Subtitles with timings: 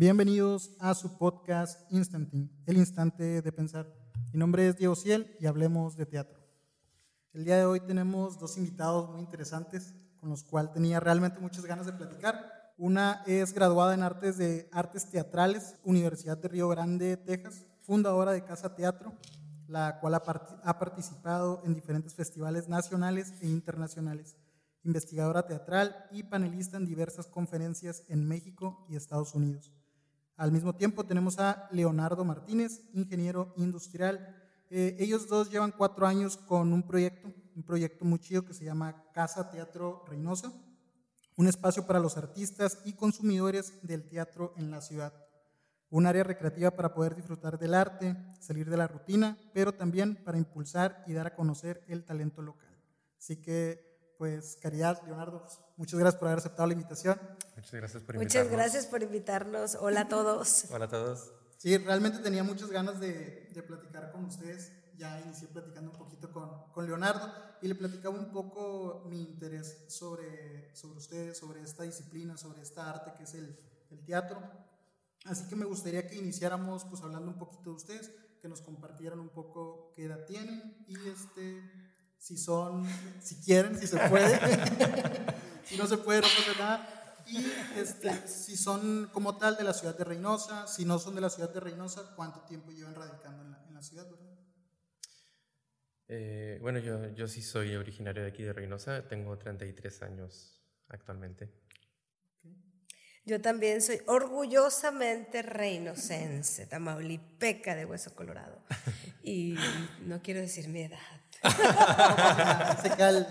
[0.00, 3.86] Bienvenidos a su podcast Instanting, el instante de pensar.
[4.32, 6.40] Mi nombre es Diego Ciel y hablemos de teatro.
[7.34, 11.66] El día de hoy tenemos dos invitados muy interesantes con los cuales tenía realmente muchas
[11.66, 12.50] ganas de platicar.
[12.78, 18.42] Una es graduada en Artes de Artes Teatrales, Universidad de Río Grande, Texas, fundadora de
[18.42, 19.12] Casa Teatro,
[19.68, 24.34] la cual ha participado en diferentes festivales nacionales e internacionales
[24.82, 29.70] investigadora teatral y panelista en diversas conferencias en México y Estados Unidos.
[30.40, 34.34] Al mismo tiempo tenemos a Leonardo Martínez, ingeniero industrial.
[34.70, 38.64] Eh, ellos dos llevan cuatro años con un proyecto, un proyecto muy chido que se
[38.64, 40.50] llama Casa Teatro Reynosa,
[41.36, 45.12] un espacio para los artistas y consumidores del teatro en la ciudad.
[45.90, 50.38] Un área recreativa para poder disfrutar del arte, salir de la rutina, pero también para
[50.38, 52.74] impulsar y dar a conocer el talento local.
[53.18, 53.89] Así que
[54.20, 57.18] pues caridad, Leonardo, pues, muchas gracias por haber aceptado la invitación.
[57.56, 58.20] Muchas gracias por invitarnos.
[58.20, 59.74] Muchas gracias por invitarnos.
[59.76, 60.66] Hola a todos.
[60.70, 61.32] Hola a todos.
[61.56, 64.72] Sí, realmente tenía muchas ganas de, de platicar con ustedes.
[64.98, 67.32] Ya inicié platicando un poquito con, con, Leonardo
[67.62, 72.90] y le platicaba un poco mi interés sobre, sobre ustedes, sobre esta disciplina, sobre esta
[72.90, 73.58] arte que es el,
[73.90, 74.38] el teatro.
[75.24, 78.10] Así que me gustaría que iniciáramos pues hablando un poquito de ustedes,
[78.42, 81.89] que nos compartieran un poco qué edad tienen y este
[82.20, 82.86] si son,
[83.20, 84.38] si quieren, si se puede.
[85.64, 87.24] si no se puede, no pasa nada.
[87.26, 87.44] Y
[87.78, 91.30] este, si son como tal de la ciudad de Reynosa, si no son de la
[91.30, 94.06] ciudad de Reynosa, ¿cuánto tiempo llevan radicando en la, en la ciudad?
[96.08, 101.48] Eh, bueno, yo, yo sí soy originario de aquí de Reynosa, tengo 33 años actualmente.
[103.24, 108.62] Yo también soy orgullosamente reinocense, tamaulipeca de Hueso Colorado.
[109.22, 109.54] Y
[110.06, 113.26] no quiero decir mi edad, se cal,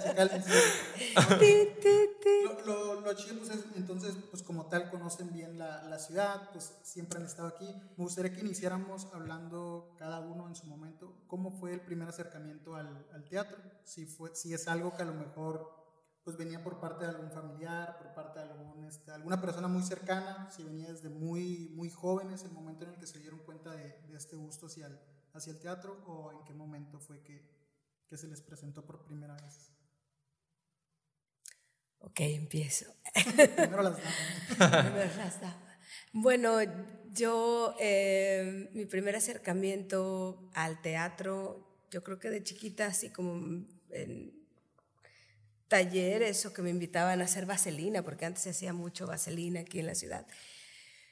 [2.65, 6.73] Lo, lo, chido pues es, entonces, pues como tal conocen bien la, la, ciudad, pues
[6.81, 7.67] siempre han estado aquí.
[7.97, 12.75] Me gustaría que iniciáramos hablando cada uno en su momento, cómo fue el primer acercamiento
[12.75, 15.77] al, al teatro, si, fue, si es algo que a lo mejor
[16.23, 19.83] pues venía por parte de algún familiar, por parte de algún, este, alguna persona muy
[19.83, 23.71] cercana, si venía desde muy, muy jóvenes, el momento en el que se dieron cuenta
[23.71, 24.99] de, de este gusto hacia el,
[25.33, 27.58] hacia el teatro, o en qué momento fue que,
[28.09, 29.71] que se les presentó por primera vez?
[31.99, 32.85] Ok, empiezo.
[33.55, 35.39] Primero las damas.
[36.11, 36.57] Bueno,
[37.11, 44.39] yo, eh, mi primer acercamiento al teatro, yo creo que de chiquita, así como en
[45.67, 49.79] talleres o que me invitaban a hacer vaselina, porque antes se hacía mucho vaselina aquí
[49.79, 50.25] en la ciudad.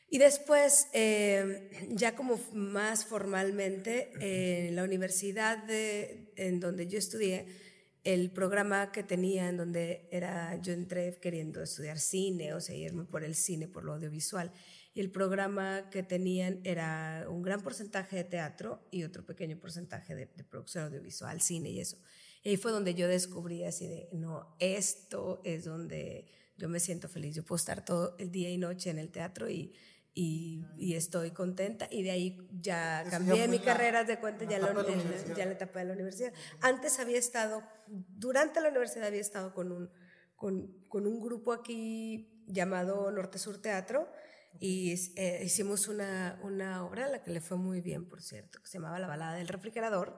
[0.10, 7.48] Y después, eh, ya como más formalmente, en la universidad de, en donde yo estudié,
[8.04, 13.04] el programa que tenía en donde era, yo entré queriendo estudiar cine, o sea, irme
[13.04, 14.54] por el cine, por lo audiovisual,
[14.94, 20.16] y el programa que tenían era un gran porcentaje de teatro y otro pequeño porcentaje
[20.16, 21.98] de, de producción audiovisual, cine y eso.
[22.44, 27.10] Y ahí fue donde yo descubrí así de, no, esto es donde yo me siento
[27.10, 29.74] feliz, yo puedo estar todo el día y noche en el teatro y
[30.20, 34.74] y, estoy contenta y de ahí ya cambié mi carrera de cuenta ya, la,
[35.36, 36.34] ya la etapa de la universidad.
[36.62, 39.92] Antes había estado, durante la universidad había estado con un,
[40.36, 44.10] con, con un grupo aquí llamado Norte Sur Teatro
[44.60, 48.60] y eh, hicimos una, una obra a la que le fue muy bien, por cierto,
[48.60, 50.18] que se llamaba La balada del refrigerador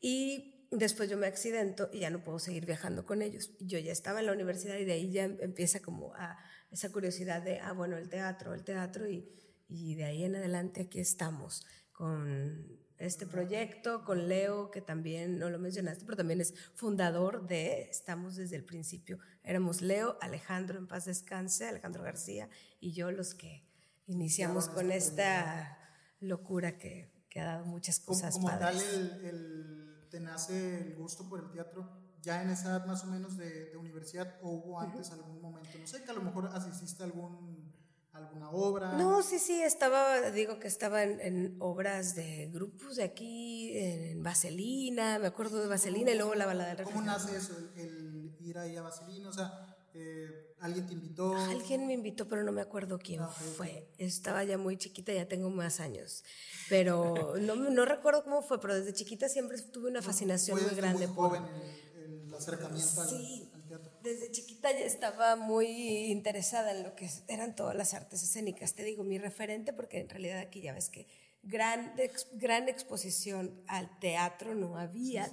[0.00, 3.50] y después yo me accidento y ya no puedo seguir viajando con ellos.
[3.60, 6.38] Yo ya estaba en la universidad y de ahí ya empieza como a
[6.76, 9.26] esa curiosidad de, ah, bueno, el teatro, el teatro, y,
[9.66, 15.48] y de ahí en adelante aquí estamos con este proyecto, con Leo, que también no
[15.48, 20.86] lo mencionaste, pero también es fundador de, estamos desde el principio, éramos Leo, Alejandro en
[20.86, 23.66] paz descanse, Alejandro García, y yo los que
[24.06, 25.78] iniciamos con esta
[26.20, 28.34] locura que, que, ha dado muchas cosas.
[28.34, 28.76] Como, como tal,
[29.24, 33.36] el, te nace el gusto por el teatro ya en esa edad más o menos
[33.36, 37.06] de, universidad o hubo antes algún momento, no sé, que a lo mejor asististe a
[37.06, 37.72] algún,
[38.12, 38.94] alguna obra.
[38.94, 45.20] No, sí, sí, estaba, digo que estaba en, obras de grupos de aquí, en Vaselina,
[45.20, 48.76] me acuerdo de Vaselina y luego la balada del ¿Cómo nace eso, el, ir ahí
[48.76, 49.28] a Vaselina?
[49.28, 51.36] O sea, eh, ¿alguien te invitó?
[51.36, 53.88] Alguien me invitó, pero no me acuerdo quién ah, fue.
[53.98, 56.24] Estaba ya muy chiquita, ya tengo más años.
[56.68, 61.06] Pero no, no recuerdo cómo fue, pero desde chiquita siempre tuve una fascinación muy grande.
[61.06, 61.42] Muy joven,
[62.36, 63.92] acercamiento al, teatro.
[64.02, 65.66] Desde chiquita ya estaba muy
[66.10, 68.74] interesada en lo que eran todas las artes escénicas.
[68.74, 71.06] Te digo, mi referente, porque en realidad aquí ya ves que
[71.42, 71.94] gran,
[72.34, 75.30] gran exposición al teatro no había,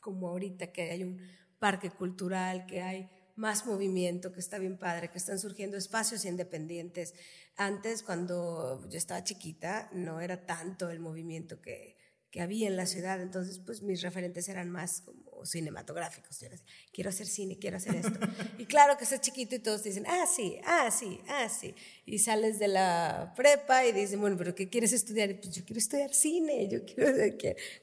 [0.00, 1.20] como ahorita que hay un
[1.58, 7.14] parque cultural, que hay más movimiento, que está bien padre, que están surgiendo espacios independientes.
[7.56, 11.96] Antes, cuando yo estaba chiquita, no era tanto el movimiento que,
[12.32, 16.40] que había en la ciudad, entonces pues mis referentes eran más como cinematográficos.
[16.40, 18.18] Yo decía, quiero hacer cine, quiero hacer esto.
[18.58, 21.74] y claro que estás chiquito y todos te dicen, ah, sí, ah, sí, ah, sí.
[22.06, 25.30] Y sales de la prepa y dicen, bueno, pero ¿qué quieres estudiar?
[25.30, 27.12] Y pues yo quiero estudiar cine, yo quiero,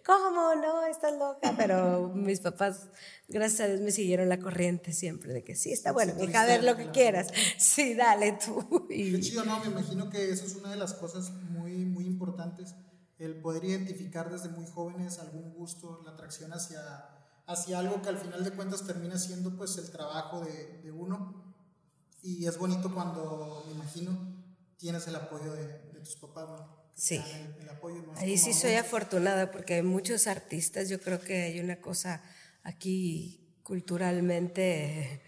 [0.03, 0.55] ¿cómo?
[0.55, 1.53] No, estás loca.
[1.55, 2.89] Pero mis papás,
[3.27, 6.47] gracias a Dios, me siguieron la corriente siempre de que sí, está bueno, hija, a
[6.47, 7.27] ver lo que quieras.
[7.59, 8.87] Sí, dale tú.
[8.89, 9.11] Y...
[9.11, 12.73] Qué chido, no, me imagino que eso es una de las cosas muy, muy importantes
[13.19, 16.81] el poder identificar desde muy jóvenes algún gusto, la atracción hacia,
[17.45, 21.53] hacia algo que al final de cuentas termina siendo pues el trabajo de, de uno.
[22.23, 24.17] Y es bonito cuando, me imagino,
[24.77, 26.79] tienes el apoyo de, tus papás, ¿no?
[26.95, 27.21] Sí.
[28.15, 32.21] Ahí sí soy afortunada porque hay muchos artistas, yo creo que hay una cosa
[32.63, 35.21] aquí culturalmente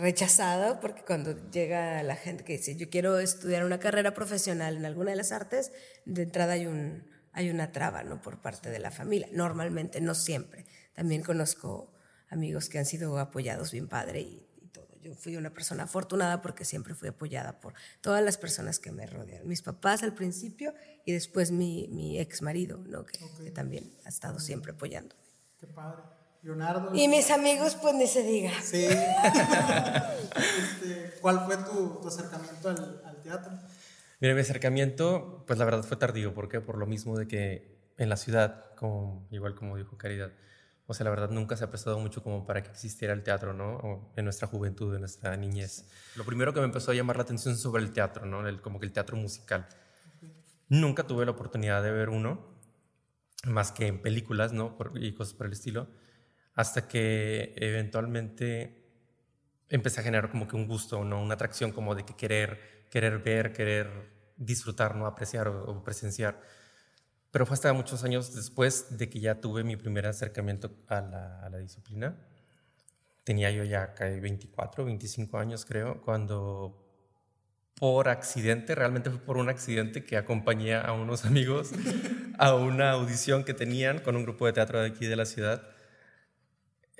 [0.00, 4.84] rechazada porque cuando llega la gente que dice yo quiero estudiar una carrera profesional en
[4.84, 5.72] alguna de las artes,
[6.04, 8.20] de entrada hay, un, hay una traba ¿no?
[8.20, 10.66] por parte de la familia, normalmente, no siempre.
[10.92, 11.92] También conozco
[12.28, 14.88] amigos que han sido apoyados bien padre y, todo.
[15.00, 19.06] Yo fui una persona afortunada porque siempre fui apoyada por todas las personas que me
[19.06, 19.46] rodean.
[19.46, 20.74] Mis papás al principio
[21.04, 23.04] y después mi, mi ex marido, ¿no?
[23.04, 25.14] que, que también ha estado siempre apoyando.
[25.60, 26.02] Qué padre.
[26.44, 26.94] Leonardo.
[26.94, 28.52] Y mis amigos, pues ni se diga.
[28.62, 28.86] Sí.
[30.36, 33.52] Este, ¿Cuál fue tu, acercamiento al, teatro?
[34.20, 36.34] Mira, mi acercamiento, pues la verdad fue tardío.
[36.34, 36.60] ¿Por qué?
[36.60, 40.32] Por lo mismo de que en la ciudad, como, igual como dijo Caridad,
[40.86, 43.54] o sea, la verdad nunca se ha prestado mucho como para que existiera el teatro,
[43.54, 44.12] ¿no?
[44.16, 45.86] en nuestra juventud, en nuestra niñez.
[46.16, 48.46] Lo primero que me empezó a llamar la atención sobre el teatro, ¿no?
[48.46, 49.66] El, como que el teatro musical.
[50.68, 52.44] Nunca tuve la oportunidad de ver uno,
[53.44, 54.76] más que en películas, ¿no?
[54.96, 55.86] y cosas por el estilo
[56.54, 58.84] hasta que eventualmente
[59.68, 61.20] empecé a generar como que un gusto, ¿no?
[61.20, 65.06] una atracción como de que querer, querer ver, querer disfrutar, ¿no?
[65.06, 66.40] apreciar o, presenciar.
[67.30, 71.40] Pero fue hasta muchos años después de que ya tuve mi primer acercamiento a la,
[71.40, 72.16] a la disciplina.
[73.24, 76.80] Tenía yo ya 24, 25 años creo, cuando
[77.76, 81.72] por accidente, realmente fue por un accidente que acompañé a unos amigos
[82.38, 85.73] a una audición que tenían con un grupo de teatro de aquí de la ciudad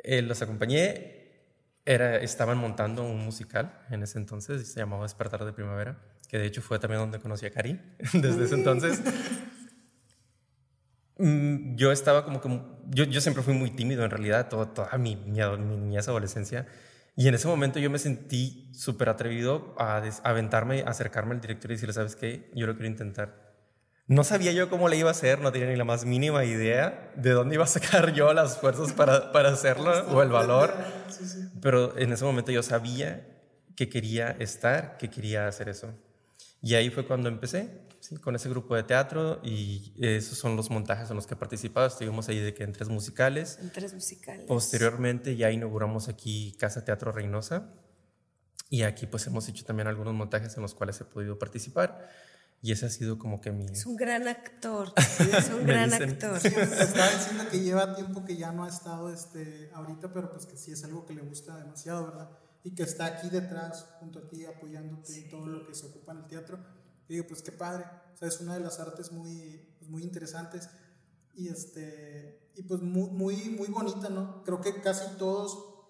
[0.05, 1.23] eh, los acompañé,
[1.85, 5.99] estaban montando un musical en ese entonces, se llamaba Despertar de Primavera,
[6.29, 7.81] que de hecho fue también donde conocí a Karin,
[8.13, 9.03] desde ese entonces.
[11.19, 12.49] Mm, yo estaba como que,
[12.91, 15.41] yo, yo siempre fui muy tímido en realidad, toda, toda mi, mi,
[15.77, 16.67] mi adolescencia,
[17.17, 21.71] y en ese momento yo me sentí súper atrevido a aventarme, a acercarme al director
[21.71, 22.51] y decirle, ¿sabes qué?
[22.55, 23.44] Yo lo quiero intentar.
[24.07, 27.13] No sabía yo cómo le iba a hacer, no tenía ni la más mínima idea
[27.17, 30.75] de dónde iba a sacar yo las fuerzas para, para hacerlo o el valor.
[31.63, 33.27] Pero en ese momento yo sabía
[33.77, 35.95] que quería estar, que quería hacer eso.
[36.61, 38.17] Y ahí fue cuando empecé, ¿sí?
[38.17, 41.87] con ese grupo de teatro y esos son los montajes en los que he participado.
[41.87, 43.59] Estuvimos ahí de que en tres musicales.
[43.61, 44.45] En tres musicales.
[44.47, 47.73] Posteriormente ya inauguramos aquí Casa Teatro Reynosa
[48.69, 52.11] y aquí pues hemos hecho también algunos montajes en los cuales he podido participar.
[52.65, 53.67] Y ese ha sido como que mi...
[53.67, 56.39] Es un gran actor, es un gran actor.
[56.39, 60.57] estaba diciendo que lleva tiempo que ya no ha estado este, ahorita, pero pues que
[60.57, 62.31] sí es algo que le gusta demasiado, ¿verdad?
[62.63, 66.13] Y que está aquí detrás, junto a ti, apoyándote en todo lo que se ocupa
[66.13, 66.59] en el teatro.
[67.07, 67.85] Y digo, pues qué padre.
[68.15, 70.71] O sea, es una de las artes muy, pues, muy interesantes
[71.35, 74.43] y, este, y pues muy, muy, muy bonita, ¿no?
[74.43, 75.85] Creo que casi todos,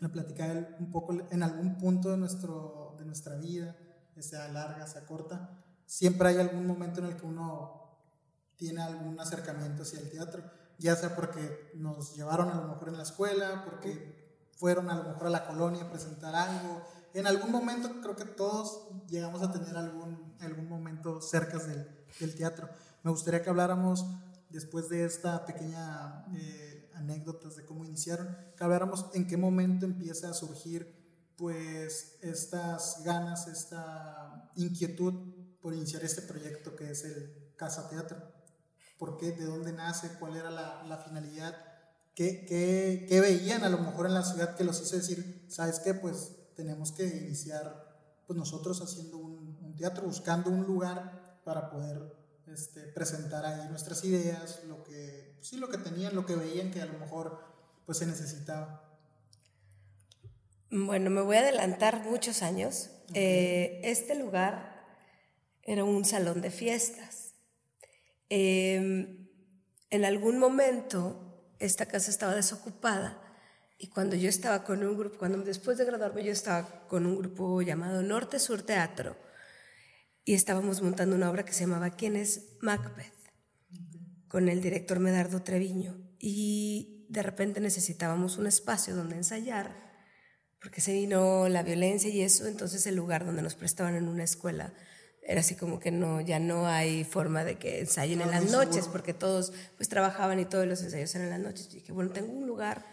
[0.00, 3.74] la platicaba un poco en algún punto de, nuestro, de nuestra vida,
[4.18, 5.56] sea larga, sea corta,
[5.90, 7.98] siempre hay algún momento en el que uno
[8.54, 10.44] tiene algún acercamiento hacia el teatro,
[10.78, 15.02] ya sea porque nos llevaron a lo mejor en la escuela, porque fueron a lo
[15.02, 16.80] mejor a la colonia a presentar algo.
[17.12, 22.68] En algún momento creo que todos llegamos a tener algún, algún momento cerca del, teatro.
[23.02, 24.06] Me gustaría que habláramos,
[24.48, 30.30] después de esta pequeña eh, anécdotas de cómo iniciaron, que habláramos en qué momento empieza
[30.30, 37.88] a surgir pues estas ganas, esta inquietud por iniciar este proyecto que es el Casa
[37.88, 38.16] Teatro.
[38.98, 39.32] ¿Por qué?
[39.32, 40.10] ¿De dónde nace?
[40.18, 41.56] ¿Cuál era la, la finalidad?
[42.14, 45.80] ¿Qué, ¿Qué, qué, veían a lo mejor en la ciudad que los hizo decir, sabes
[45.80, 45.94] qué?
[45.94, 47.88] Pues tenemos que iniciar
[48.26, 52.14] pues nosotros haciendo un, un teatro, buscando un lugar para poder
[52.46, 56.82] este, presentar ahí nuestras ideas, lo que, sí, lo que tenían, lo que veían que
[56.82, 57.40] a lo mejor
[57.86, 58.84] pues se necesitaba.
[60.70, 62.90] Bueno, me voy a adelantar muchos años.
[63.14, 64.69] Eh, este lugar
[65.70, 67.34] era un salón de fiestas.
[68.28, 69.28] Em,
[69.88, 73.20] en algún momento esta casa estaba desocupada
[73.78, 77.16] Y cuando yo estaba con un grupo, cuando después de graduarme yo estaba con un
[77.16, 79.16] grupo llamado Norte Sur Teatro
[80.24, 83.14] y estábamos montando una obra que se llamaba ¿Quién es Macbeth?
[84.28, 85.96] con el director Medardo Treviño.
[86.18, 89.74] Y de repente necesitábamos un espacio donde ensayar,
[90.60, 94.24] porque se vino la violencia y eso, entonces el lugar donde nos prestaban en una
[94.24, 94.74] escuela
[95.30, 98.88] era así como que no, ya no hay forma de que ensayen en las noches,
[98.88, 101.68] porque todos pues trabajaban y todos los ensayos eran en las noches.
[101.70, 102.84] Y dije, bueno, tengo un lugar,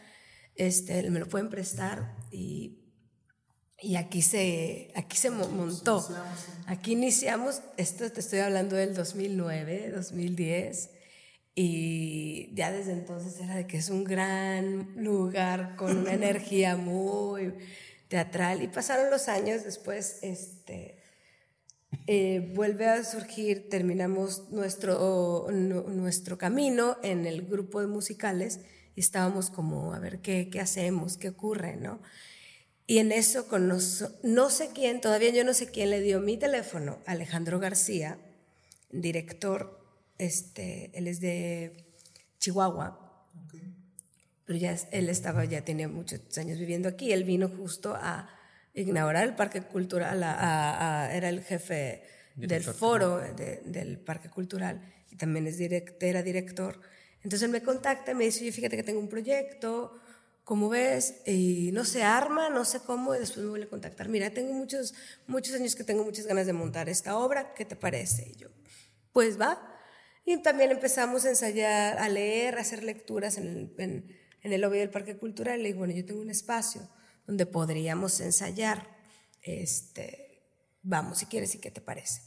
[0.53, 2.77] este, me lo pueden prestar y,
[3.81, 6.07] y aquí se, aquí se montó.
[6.67, 10.91] Aquí iniciamos, esto te estoy hablando del 2009, 2010.
[11.55, 17.55] Y ya desde entonces era de que es un gran lugar con una energía muy
[18.09, 18.61] teatral.
[18.61, 20.96] Y pasaron los años después, este,
[22.05, 28.59] eh, vuelve a surgir, terminamos nuestro, nuestro camino en el grupo de musicales
[28.95, 31.17] y estábamos como, a ver, ¿qué, qué hacemos?
[31.17, 31.77] ¿Qué ocurre?
[31.77, 32.01] ¿no?
[32.87, 36.37] Y en eso, con no sé quién, todavía yo no sé quién le dio mi
[36.37, 38.17] teléfono, Alejandro García,
[38.89, 39.77] director,
[40.17, 41.85] este, él es de
[42.39, 43.27] Chihuahua,
[44.45, 48.29] pero ya él estaba, ya tenía muchos años viviendo aquí, él vino justo a
[48.81, 52.03] inaugurar el Parque Cultural, era el jefe
[52.35, 54.81] del foro del Parque Cultural
[55.11, 56.79] y también es era director.
[57.23, 59.99] Entonces él me contacta y me dice, fíjate que tengo un proyecto,
[60.43, 64.07] como ves, y no se arma, no sé cómo, y después me vuelve a contactar.
[64.07, 64.93] Mira, tengo muchos,
[65.25, 68.29] muchos años que tengo muchas ganas de montar esta obra, ¿qué te parece?
[68.29, 68.47] Y yo,
[69.11, 69.61] pues va.
[70.23, 74.61] Y también empezamos a ensayar, a leer, a hacer lecturas en el, en, en el
[74.61, 75.59] lobby del Parque Cultural.
[75.59, 76.87] Y le digo, bueno, yo tengo un espacio
[77.27, 78.87] donde podríamos ensayar.
[79.43, 80.41] Este,
[80.81, 82.21] vamos, si quieres, ¿y qué te parece?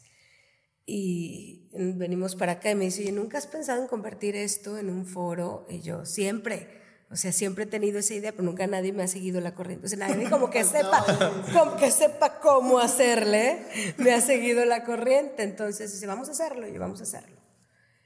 [0.87, 5.07] Y venimos para acá y me dice, ¿nunca has pensado en convertir esto en un
[5.07, 5.67] foro?
[5.69, 6.81] Y yo, siempre.
[7.11, 9.87] O sea, siempre he tenido esa idea, pero nunca nadie me ha seguido la corriente.
[9.87, 11.05] O sea, nadie como que sepa,
[11.53, 13.65] como que sepa cómo hacerle,
[13.97, 15.43] me ha seguido la corriente.
[15.43, 17.37] Entonces dice, vamos a hacerlo, y vamos a hacerlo.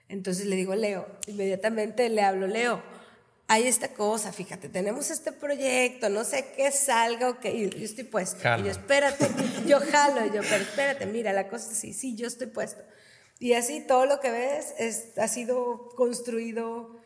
[0.08, 2.82] Entonces le digo, Leo, inmediatamente le hablo, Leo,
[3.46, 8.04] hay esta cosa, fíjate, tenemos este proyecto, no sé qué salga o qué, yo estoy
[8.04, 8.38] puesto.
[8.58, 9.28] Y yo, espérate,
[9.66, 12.82] yo jalo, yo, pero espérate, mira, la cosa es así, sí, yo estoy puesto.
[13.38, 16.96] Y así todo lo que ves es, ha sido construido,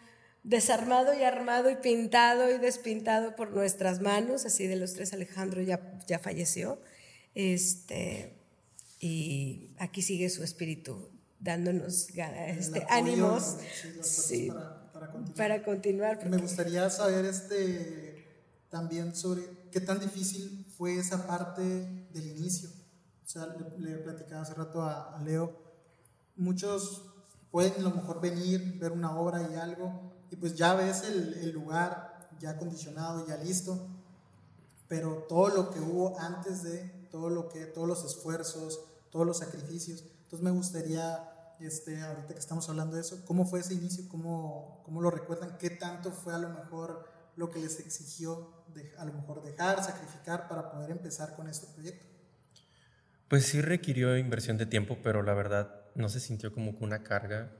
[0.44, 5.60] desarmado y armado y pintado y despintado por nuestras manos, así de los tres, Alejandro
[5.62, 6.80] ya, ya falleció.
[7.34, 8.38] Este,
[9.00, 13.56] y aquí sigue su espíritu dándonos este, ánimos.
[14.02, 14.52] Sí,
[15.36, 16.28] para continuar.
[16.28, 18.26] Me gustaría saber este,
[18.70, 22.68] también sobre qué tan difícil fue esa parte del inicio.
[23.24, 23.46] O sea,
[23.78, 25.52] le, platicaba hace rato a, Leo,
[26.36, 27.04] muchos
[27.50, 31.34] pueden a lo mejor venir, ver una obra y algo, y pues ya ves el,
[31.34, 33.86] el lugar ya acondicionado, ya listo,
[34.86, 39.38] pero todo lo que hubo antes de, todo lo que, todos los esfuerzos, todos los
[39.38, 40.04] sacrificios.
[40.24, 44.08] Entonces me gustaría este, ahorita que estamos hablando de eso, ¿cómo fue ese inicio?
[44.08, 45.58] ¿Cómo, cómo lo recuerdan?
[45.58, 49.82] ¿Qué tanto fue a lo mejor lo que les exigió de, a lo mejor dejar,
[49.82, 52.06] sacrificar para poder empezar con este proyecto?
[53.28, 57.52] Pues sí requirió inversión de tiempo, pero la verdad no se sintió como una carga,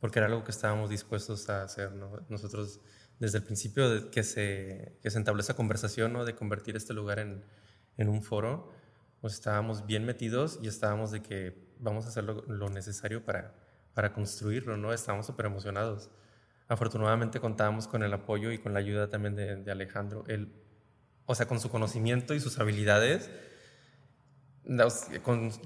[0.00, 1.92] porque era algo que estábamos dispuestos a hacer.
[2.28, 2.80] Nosotros,
[3.18, 6.24] desde el principio de que, se, que se entabló esa conversación ¿no?
[6.24, 7.42] de convertir este lugar en,
[7.96, 8.70] en un foro,
[9.20, 13.54] pues estábamos bien metidos y estábamos de que vamos a hacer lo, necesario para,
[13.94, 14.92] para construirlo, ¿no?
[14.92, 16.10] Estábamos súper emocionados.
[16.68, 20.24] Afortunadamente contábamos con el apoyo y con la ayuda también de, Alejandro.
[20.28, 20.52] Él,
[21.26, 23.30] o sea, con su conocimiento y sus habilidades,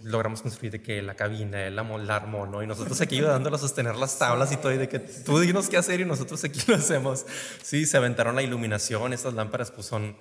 [0.03, 2.65] logramos construir de que la cabina, el, el armo, ¿no?
[2.65, 5.69] Y nosotros aquí ayudándolo a sostener las tablas y todo, y de que tú dinos
[5.69, 7.25] qué hacer y nosotros aquí lo hacemos.
[7.63, 10.17] Sí, se aventaron la iluminación, estas lámparas pues son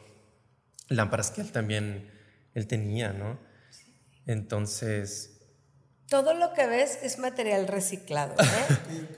[0.90, 2.12] lámparas que él también,
[2.54, 3.40] él tenía, ¿no?
[4.28, 5.37] Entonces,
[6.10, 8.34] todo lo que ves es material reciclado.
[8.34, 8.78] ¿eh?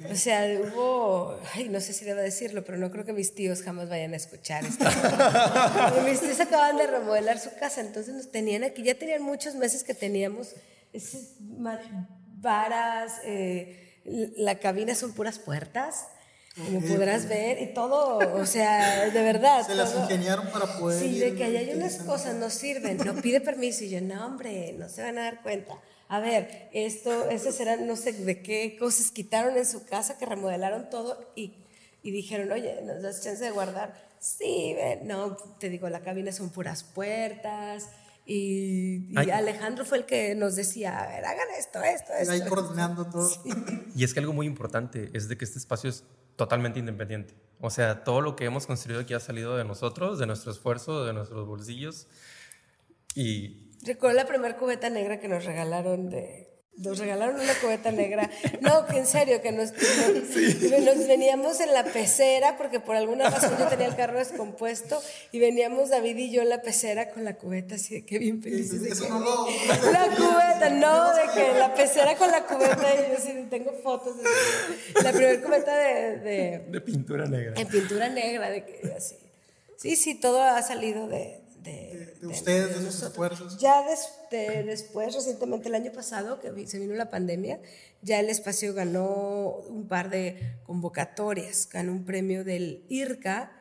[0.11, 3.61] O sea, hubo, ay, no sé si debo decirlo, pero no creo que mis tíos
[3.61, 4.83] jamás vayan a escuchar esto.
[6.05, 9.83] mis tíos acaban de remodelar su casa, entonces nos tenían aquí, ya tenían muchos meses
[9.83, 10.55] que teníamos
[10.91, 14.01] esas varas, eh,
[14.37, 16.07] la cabina son puras puertas.
[16.55, 19.65] Como podrás ver, y todo, o sea, de verdad.
[19.65, 20.99] Se las ingeniaron para poder.
[20.99, 24.73] Sí, de que hay unas cosas no sirven, no pide permiso, y yo, no, hombre,
[24.73, 25.77] no se van a dar cuenta
[26.11, 30.25] a ver, esto, esas eran, no sé de qué cosas quitaron en su casa, que
[30.25, 31.53] remodelaron todo y,
[32.01, 33.93] y dijeron, oye, ¿nos das chance de guardar?
[34.19, 37.89] Sí, no, te digo, la cabina son puras puertas.
[38.25, 42.33] Y, Alejandro fue el que nos decía, a ver, hagan esto, esto, esto.
[42.33, 43.29] Ahí coordinando todo.
[43.95, 46.03] Y es que algo muy importante es de que este espacio es
[46.35, 47.35] totalmente independiente.
[47.61, 51.05] O sea, todo lo que hemos construido aquí ha salido de nosotros, de nuestro esfuerzo,
[51.05, 52.07] de nuestros bolsillos.
[53.13, 53.68] Y...
[53.83, 58.29] Recuerdo la primera cubeta negra que nos regalaron de, nos regalaron una cubeta negra.
[58.61, 63.57] No, que en serio, que nos, nos, veníamos en la pecera, porque por alguna razón
[63.59, 67.35] yo tenía el carro descompuesto, y veníamos David y yo en la pecera con la
[67.35, 68.81] cubeta, así de que bien felices.
[68.81, 69.09] De que,
[69.91, 74.17] la cubeta, no, de que la pecera con la cubeta, y yo sí tengo fotos.
[74.17, 74.23] De,
[75.03, 77.59] la primera cubeta de, de, pintura negra.
[77.59, 79.15] En pintura negra, de que así.
[79.75, 81.38] Sí, sí, todo ha salido de,
[82.21, 83.57] de, ustedes, de, sus esfuerzos.
[83.57, 83.83] Ya
[84.63, 87.59] después, recientemente el año pasado, que se vino la pandemia,
[88.01, 93.51] ya el espacio ganó un par de convocatorias, ganó un premio del IRCA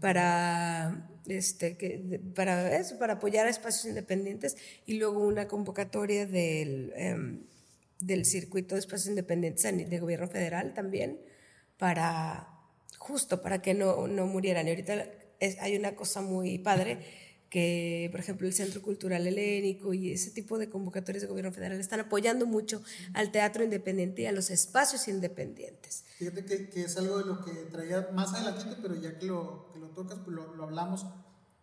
[0.00, 6.92] para, este, que, para, eso, para apoyar a espacios independientes y luego una convocatoria del,
[6.96, 7.42] em,
[8.00, 11.20] del circuito de espacios independientes de gobierno federal también
[11.78, 12.48] para
[12.98, 14.66] justo para que no, no murieran.
[14.66, 15.06] Y ahorita
[15.60, 16.98] hay una cosa muy padre
[17.50, 21.80] que, por ejemplo, el Centro Cultural Helénico y ese tipo de convocatorias de gobierno federal
[21.80, 22.80] están apoyando mucho
[23.12, 26.04] al teatro independiente y a los espacios independientes.
[26.18, 29.80] Fíjate que, es algo de lo que traía más adelantito, pero ya que lo, que
[29.80, 31.04] lo tocas, pues lo, lo, hablamos.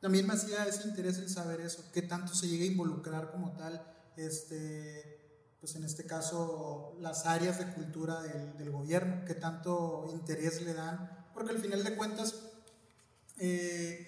[0.02, 3.56] También me hacía ese interés en saber eso, qué tanto se llega a involucrar como
[3.56, 3.82] tal,
[4.18, 10.62] este, pues en este caso, las áreas de cultura del, del gobierno, qué tanto interés
[10.62, 12.36] le dan, porque al final de cuentas,
[13.40, 14.08] eh,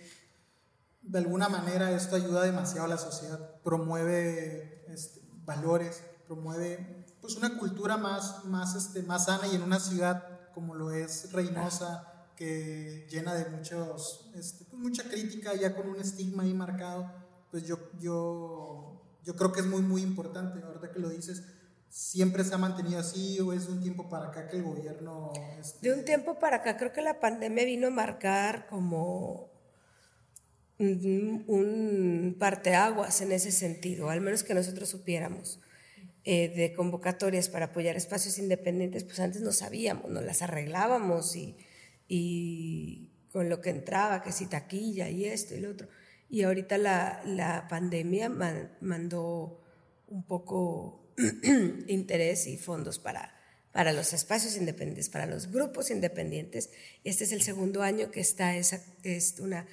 [1.10, 7.58] de alguna manera esto ayuda demasiado a la sociedad, promueve este, valores, promueve pues una
[7.58, 10.24] cultura más, más, este, más sana y en una ciudad
[10.54, 16.00] como lo es Reynosa, que llena de muchos, este, pues mucha crítica, ya con un
[16.00, 17.12] estigma ahí marcado,
[17.50, 21.44] pues yo, yo, yo creo que es muy, muy importante, ahorita que lo dices,
[21.90, 25.32] siempre se ha mantenido así o es de un tiempo para acá que el gobierno...
[25.60, 25.90] Este...
[25.90, 29.49] De un tiempo para acá, creo que la pandemia vino a marcar como
[30.80, 35.60] un parteaguas en ese sentido, al menos que nosotros supiéramos.
[36.26, 43.10] Eh, de convocatorias para apoyar espacios independientes, pues antes no sabíamos, nos las arreglábamos y,
[43.32, 45.88] con lo que entraba, que si taquilla y esto y lo otro.
[46.30, 49.64] Y ahorita la, la pandemia mandó
[50.08, 51.16] un poco
[51.88, 53.34] interés y fondos para,
[53.72, 56.70] para los espacios independientes, para los grupos independientes.
[57.06, 59.66] Este es el segundo año que está esa, es una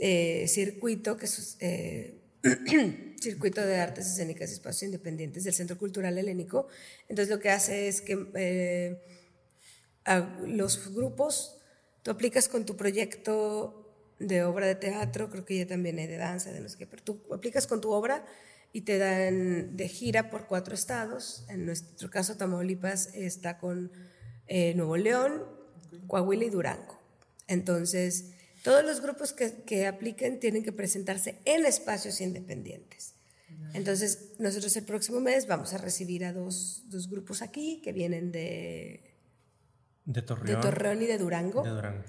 [0.00, 2.20] eh, circuito, que es eh,
[3.20, 6.66] circuito de artes escénicas y espacios independientes del Centro Cultural Helénico.
[7.08, 9.00] Entonces lo que hace es que eh,
[10.46, 11.58] los grupos,
[12.02, 13.80] tú aplicas con tu proyecto
[14.18, 16.86] de obra de teatro, creo que ya también hay de danza, de no sé qué,
[16.86, 18.24] pero tú aplicas con tu obra
[18.72, 21.44] y te dan de gira por cuatro estados.
[21.48, 23.92] En nuestro caso, Tamaulipas está con
[24.48, 25.44] Nuevo León,
[26.08, 27.00] Coahuila y Durango.
[27.46, 28.33] Entonces,
[28.64, 33.14] todos los grupos que, que apliquen tienen que presentarse en espacios independientes.
[33.74, 38.32] Entonces, nosotros el próximo mes vamos a recibir a dos, dos grupos aquí que vienen
[38.32, 39.18] de,
[40.06, 40.46] de, Torreón.
[40.46, 41.62] de Torreón y de Durango.
[41.62, 42.04] De Durango.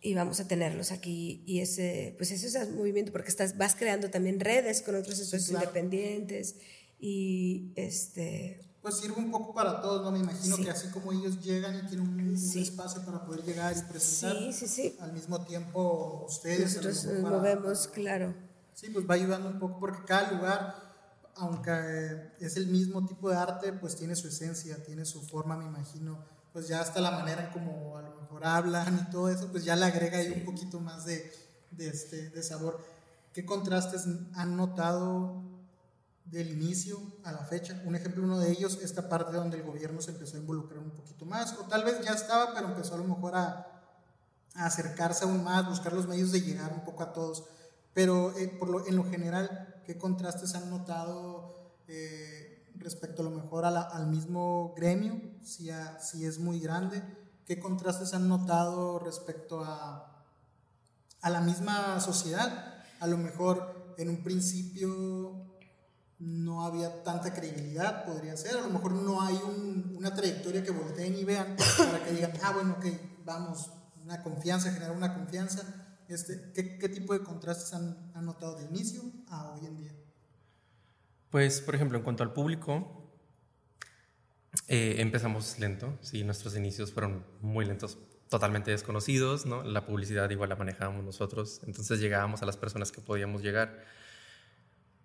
[0.00, 1.44] Y vamos a tenerlos aquí.
[1.46, 5.20] Y ese, pues ese es el movimiento, porque estás, vas creando también redes con otros
[5.20, 6.56] espacios independientes.
[6.98, 10.10] Y este, pues sirve un poco para todos, ¿no?
[10.10, 13.82] Me imagino que así como ellos llegan y tienen un, espacio para poder llegar y
[13.82, 14.36] presentar,
[15.00, 16.76] al mismo tiempo ustedes...
[16.76, 18.34] Nosotros nos movemos, claro.
[18.72, 20.74] Sí, pues va ayudando un poco porque cada lugar,
[21.36, 25.66] aunque es el mismo tipo de arte, pues tiene su esencia, tiene su forma, me
[25.66, 26.24] imagino.
[26.54, 29.64] Pues ya hasta la manera en como a lo mejor hablan y todo eso, pues
[29.64, 31.30] ya le agrega ahí un poquito más de,
[31.72, 32.82] de, este, de sabor.
[33.34, 35.57] ¿Qué contrastes han notado
[36.30, 37.80] del inicio a la fecha.
[37.84, 40.90] Un ejemplo, uno de ellos, esta parte donde el gobierno se empezó a involucrar un
[40.90, 43.74] poquito más, o tal vez ya estaba, pero empezó a lo mejor a,
[44.54, 47.44] acercarse aún más, buscar los medios de llegar un poco a todos.
[47.94, 53.30] Pero eh, por lo, en lo general, ¿qué contrastes han notado eh, respecto a lo
[53.30, 57.02] mejor al mismo gremio, si, si es muy grande?
[57.46, 60.24] ¿Qué contrastes han notado respecto a,
[61.20, 62.82] a la misma sociedad?
[63.00, 65.47] A lo mejor en un principio
[66.18, 68.56] no había tanta credibilidad, podría ser.
[68.56, 69.38] A lo mejor no hay
[69.94, 72.86] una trayectoria que volteen y vean para que digan, ah, bueno, ok,
[73.24, 73.70] vamos,
[74.02, 75.62] una confianza, generar una confianza.
[76.08, 79.92] Este, ¿qué, tipo de contrastes han, notado de inicio a hoy en día?
[81.30, 83.12] Pues, por ejemplo, en cuanto al público,
[84.66, 89.62] eh, empezamos lento, sí, nuestros inicios fueron muy lentos, totalmente desconocidos, ¿no?
[89.62, 93.84] La publicidad igual la manejábamos nosotros, entonces llegábamos a las personas que podíamos llegar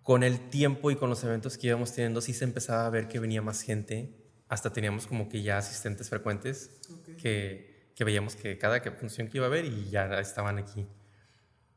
[0.04, 3.08] con el tiempo y con los eventos que íbamos teniendo, sí se empezaba a ver
[3.08, 4.14] que venía más gente.
[4.48, 6.78] Hasta teníamos como que ya asistentes frecuentes
[7.20, 10.86] que, que veíamos que cada función que iba a haber y ya estaban aquí.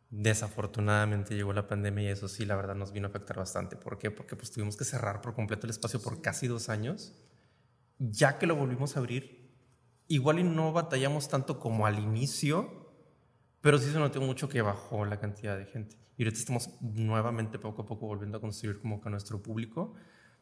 [0.10, 3.78] Desafortunadamente llegó la pandemia y eso sí, la verdad nos vino a afectar bastante.
[3.78, 4.12] ¿Por qué?
[4.12, 7.14] Porque pues tuvimos que cerrar por completo el espacio por casi dos años.
[7.98, 9.58] Ya que lo volvimos a abrir,
[10.10, 12.92] igual y no batallamos tanto como al inicio,
[13.62, 16.07] pero sí se notó mucho que bajó la cantidad de gente.
[16.18, 19.94] Y ahorita estamos nuevamente poco a poco volviendo a construir como que nuestro público,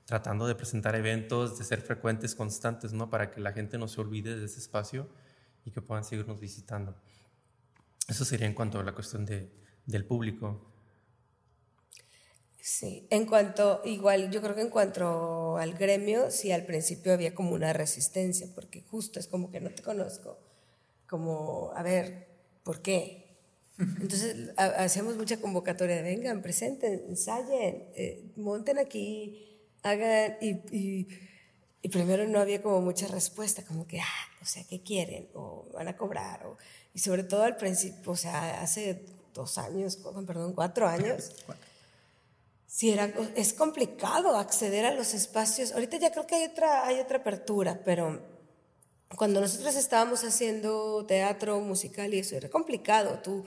[0.05, 3.09] tratando de presentar eventos, de ser frecuentes, constantes, ¿no?
[3.09, 5.09] Para que la gente no se olvide de ese espacio
[5.65, 6.95] y que puedan seguirnos visitando.
[8.07, 9.51] Eso sería en cuanto a la cuestión de,
[9.85, 10.71] del público.
[12.59, 17.35] Sí, en cuanto, igual, yo creo que en cuanto al gremio, sí, al principio había
[17.35, 20.39] como una resistencia, porque justo es como que no te conozco,
[21.07, 22.27] como, a ver,
[22.63, 23.24] ¿por qué?
[23.77, 31.07] Entonces hacíamos mucha convocatoria vengan, presenten, ensayen, eh, monten aquí, hagan, y, y,
[31.81, 35.27] y, primero no había como mucha respuesta, como que, ah, o sea, ¿qué quieren?
[35.33, 36.45] ¿O van a cobrar?
[36.45, 36.57] O,
[36.93, 41.31] y sobre todo al principio, o sea, hace dos años, perdón, cuatro años,
[42.67, 45.73] sí era, es complicado acceder a los espacios.
[45.73, 48.21] Ahorita ya creo que hay otra, hay otra apertura, pero
[49.17, 53.45] cuando nosotros estábamos haciendo teatro musical y eso, era complicado tú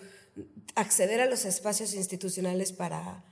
[0.75, 3.25] acceder a los espacios institucionales para,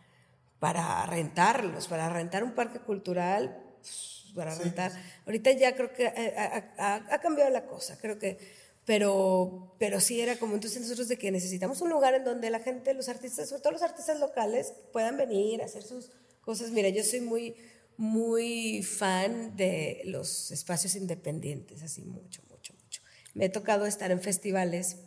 [0.59, 4.93] para rentarlos, para rentar un parque cultural, pues, para rentar.
[5.25, 8.39] Ahorita ya creo que ha cambiado la cosa, creo que
[8.87, 12.61] pero, pero sí era como entonces nosotros de que necesitamos un lugar en donde la
[12.61, 16.71] gente, los artistas, sobre todo los artistas locales, puedan venir a hacer sus cosas.
[16.71, 17.57] Mira, yo soy muy,
[17.97, 23.03] muy fan de los espacios independientes, así mucho, mucho, mucho.
[23.35, 24.99] Me he tocado estar en festivales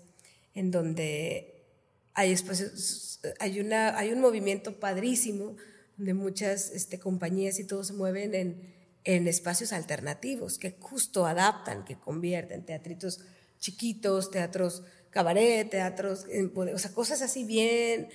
[0.53, 1.58] en donde
[2.19, 5.55] hay espacios, hay, una, hay un movimiento padrísimo
[5.95, 11.85] de muchas este, compañías y todos se mueven en, en espacios alternativos que justo adaptan,
[11.85, 13.21] que convierten teatritos
[13.57, 18.09] chiquitos, teatros cabaret, teatros, o sea, cosas así bien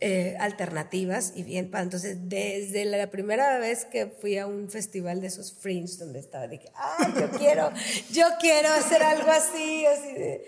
[0.00, 5.28] eh, alternativas y bien Entonces, desde la primera vez que fui a un festival de
[5.28, 7.72] esos Fringe, donde estaba, dije, ah, yo quiero,
[8.12, 10.42] yo quiero hacer algo así, así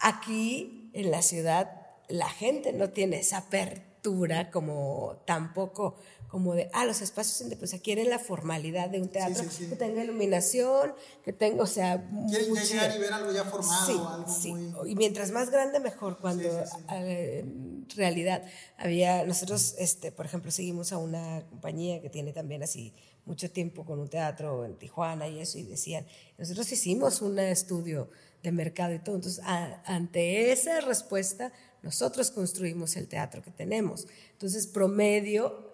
[0.00, 1.77] Aquí, en la ciudad,
[2.08, 5.96] la gente no tiene esa apertura como tampoco
[6.28, 10.92] como de, ah, los espacios pues quieren la formalidad de un teatro, que tenga iluminación,
[11.24, 12.06] que tenga, o sea...
[12.28, 14.92] Quieren llegar y ver algo ya formado, algo muy...
[14.92, 16.46] Y mientras más grande, mejor, cuando
[16.92, 18.42] eh, en realidad
[18.76, 22.92] había, nosotros, este, por ejemplo, seguimos a una compañía que tiene también así
[23.24, 28.10] mucho tiempo con un teatro en Tijuana y eso, y decían, nosotros hicimos un estudio
[28.42, 34.06] de mercado y todo, entonces ante esa respuesta, nosotros construimos el teatro que tenemos.
[34.32, 35.68] Entonces, promedio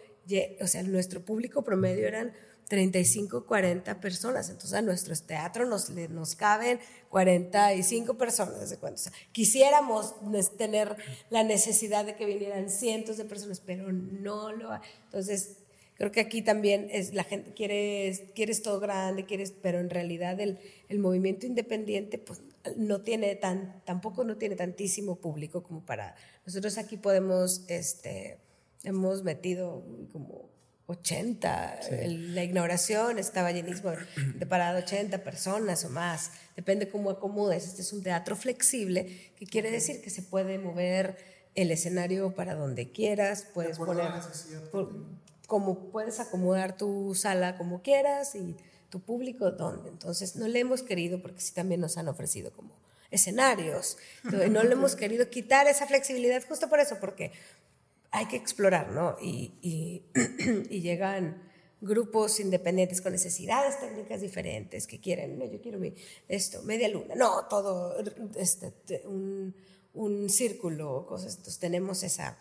[0.60, 2.32] o sea, nuestro público promedio eran
[2.68, 4.48] 35, 40 personas.
[4.48, 8.70] Entonces a nuestro teatro nos, nos caben 45 personas.
[8.70, 9.02] ¿de cuánto?
[9.32, 10.14] quisiéramos
[10.56, 10.96] tener
[11.30, 14.70] la necesidad de que vinieran cientos de personas, pero no lo.
[15.04, 15.58] Entonces,
[15.96, 20.40] creo que aquí también es, la gente quiere, quieres todo grande, quieres, pero en realidad
[20.40, 22.42] el, el movimiento independiente pues,
[22.76, 26.14] no tiene tan, tampoco no tiene tantísimo público como para...
[26.46, 27.64] Nosotros aquí podemos...
[27.68, 28.38] Este,
[28.84, 30.50] hemos metido como
[30.86, 31.80] 80.
[32.06, 33.92] la inauguración estaba llenísimo
[34.34, 36.32] de parado 80 personas o más.
[36.56, 37.66] Depende cómo acomodes.
[37.66, 41.16] Este es un teatro flexible, que quiere decir que se puede mover
[41.54, 43.46] el escenario para donde quieras.
[43.54, 44.12] Puedes poner.
[45.46, 48.56] Como puedes acomodar tu sala como quieras y
[48.90, 49.90] tu público donde.
[49.90, 52.70] Entonces, no le hemos querido, porque sí también nos han ofrecido como
[53.10, 53.96] escenarios.
[54.22, 57.32] no le hemos querido quitar esa flexibilidad justo por eso, porque
[58.10, 59.16] hay que explorar, ¿no?
[59.20, 60.02] Y,
[60.70, 61.42] llegan
[61.80, 65.80] grupos independientes con necesidades técnicas diferentes que quieren, no, yo quiero
[66.28, 67.96] esto, media luna, no, todo,
[68.36, 68.72] este,
[69.04, 69.54] un,
[69.92, 72.38] un círculo, cosas, entonces tenemos esa,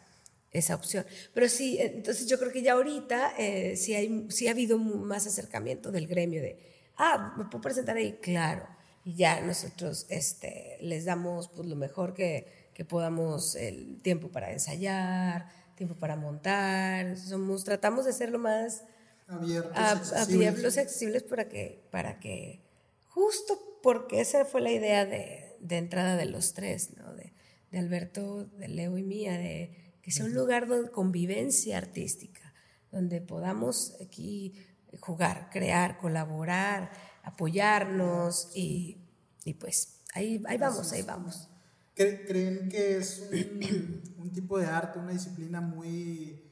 [0.54, 1.06] esa opción.
[1.34, 5.28] Pero sí, entonces yo creo que ya ahorita eh, sí, hay, sí ha habido más
[5.28, 6.60] acercamiento del gremio de,
[6.98, 8.68] ah, me puedo presentar ahí, claro,
[9.04, 14.52] y ya nosotros este, les damos pues, lo mejor que, que podamos, el tiempo para
[14.52, 18.84] ensayar, tiempo para montar, somos, tratamos de ser lo más
[19.28, 20.78] abiertos, accesibles.
[20.78, 22.62] accesibles para que, para que,
[23.08, 27.13] justo porque esa fue la idea de, de entrada de los tres, ¿no?
[27.16, 27.34] de,
[27.72, 32.54] de, Alberto, de Leo y mía, de que sea un lugar de convivencia artística,
[32.92, 34.54] donde podamos aquí
[35.00, 36.92] jugar, crear, colaborar,
[37.24, 38.98] apoyarnos y,
[39.46, 41.50] y pues ahí, ahí vamos, ahí vamos.
[41.96, 43.30] ¿Creen que es
[44.18, 46.44] un, tipo de arte, una disciplina muy,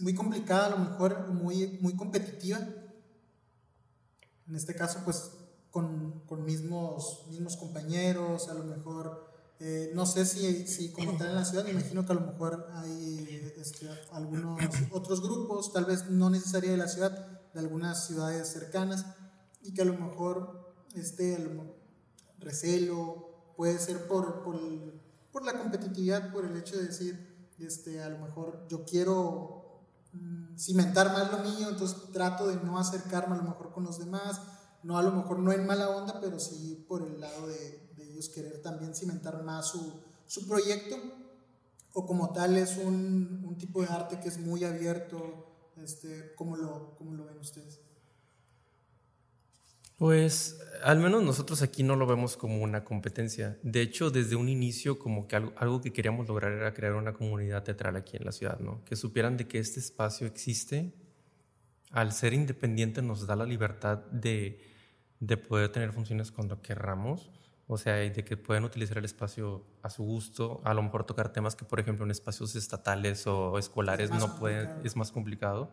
[0.00, 2.60] muy complicada, a lo mejor muy, muy competitiva?
[4.46, 5.32] En este caso, pues
[5.70, 11.28] con, con mismos, mismos compañeros, a lo mejor, eh, no sé si, si como tal
[11.28, 15.84] en la ciudad, me imagino que a lo mejor hay este, algunos otros grupos, tal
[15.84, 19.06] vez no necesaria de la ciudad, de algunas ciudades cercanas,
[19.62, 21.38] y que a lo mejor este
[22.38, 24.60] recelo puede ser por, por,
[25.32, 30.56] por la competitividad, por el hecho de decir, este, a lo mejor yo quiero mm,
[30.58, 34.40] cimentar más lo mío, entonces trato de no acercarme a lo mejor con los demás,
[34.82, 37.83] no a lo mejor no en mala onda, pero sí por el lado de,
[38.14, 40.96] ellos querer también cimentar más su, su, proyecto,
[41.92, 46.56] o como tal es un, un, tipo de arte que es muy abierto, este, ¿cómo,
[46.56, 47.80] lo, ¿cómo lo ven ustedes?
[49.96, 53.58] Pues al menos nosotros aquí no lo vemos como una competencia.
[53.62, 57.14] De hecho, desde un inicio como que algo, algo, que queríamos lograr era crear una
[57.14, 58.84] comunidad teatral aquí en la ciudad, ¿no?
[58.84, 60.92] Que supieran de que este espacio existe.
[61.90, 64.74] Al ser independiente nos da la libertad de
[65.26, 67.30] de poder tener funciones cuando querramos,
[67.66, 71.32] o sea, de que pueden utilizar el espacio a su gusto, a lo mejor tocar
[71.32, 75.70] temas que, por ejemplo, en espacios estatales o escolares no pueden, es más complicado.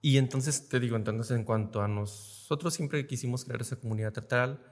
[0.00, 4.64] Y entonces, te digo, entonces en cuanto a nosotros siempre quisimos crear esa comunidad teatral,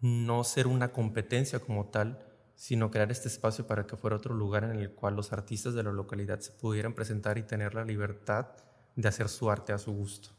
[0.00, 2.22] no ser una competencia como tal,
[2.54, 5.82] sino crear este espacio para que fuera otro lugar en el cual los artistas de
[5.82, 8.48] la localidad se pudieran presentar y tener la libertad
[8.94, 10.30] de hacer su arte a su gusto,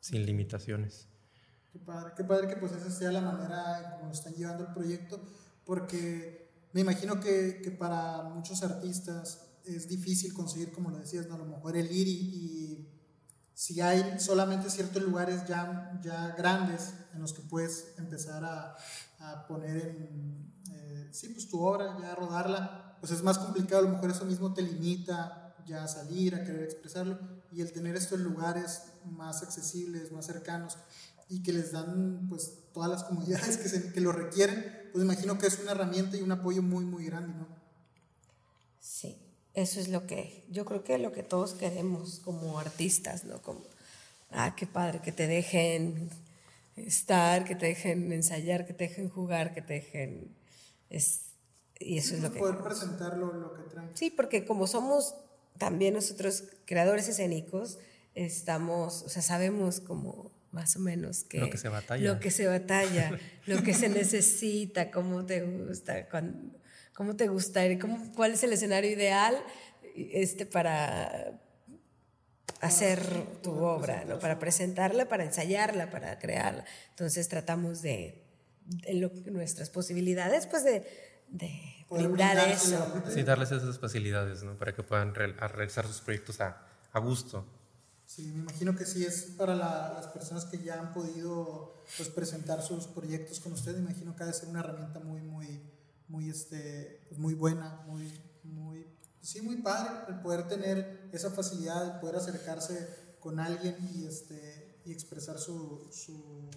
[0.00, 1.11] sin limitaciones.
[1.72, 4.74] Qué padre, qué padre que pues esa sea la manera en cómo están llevando el
[4.74, 5.18] proyecto,
[5.64, 11.36] porque me imagino que, que, para muchos artistas es difícil conseguir, como lo decías, ¿no?
[11.36, 12.88] a lo mejor el ir y,
[13.54, 18.74] si hay solamente ciertos lugares ya, ya grandes en los que puedes empezar a,
[19.20, 23.88] a poner en, eh, sí, pues tu obra, ya rodarla, pues es más complicado, a
[23.88, 27.18] lo mejor eso mismo te limita ya a salir, a querer expresarlo,
[27.52, 30.78] y el tener estos lugares más accesibles, más cercanos,
[31.32, 35.38] y que les dan pues todas las comunidades que, se, que lo requieren, pues imagino
[35.38, 37.48] que es una herramienta y un apoyo muy, muy grande, ¿no?
[38.80, 39.16] Sí,
[39.54, 43.40] eso es lo que, yo creo que lo que todos queremos como artistas, ¿no?
[43.40, 43.62] Como,
[44.30, 46.10] ah, qué padre, que te dejen
[46.76, 50.36] estar, que te dejen ensayar, que te dejen jugar, que te dejen...
[50.90, 51.32] Es,
[51.78, 52.40] y eso es lo que...
[52.40, 53.90] Poder presentar lo, que traen.
[53.94, 55.14] Sí, porque como somos
[55.56, 57.78] también nosotros creadores escénicos,
[58.14, 62.30] estamos, o sea, sabemos como más o menos que lo que se batalla, lo que
[62.30, 66.08] se, batalla, lo que se necesita, cómo te gusta,
[66.94, 69.34] cómo te gusta, cómo, cuál es el escenario ideal
[69.94, 71.40] este, para
[72.60, 73.00] hacer
[73.42, 74.18] tu obra, ¿no?
[74.18, 76.64] para presentarla, para ensayarla, para crearla.
[76.90, 78.24] Entonces tratamos de,
[78.84, 80.86] en lo, nuestras posibilidades, pues de,
[81.28, 81.50] de
[81.90, 83.02] brindar eso.
[83.12, 84.56] Sí, darles esas facilidades, ¿no?
[84.56, 87.61] Para que puedan realizar sus proyectos a, a gusto.
[88.14, 92.60] Sí, me imagino que sí es para las personas que ya han podido pues, presentar
[92.60, 95.62] sus proyectos con usted, me imagino que ha de ser una herramienta muy, muy,
[96.08, 98.86] muy, este, pues, muy buena, muy, muy,
[99.22, 102.86] sí, muy padre el poder tener esa facilidad, el poder acercarse
[103.18, 106.50] con alguien y, este, y expresar su, su,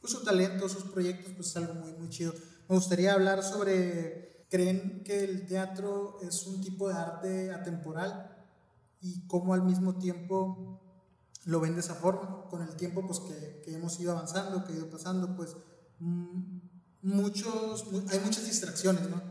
[0.00, 2.32] pues, su talento, sus proyectos, pues es algo muy, muy chido.
[2.68, 8.35] Me gustaría hablar sobre, ¿creen que el teatro es un tipo de arte atemporal?
[9.00, 10.80] Y cómo al mismo tiempo
[11.44, 12.46] lo ven de esa forma.
[12.50, 15.56] Con el tiempo pues, que, que hemos ido avanzando, que ha ido pasando, pues
[16.00, 16.58] mm,
[17.02, 19.22] muchos, hay muchas distracciones, ¿no?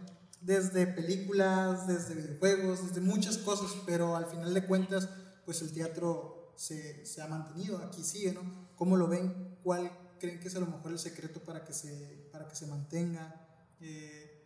[0.42, 5.10] Desde películas, desde videojuegos, desde muchas cosas, pero al final de cuentas,
[5.46, 8.42] pues el teatro se, se ha mantenido, aquí sigue, ¿no?
[8.76, 9.58] ¿Cómo lo ven?
[9.64, 12.68] ¿Cuál creen que es a lo mejor el secreto para que se, para que se
[12.68, 13.48] mantenga?
[13.80, 14.44] Eh,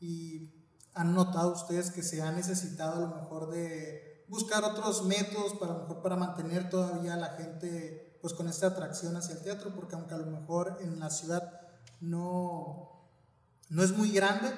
[0.00, 0.50] y
[0.94, 5.74] han notado ustedes que se ha necesitado a lo mejor de buscar otros métodos para,
[5.74, 9.94] mejor para mantener todavía a la gente pues con esta atracción hacia el teatro, porque
[9.94, 11.60] aunque a lo mejor en la ciudad
[12.00, 13.10] no,
[13.68, 14.50] no es muy grande,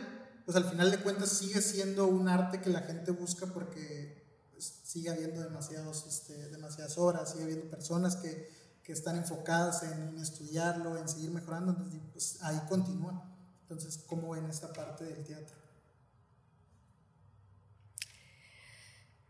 [0.44, 4.80] pues al final de cuentas sigue siendo un arte que la gente busca porque pues,
[4.84, 8.48] sigue habiendo demasiados, este, demasiadas horas, sigue habiendo personas que,
[8.84, 13.28] que están enfocadas en, estudiarlo, en seguir mejorando, entonces pues ahí continúa.
[13.62, 15.63] Entonces, ¿cómo ven esta parte del teatro?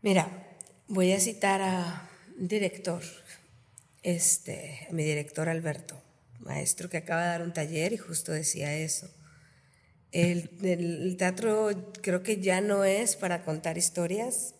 [0.05, 0.29] Mira,
[0.87, 3.01] voy a citar a un director,
[4.03, 5.99] este, a mi director Alberto,
[6.41, 9.09] maestro que acaba de dar un taller y justo decía eso.
[10.11, 14.53] El, teatro creo que ya no es para contar historias,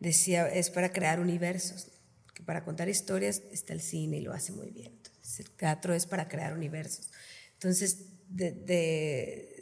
[0.00, 1.88] decía, es para crear universos.
[2.32, 4.98] Que para contar historias está el cine y lo hace muy bien.
[5.38, 7.10] El teatro es para crear universos.
[7.52, 9.55] Entonces, de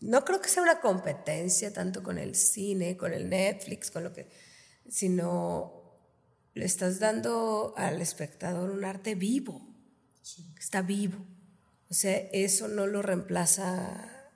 [0.00, 4.12] no creo que sea una competencia tanto con el cine, con el Netflix, con lo
[4.12, 4.28] que,
[4.88, 5.84] sino
[6.54, 9.60] le estás dando al espectador un arte vivo,
[10.58, 11.18] está vivo.
[11.90, 14.30] O sea, eso no lo reemplaza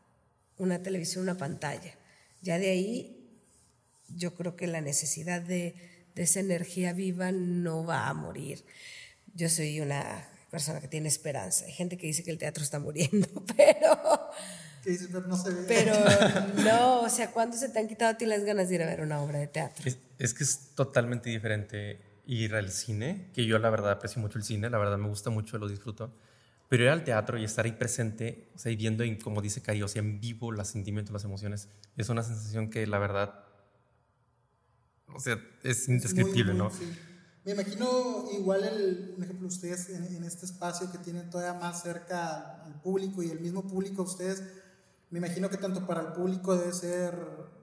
[0.57, 1.94] una televisión, una pantalla.
[2.42, 3.31] Ya de ahí,
[4.09, 5.75] yo creo que la necesidad de,
[6.14, 8.64] de esa energía viva no va a morir.
[9.35, 11.66] Yo soy una persona que tiene esperanza.
[11.66, 14.31] Hay gente que dice que el teatro está muriendo, pero...
[14.88, 15.64] Que dice, pero no se ve.
[15.68, 15.92] Pero
[16.64, 18.87] no, o sea, ¿cuándo se te han quitado a ti las ganas de ir a
[18.87, 19.85] ver una obra de teatro?
[19.85, 24.38] Es, es que es totalmente diferente ir al cine, que yo la verdad aprecio mucho
[24.38, 26.11] el cine, la verdad me gusta mucho, lo disfruto,
[26.70, 29.61] pero ir al teatro y estar ahí presente, o sea, y viendo, en, como dice
[29.61, 33.44] Cari, o sea, en vivo los sentimientos, las emociones, es una sensación que la verdad,
[35.14, 36.74] o sea, es indescriptible, Muy, muy, ¿no?
[36.74, 36.98] sí.
[37.44, 41.83] Me imagino igual, el, un ejemplo, ustedes en, en este espacio que tienen todavía más
[41.83, 44.42] cerca al público y el mismo público, ustedes,
[45.11, 47.14] me imagino que tanto para el público debe ser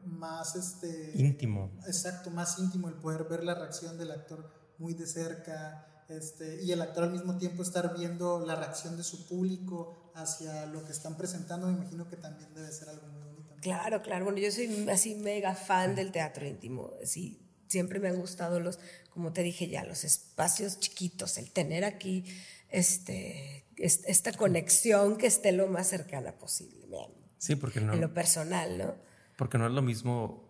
[0.05, 1.71] más este Íntimo.
[1.87, 6.71] exacto más íntimo el poder ver la reacción del actor muy de cerca este, y
[6.71, 10.91] el actor al mismo tiempo estar viendo la reacción de su público hacia lo que
[10.91, 13.55] están presentando me imagino que también debe ser algo muy bonito.
[13.61, 14.25] Claro, claro.
[14.25, 16.91] Bueno, yo soy así mega fan del teatro íntimo.
[17.01, 18.77] Así, siempre me han gustado los,
[19.09, 22.23] como te dije ya, los espacios chiquitos, el tener aquí
[22.69, 27.11] este, es- esta conexión que esté lo más cercana posible, vean,
[27.45, 28.95] Sí, porque no, en lo personal, ¿no?
[29.37, 30.43] porque no es lo mismo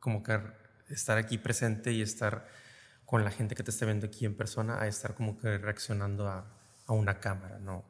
[0.00, 0.38] como que
[0.88, 2.46] estar aquí presente y estar
[3.04, 6.28] con la gente que te esté viendo aquí en persona a estar como que reaccionando
[6.28, 6.44] a,
[6.86, 7.84] a una cámara, ¿no?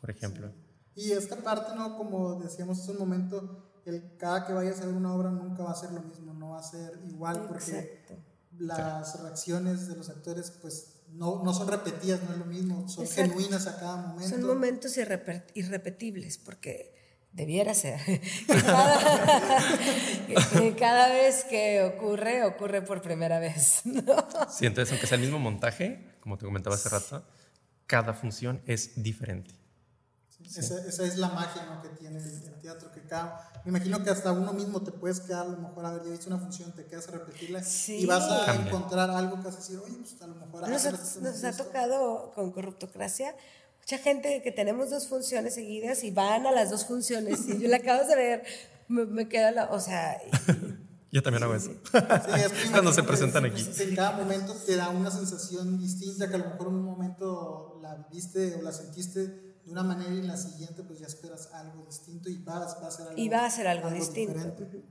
[0.00, 0.52] Por ejemplo.
[0.94, 4.94] y esta parte no como decíamos hace un momento el cada que vayas a ver
[4.94, 8.14] una obra nunca va a ser lo mismo no va a ser igual porque Exacto.
[8.58, 13.04] las reacciones de los actores pues no, no son repetidas no es lo mismo son
[13.04, 13.30] Exacto.
[13.32, 16.94] genuinas a cada momento Son momentos irrepe- irrepetibles porque
[17.32, 18.00] debiera ser.
[18.46, 18.98] que, cada,
[20.52, 23.82] que cada vez que ocurre, ocurre por primera vez.
[23.84, 24.02] ¿no?
[24.50, 27.24] Sí, entonces, aunque sea el mismo montaje, como te comentaba hace rato,
[27.86, 29.54] cada función es diferente.
[30.56, 31.82] Esa, esa es la magia ¿no?
[31.82, 35.20] que tiene el, el teatro, que cada, me imagino que hasta uno mismo te puedes
[35.20, 37.96] quedar, a lo mejor, a ver, ya viste una función, te quedas a repetirla Sí.
[37.98, 38.66] y vas a Cambia.
[38.68, 40.62] encontrar algo que vas a decir, oye, pues a lo mejor...
[40.66, 41.64] Nos hace ha, ratito nos me ha gustó".
[41.64, 43.34] tocado con Corruptocracia
[43.90, 47.68] mucha gente que tenemos dos funciones seguidas y van a las dos funciones y yo
[47.68, 48.42] la acabo de ver,
[48.86, 50.30] me, me queda la, o sea, y-
[51.10, 51.70] Yo también hago eso.
[51.72, 53.64] Sí, es que Cuando se presentan sí, aquí.
[53.64, 56.84] pues, En cada momento te da una sensación distinta, que a lo mejor en un
[56.84, 61.06] momento la viste o la sentiste de una manera y en la siguiente pues ya
[61.06, 64.34] esperas algo distinto y vas, va a ser algo y va a ser algo, distinto.
[64.34, 64.82] diferente.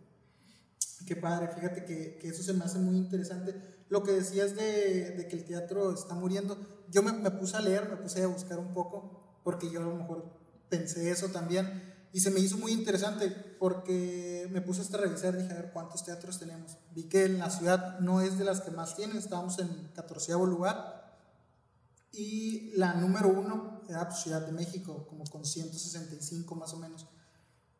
[1.05, 3.53] Qué padre, fíjate que, que eso se me hace muy interesante.
[3.89, 6.57] Lo que decías de, de que el teatro está muriendo,
[6.91, 9.84] yo me, me puse a leer, me puse a buscar un poco, porque yo a
[9.84, 10.26] lo mejor
[10.69, 15.38] pensé eso también, y se me hizo muy interesante, porque me puse hasta a revisar,
[15.38, 16.78] dije, a ver cuántos teatros tenemos.
[16.95, 20.34] Vi que en la ciudad no es de las que más tienen, estábamos en 14
[20.34, 21.06] lugar,
[22.12, 27.08] y la número uno era pues, Ciudad de México, como con 165 más o menos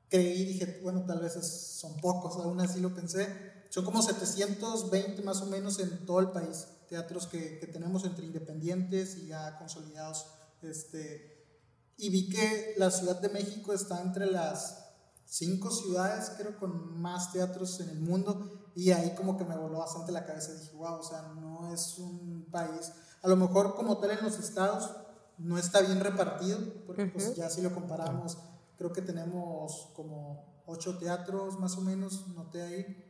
[0.10, 3.28] creí dije, bueno, tal vez son pocos, aún así lo pensé.
[3.70, 8.26] Son como 720 más o menos en todo el país, teatros que, que tenemos entre
[8.26, 10.28] independientes y ya consolidados.
[10.62, 11.46] Este,
[11.98, 14.86] y vi que la Ciudad de México está entre las
[15.26, 18.72] cinco ciudades, creo, con más teatros en el mundo.
[18.76, 20.54] Y ahí como que me voló bastante la cabeza.
[20.54, 22.92] Dije, wow, o sea, no es un país.
[23.24, 24.92] A lo mejor como tal en los estados
[25.38, 28.38] no está bien repartido, porque pues ya si lo comparamos,
[28.78, 33.07] creo que tenemos como ocho teatros más o menos, noté ahí.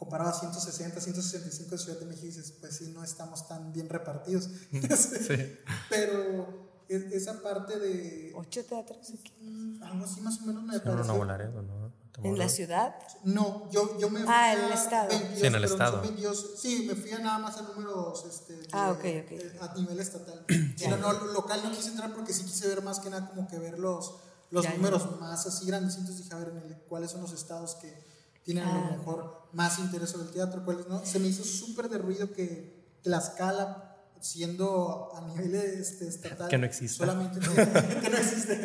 [0.00, 3.86] Comparado a 160, 165 de Ciudad de México, dices, pues sí, no estamos tan bien
[3.90, 4.48] repartidos.
[4.96, 5.58] Sí.
[5.90, 9.78] Pero esa parte de ocho teatros aquí.
[9.82, 11.92] algo así más o menos me Sí, no, Laredo, ¿no?
[12.22, 12.94] En la ciudad.
[13.24, 15.08] No, yo, yo me fui Ah, en a el estado.
[15.10, 15.92] 22, Sí, en el estado.
[15.92, 16.54] son 22.
[16.58, 19.04] sí, me fui a nada más a números este, de- Ah, ok, ok.
[19.32, 20.44] eh, a nivel estatal.
[20.78, 23.46] Pero no, lo local no quise entrar porque sí quise ver más que nada como
[23.48, 24.14] que ver los,
[24.50, 24.76] los Ya, ya.
[24.76, 26.16] números más así grandecitos.
[26.16, 28.08] Dije, a ver, en el- cuáles son los estados que
[28.44, 28.90] tienen a Ah.
[28.90, 31.04] lo mejor más interés sobre el teatro, cuáles no.
[31.04, 33.86] Se me hizo súper de ruido que Tlaxcala,
[34.20, 37.06] siendo a nivel este, estatal, Que no exista.
[37.06, 37.40] Solamente,
[38.02, 38.58] que no existe.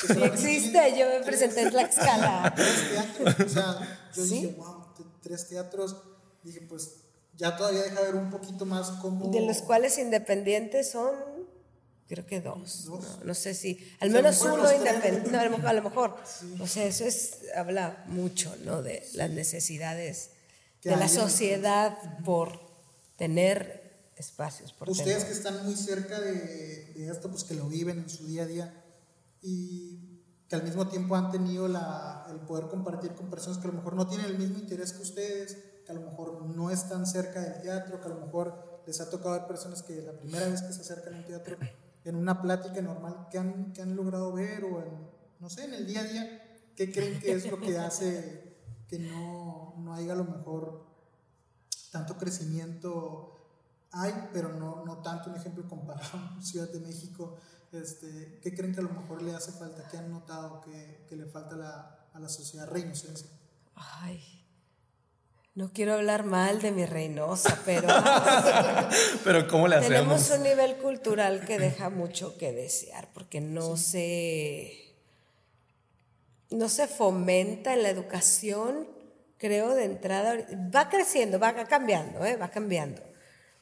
[0.00, 2.52] que solamente existe, yo me presenté en Tlaxcala.
[2.54, 3.46] tres teatros.
[3.46, 4.30] O sea, yo ¿Sí?
[4.42, 4.84] dije, wow,
[5.22, 5.96] tres teatros.
[6.44, 6.96] Dije, pues
[7.36, 9.30] ya todavía deja ver un poquito más cómo.
[9.30, 11.14] De los cuales independientes son,
[12.08, 12.86] creo que dos.
[12.86, 13.18] Dos.
[13.18, 15.30] No, no sé si, al menos uno independiente.
[15.30, 15.82] No, a lo mejor.
[15.82, 16.16] mejor.
[16.60, 18.82] O sea, eso es, habla mucho, ¿no?
[18.82, 20.30] De las necesidades
[20.80, 22.58] Que de la el sociedad por
[23.16, 24.72] tener espacios.
[24.72, 25.36] Por Ustedes que tener.
[25.36, 28.84] están muy cerca de, de esto, pues que lo viven en su día a día
[29.42, 33.70] y que al mismo tiempo han tenido la, el poder compartir con personas que a
[33.70, 37.06] lo mejor no tienen el mismo interés que ustedes, que a lo mejor no están
[37.06, 40.48] cerca del teatro, que a lo mejor les ha tocado ver personas que la primera
[40.48, 41.56] vez que se acercan a un teatro
[42.04, 45.74] en una plática normal, ¿qué han, qué han logrado ver o en, no sé, en
[45.74, 48.56] el día a día, qué creen que es lo que hace
[48.88, 50.86] que no, no haya a lo mejor
[51.90, 53.34] tanto crecimiento
[53.92, 57.36] hay, pero no, no tanto un ejemplo comparado con Ciudad de México.
[57.72, 59.86] Este, ¿Qué creen que a lo mejor le hace falta?
[59.88, 63.26] ¿Qué han notado que, que le falta a la, a la sociedad reinocense?
[63.74, 64.37] Ay,
[65.58, 67.88] no quiero hablar mal de mi Reynosa, pero...
[69.24, 70.28] pero ¿cómo le hacemos?
[70.28, 74.94] Tenemos un nivel cultural que deja mucho que desear, porque no se...
[76.50, 78.88] No se fomenta en la educación,
[79.36, 80.36] creo, de entrada.
[80.74, 82.36] Va creciendo, va cambiando, ¿eh?
[82.36, 83.02] va cambiando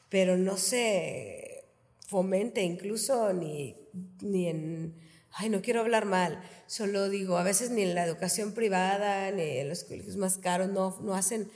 [0.09, 1.65] pero no se
[2.07, 3.75] fomente incluso ni,
[4.21, 4.95] ni en,
[5.31, 9.57] ay, no quiero hablar mal, solo digo, a veces ni en la educación privada, ni
[9.57, 11.51] en los colegios más caros, no, no hacen,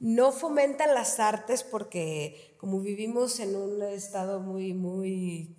[0.00, 5.56] no fomentan las artes porque como vivimos en un estado muy, muy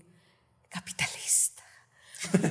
[0.69, 1.63] capitalista.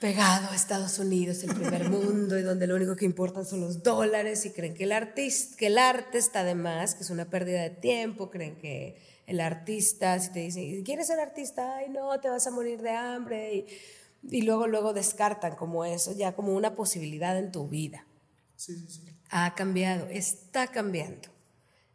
[0.00, 3.82] pegado a Estados Unidos, el primer mundo, y donde lo único que importan son los
[3.82, 7.28] dólares, y creen que el, artista, que el arte está de más, que es una
[7.28, 8.96] pérdida de tiempo, creen que
[9.26, 11.76] el artista, si te dicen, ¿quieres ser artista?
[11.76, 13.66] Ay, no, te vas a morir de hambre, y,
[14.30, 18.06] y luego, luego descartan como eso, ya como una posibilidad en tu vida.
[18.56, 19.17] Sí, sí, sí.
[19.30, 21.28] Ha cambiado, está cambiando.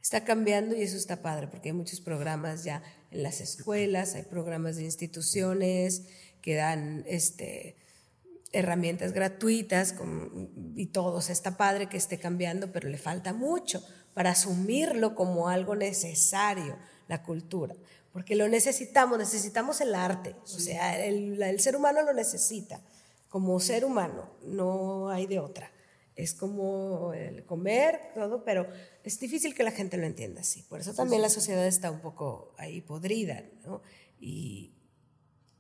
[0.02, 4.24] Está cambiando y eso está padre, porque hay muchos programas ya en las escuelas, hay
[4.24, 6.04] programas de instituciones
[6.42, 7.78] que dan este,
[8.52, 9.96] herramientas gratuitas
[10.76, 11.20] y todo.
[11.20, 16.78] está padre que esté cambiando, pero le falta mucho para asumirlo como algo necesario,
[17.08, 17.76] la cultura.
[18.12, 20.36] Porque lo necesitamos, necesitamos el arte.
[20.44, 22.80] O sea, el, el ser humano lo necesita.
[23.30, 25.72] Como ser humano, no hay de otra.
[26.16, 28.68] Es como el comer, todo, pero
[29.04, 30.64] es difícil que la gente lo entienda así.
[30.64, 33.82] Por eso también la sociedad está un poco ahí podrida, ¿no?
[34.20, 34.74] Y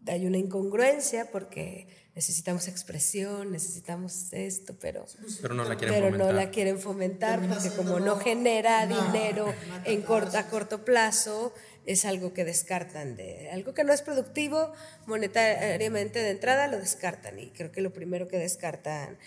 [0.08, 5.06] hay una incongruencia porque necesitamos expresión, necesitamos esto, pero,
[5.42, 9.54] pero no la quieren pero fomentar, no la quieren fomentar porque como no genera dinero
[9.86, 11.54] en corto, a corto plazo,
[11.86, 14.72] es algo que descartan de algo que no es productivo
[15.06, 19.18] monetariamente de entrada lo descartan y creo que lo primero que descartan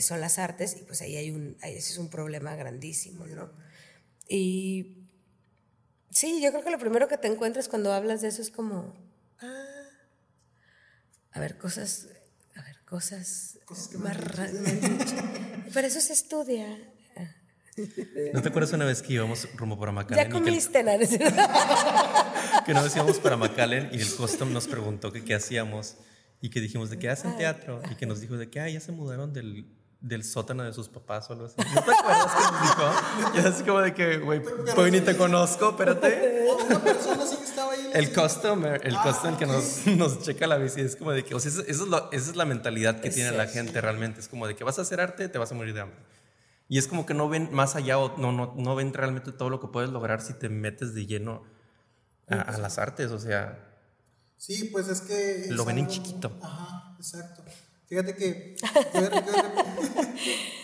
[0.00, 3.50] son las artes y pues ahí hay un ahí ese es un problema grandísimo, ¿no?
[4.28, 5.06] Y
[6.10, 8.94] sí, yo creo que lo primero que te encuentras cuando hablas de eso es como
[9.40, 9.88] ah,
[11.32, 12.08] a ver cosas
[12.88, 13.58] cosas,
[13.98, 14.52] más raras.
[15.74, 16.66] Pero eso se estudia.
[18.32, 20.24] ¿No te acuerdas una vez que íbamos rumbo para McAllen?
[20.24, 21.32] Ya comiste, que,
[22.66, 25.96] que nos íbamos para McAllen y el custom nos preguntó que qué hacíamos
[26.40, 28.80] y que dijimos de qué hacen teatro y que nos dijo de que ah, ya
[28.80, 29.66] se mudaron del,
[30.00, 31.56] del sótano de sus papás o algo así.
[31.58, 33.34] ¿No te acuerdas que nos dijo?
[33.34, 34.40] Y así como de que, güey,
[34.74, 36.46] pues ni te conozco, espérate.
[36.66, 37.90] Una persona sí que estaba ahí.
[37.92, 41.40] El customer, el customer que nos, nos checa la bici, es como de que, o
[41.40, 44.20] sea, eso, es lo, esa es la mentalidad que tiene la gente realmente.
[44.20, 45.98] Es como de que vas a hacer arte, te vas a morir de hambre.
[46.68, 49.50] Y es como que no ven más allá o no, no, no ven realmente todo
[49.50, 51.42] lo que puedes lograr si te metes de lleno
[52.28, 53.64] a, a las artes, o sea.
[54.36, 55.46] Sí, pues es que.
[55.48, 56.30] Lo ven en chiquito.
[56.42, 57.42] Ajá, exacto.
[57.88, 58.54] Fíjate que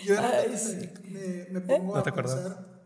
[0.07, 0.15] yo,
[1.09, 2.85] me, me, pongo ¿No a pensar.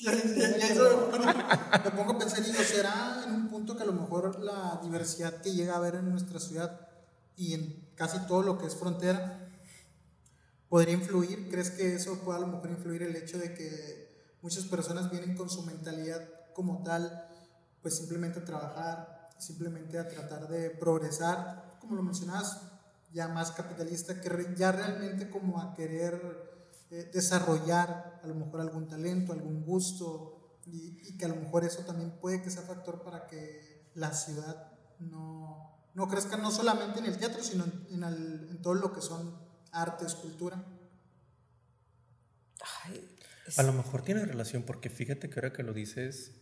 [0.00, 3.86] Ya, ya, ya me pongo a pensar, y digo, ¿será en un punto que a
[3.86, 6.88] lo mejor la diversidad que llega a haber en nuestra ciudad
[7.36, 9.46] y en casi todo lo que es frontera
[10.70, 11.50] podría influir?
[11.50, 14.06] ¿Crees que eso puede a lo mejor influir el hecho de que
[14.40, 16.22] muchas personas vienen con su mentalidad
[16.54, 17.28] como tal,
[17.82, 22.62] pues simplemente a trabajar, simplemente a tratar de progresar, como lo mencionabas,
[23.12, 26.20] ya más capitalista, que ya realmente como a querer
[26.90, 31.84] eh, desarrollar a lo mejor algún talento, algún gusto, y, que a lo mejor eso
[31.84, 37.06] también puede que sea factor para que la ciudad no, no crezca no solamente en
[37.06, 39.38] el teatro, sino en, en, todo lo que son
[39.72, 40.64] artes, cultura.
[43.56, 46.32] A lo mejor tiene relación, porque fíjate que ahora que lo dices,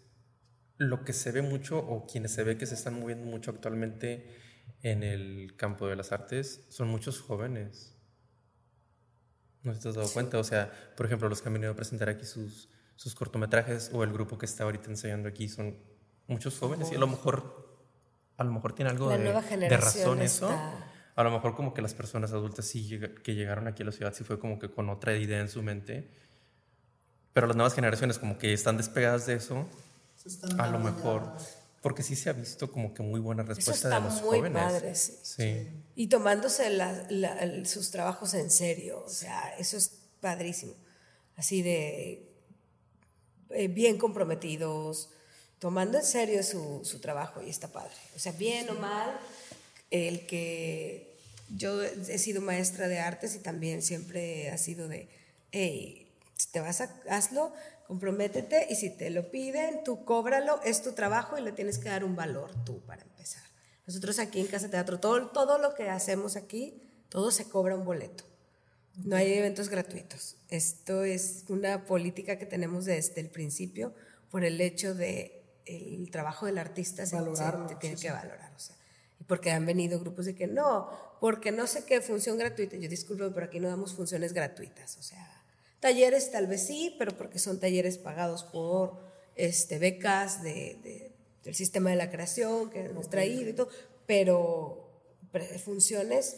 [0.78, 4.43] lo que se ve mucho, o quienes se ve que se están moviendo mucho actualmente,
[4.84, 7.96] en el campo de las artes son muchos jóvenes.
[9.62, 10.38] ¿No te has dado cuenta?
[10.38, 14.04] O sea, por ejemplo, los que han venido a presentar aquí sus, sus cortometrajes o
[14.04, 15.78] el grupo que está ahorita enseñando aquí son
[16.26, 17.66] muchos jóvenes y a lo mejor,
[18.36, 20.50] a lo mejor tiene algo de, de, razón eso.
[21.16, 24.12] A lo mejor como que las personas adultas sí que llegaron aquí a la ciudad
[24.12, 26.10] sí fue como que con otra idea en su mente.
[27.32, 29.66] Pero las nuevas generaciones como que están despegadas de eso.
[30.58, 31.32] a lo mejor...
[31.84, 34.62] Porque sí se ha visto como que muy buena respuesta de los muy jóvenes.
[34.62, 35.68] Padre, sí.
[35.94, 36.64] Y tomándose
[37.66, 39.04] sus trabajos en serio.
[39.04, 40.72] O sea, eso es padrísimo.
[41.36, 42.26] Así de
[43.50, 45.10] eh, bien comprometidos,
[45.58, 47.92] tomando en serio su, su trabajo y está padre.
[48.16, 49.20] O sea, bien o mal,
[49.90, 51.18] el que
[51.54, 55.10] yo he sido maestra de artes y también siempre ha sido de,
[55.52, 57.52] hey, si te vas a, hazlo,
[57.86, 61.88] comprométete y si te lo piden, tú cóbralo, es tu trabajo y le tienes que
[61.88, 63.42] dar un valor tú para empezar.
[63.86, 67.84] Nosotros aquí en Casa Teatro, todo, todo lo que hacemos aquí, todo se cobra un
[67.84, 68.24] boleto.
[68.96, 70.36] No hay eventos gratuitos.
[70.48, 73.92] Esto es una política que tenemos desde el principio
[74.30, 78.52] por el hecho de el trabajo del artista se, se tiene que valorar.
[78.54, 78.76] O sea,
[79.26, 82.76] porque han venido grupos de que no, porque no sé qué función gratuita.
[82.76, 84.96] Yo disculpo, pero aquí no damos funciones gratuitas.
[84.98, 85.33] O sea,
[85.84, 88.94] talleres tal vez sí, pero porque son talleres pagados por
[89.36, 91.12] este, becas de,
[91.44, 93.68] del sistema de la creación que hemos traído y todo,
[94.06, 94.88] pero
[95.62, 96.36] funciones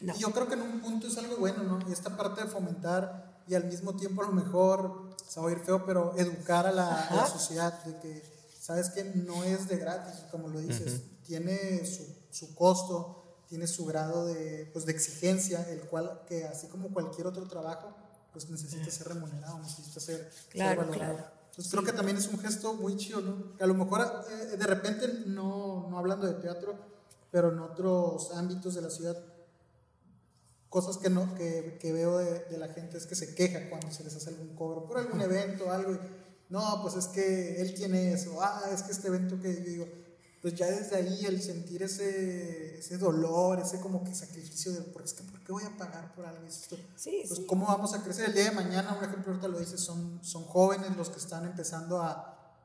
[0.00, 0.16] no.
[0.16, 1.78] Yo creo que en un punto es algo bueno, ¿no?
[1.88, 5.48] Y esta parte de fomentar y al mismo tiempo a lo mejor, se va a
[5.50, 8.22] oír feo, pero educar a la, a la sociedad de que,
[8.58, 13.84] ¿sabes que No es de gratis, como lo dices, tiene su, su, costo, tiene su
[13.84, 17.94] grado de, pues, de exigencia, el cual, que así como cualquier otro trabajo,
[18.32, 21.14] pues necesita ser remunerado, necesita ser, claro, valorado.
[21.14, 21.30] Claro.
[21.50, 23.56] Entonces creo que también es un gesto muy chido, ¿no?
[23.56, 26.74] Que a lo mejor eh, de repente, no, no hablando de teatro,
[27.30, 29.16] pero en otros ámbitos de la ciudad,
[30.68, 33.90] cosas que, no, que, que veo de, de, la gente es que se queja cuando
[33.90, 35.92] se les hace algún cobro por algún evento, algo.
[35.92, 35.98] Y,
[36.50, 38.42] no, pues es que él tiene eso.
[38.42, 39.88] Ah, es que este evento que yo digo,
[40.40, 45.08] pues ya desde ahí el sentir ese, ese dolor, ese como que sacrificio de, porque
[45.08, 46.46] es que, ¿por qué voy a pagar por algo?
[46.46, 46.76] Esto?
[46.96, 47.46] Sí, pues sí.
[47.46, 50.44] cómo vamos a crecer el día de mañana, un ejemplo ahorita lo dices, son, son
[50.44, 52.56] jóvenes los que están empezando a,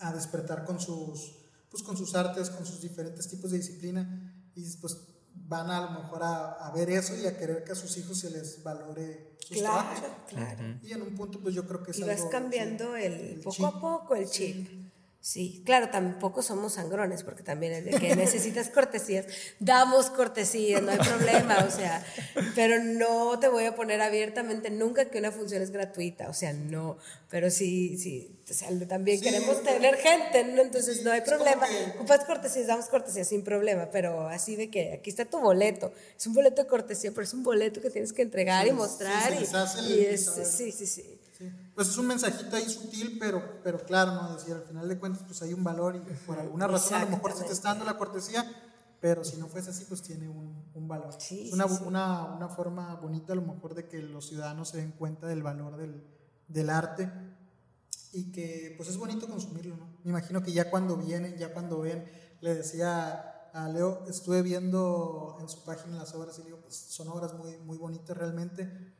[0.00, 1.36] a despertar con sus,
[1.70, 4.98] pues con sus artes, con sus diferentes tipos de disciplina y pues
[5.34, 7.96] van a, a lo mejor a, a, ver eso y a querer que a sus
[7.96, 10.10] hijos se les valore sus claro, trabajos.
[10.28, 10.78] Claro.
[10.82, 13.12] Y en un punto, pues yo creo que es y algo, vas cambiando sí, el,
[13.12, 13.64] el, poco chip.
[13.64, 14.68] a poco el chip.
[14.68, 14.83] Sí.
[15.24, 19.24] Sí, claro, tampoco somos sangrones, porque también es de que necesitas cortesías,
[19.58, 22.04] damos cortesías, no hay problema, o sea,
[22.54, 26.52] pero no te voy a poner abiertamente nunca que una función es gratuita, o sea,
[26.52, 26.98] no,
[27.30, 30.60] pero sí, sí, o sea, también Sí, queremos tener gente, ¿no?
[30.60, 35.08] entonces no hay problema, ocupas cortesías, damos cortesías sin problema, pero así de que aquí
[35.08, 38.20] está tu boleto, es un boleto de cortesía, pero es un boleto que tienes que
[38.20, 41.18] entregar Sí, y mostrar, y, es, sí, sí, sí.
[41.74, 44.34] Pues es un mensajito ahí sutil, pero, pero claro, ¿no?
[44.34, 47.10] Decir, al final de cuentas, pues hay un valor y por alguna razón a lo
[47.10, 48.48] mejor se te está dando la cortesía,
[49.00, 51.14] pero si no fuese así, pues tiene un, un valor.
[51.18, 51.84] Sí, es una, sí, sí.
[51.84, 55.42] Una, una forma bonita a lo mejor de que los ciudadanos se den cuenta del
[55.42, 56.04] valor del,
[56.48, 57.10] del arte
[58.12, 59.86] y que pues es bonito consumirlo, ¿no?
[60.04, 62.04] Me imagino que ya cuando vienen, ya cuando ven,
[62.40, 66.74] le decía a Leo, estuve viendo en su página las obras y le digo, pues
[66.76, 68.94] son obras muy, muy bonitas realmente.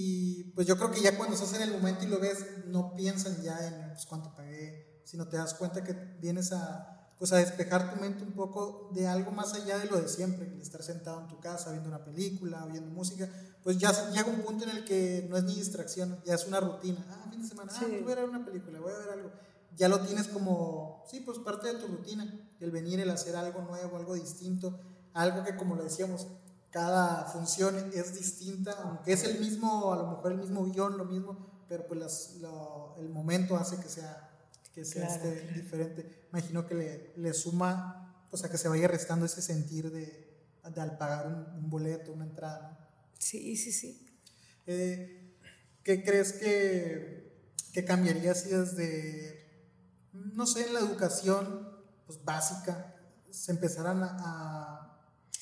[0.00, 2.94] Y pues yo creo que ya cuando estás en el momento y lo ves, no
[2.94, 7.38] piensan ya en pues, cuánto pagué, sino te das cuenta que vienes a, pues, a
[7.38, 10.84] despejar tu mente un poco de algo más allá de lo de siempre, de estar
[10.84, 13.28] sentado en tu casa viendo una película, viendo música,
[13.64, 16.60] pues ya llega un punto en el que no es ni distracción, ya es una
[16.60, 17.04] rutina.
[17.10, 19.32] Ah, fin de semana, ah, pues voy a ver una película, voy a ver algo.
[19.76, 22.24] Ya lo tienes como, sí, pues parte de tu rutina,
[22.60, 24.78] el venir, el hacer algo nuevo, algo distinto,
[25.12, 26.28] algo que como lo decíamos,
[26.70, 31.04] cada función es distinta, aunque es el mismo, a lo mejor el mismo guion, lo
[31.04, 34.30] mismo, pero pues las, lo- el momento hace que sea,
[34.74, 36.26] que sea Claro, este, diferente.
[36.30, 40.28] Imagino que le, le suma, o sea, que se vaya restando ese sentir de,
[40.74, 42.78] de al pagar un, un boleto, una entrada.
[42.80, 42.86] ¿no?
[43.18, 44.20] Sí, sí, sí.
[44.66, 45.34] Eh,
[45.82, 49.72] ¿Qué crees que, que cambiaría si desde,
[50.12, 51.70] no sé, en la educación
[52.06, 52.94] pues, básica
[53.30, 54.87] se empezaran a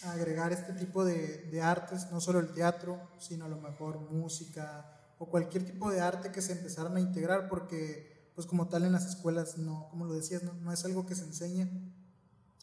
[0.05, 4.93] agregar este tipo de, de artes, no solo el teatro, sino a lo mejor música
[5.19, 7.49] o cualquier tipo de arte que se empezaran a integrar?
[7.49, 11.07] Porque, pues como tal en las escuelas, no, como lo decías, no, no es algo
[11.07, 11.71] que se enseña,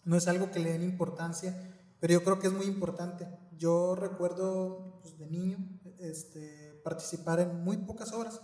[0.06, 1.56] no es algo que le den importancia,
[2.00, 3.28] pero yo creo que es muy importante.
[3.58, 5.58] Yo recuerdo pues, de niño
[6.00, 8.42] este, participar en muy pocas obras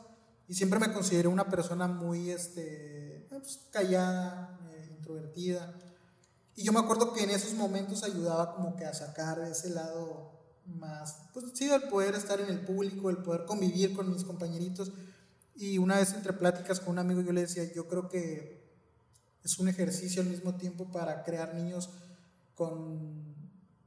[0.48, 5.76] y siempre me consideré una persona muy este, pues, callada, eh, introvertida.
[6.60, 10.34] Y yo me acuerdo que en esos momentos ayudaba como que a sacar ese lado
[10.66, 14.92] más, pues sí, el poder estar en el público, el poder convivir con mis compañeritos.
[15.56, 18.62] Y una vez entre pláticas con un amigo yo le decía, yo creo que
[19.42, 21.92] es un ejercicio al mismo tiempo para crear niños
[22.56, 23.34] con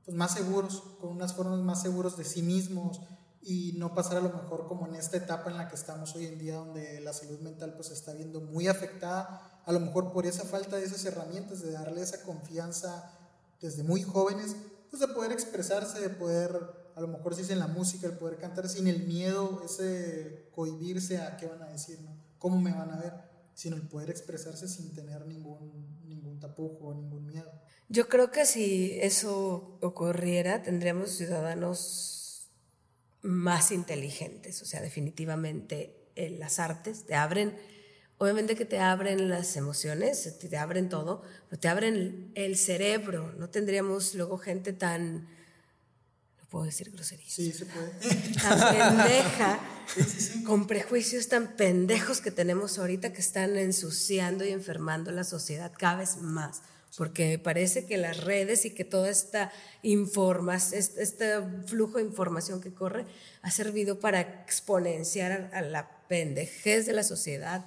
[0.06, 3.02] pues, más seguros, con unas formas más seguros de sí mismos
[3.42, 6.24] y no pasar a lo mejor como en esta etapa en la que estamos hoy
[6.24, 10.26] en día donde la salud mental pues está viendo muy afectada, a lo mejor por
[10.26, 13.12] esa falta de esas herramientas, de darle esa confianza
[13.60, 14.56] desde muy jóvenes,
[14.90, 16.58] pues de poder expresarse, de poder,
[16.94, 20.48] a lo mejor si es en la música, el poder cantar sin el miedo, ese
[20.54, 21.98] cohibirse a qué van a decir.
[22.38, 23.32] ¿Cómo me van a ver?
[23.54, 27.50] sino el poder expresarse sin tener ningún, ningún tapujo ningún miedo.
[27.88, 32.48] Yo creo que si eso ocurriera, tendríamos ciudadanos
[33.20, 37.56] más inteligentes, o sea, definitivamente en las artes te abren,
[38.22, 43.50] obviamente que te abren las emociones, te abren todo, pero te abren el cerebro, no
[43.50, 45.26] tendríamos luego gente tan
[46.48, 47.32] puedo decir groserías.
[47.32, 47.88] Sí, se puede.
[48.40, 49.58] Tan pendeja,
[50.46, 55.96] con prejuicios tan pendejos que tenemos ahorita que están ensuciando y enfermando la sociedad cada
[55.96, 56.62] vez más.
[56.96, 59.50] Porque me parece que las redes y que toda esta
[59.82, 63.06] informas, este flujo de información que corre
[63.40, 67.64] ha servido para exponenciar a la pendejez de la sociedad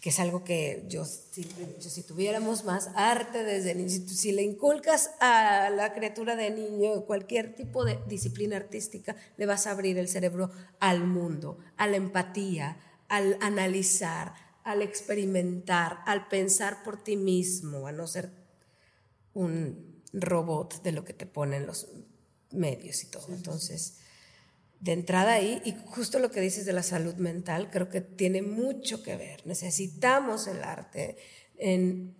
[0.00, 1.46] que es algo que yo, si,
[1.78, 7.54] si tuviéramos más arte desde niño, si, le inculcas a la criatura de niño cualquier
[7.54, 12.78] tipo de disciplina artística, le vas a abrir el cerebro al mundo, a la empatía,
[13.08, 14.34] al analizar,
[14.64, 18.30] al experimentar, al pensar por ti mismo, a no ser
[19.34, 21.88] un robot de lo que te ponen los
[22.52, 23.26] medios y todo.
[23.28, 23.98] Entonces,
[24.80, 28.40] de entrada ahí, y justo lo que dices de la salud mental, creo que tiene
[28.40, 29.46] mucho que ver.
[29.46, 31.16] Necesitamos el arte
[31.58, 32.14] en,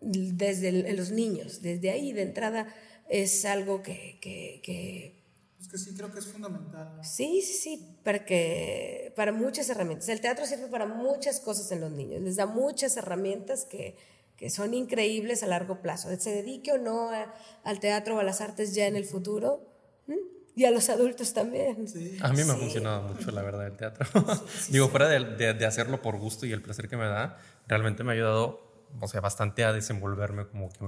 [0.00, 2.72] desde los niños, desde ahí de entrada
[3.08, 4.18] es algo que...
[4.20, 5.16] que,
[5.60, 7.00] es que sí, creo que es fundamental.
[7.02, 10.08] Sí, sí, sí, porque para muchas herramientas.
[10.08, 13.96] El teatro sirve para muchas cosas en los niños, les da muchas herramientas que,
[14.36, 16.14] que son increíbles a largo plazo.
[16.20, 17.10] Se dedique o no
[17.64, 19.66] al teatro o a las artes ya en el futuro,
[20.56, 21.86] y a los adultos también.
[22.22, 24.06] A mí me ha funcionado mucho, la verdad, el teatro.
[24.70, 27.38] Digo, fuera de, de, hacerlo por gusto y el placer que me da,
[27.68, 30.78] realmente me ha ayudado, o sea, bastante a desenvolverme como que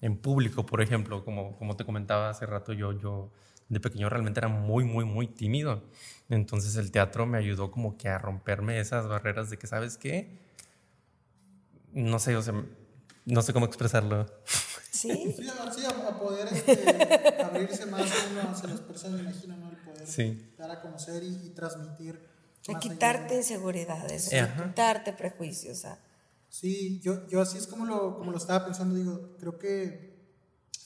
[0.00, 3.32] en público, por ejemplo, como, como te comentaba hace rato, yo, yo
[3.68, 5.82] de pequeño realmente era muy, muy, muy tímido.
[6.28, 10.38] Entonces el teatro me ayudó como que a romperme esas barreras de que, ¿sabes qué?
[11.92, 12.54] No sé, o sea,
[13.24, 14.26] no sé cómo expresarlo.
[14.98, 19.70] Sí, sí, a, poder este, abrirse más uno hacia las personas, imagino, ¿no?
[19.70, 22.20] El poder dar a conocer y, transmitir.
[22.66, 25.86] A quitarte inseguridades, a quitarte prejuicios.
[26.48, 30.18] Sí, yo, yo así es como lo, como lo estaba pensando, digo, creo que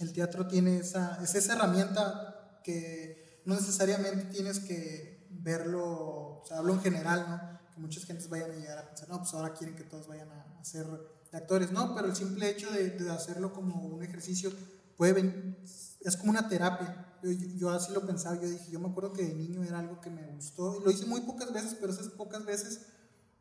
[0.00, 6.58] el teatro tiene esa, es esa herramienta que no necesariamente tienes que verlo, o sea,
[6.58, 7.72] hablo en general, ¿no?
[7.72, 10.30] Que muchas gentes vayan a llegar a pensar, no, pues ahora quieren que todos vayan
[10.30, 10.86] a hacer
[11.32, 14.50] actores, no, pero el simple hecho de, hacerlo como un ejercicio
[14.96, 15.56] puede
[16.00, 17.08] es como una terapia.
[17.56, 20.10] Yo, así lo pensaba, yo dije, yo me acuerdo que de niño era algo que
[20.10, 22.86] me gustó, y lo hice muy pocas veces, pero esas pocas veces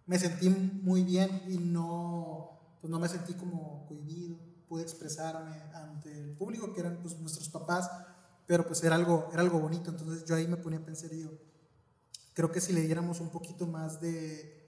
[0.06, 4.38] me sentí muy bien y no, pues no me sentí como cohibido,
[4.68, 7.90] pude expresarme ante el público, que eran pues nuestros papás,
[8.46, 11.30] pero pues era algo, era algo bonito, entonces yo ahí me ponía a pensar, yo,
[12.34, 14.61] creo que si le diéramos un poquito más de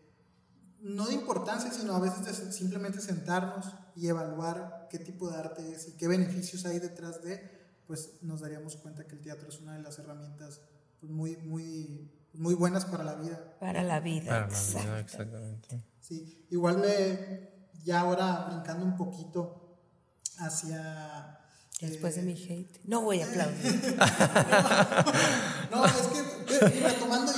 [0.84, 5.72] no de importancia, sino a veces de simplemente sentarnos y evaluar qué tipo de arte
[5.72, 7.42] es y qué beneficios hay detrás de,
[7.88, 10.60] pues nos daríamos cuenta que el teatro es una de las herramientas
[11.00, 13.56] pues, muy, muy, muy buenas para la vida.
[13.62, 14.26] Para la vida.
[14.26, 15.84] Para la vida, exactamente.
[16.02, 17.50] Sí, igual me,
[17.86, 19.78] ya ahora brincando un poquito
[20.38, 21.40] hacia...
[21.80, 22.80] Después de mi eh, hate.
[22.86, 23.98] No voy a aplaudir.
[25.72, 27.32] no, es que retomando,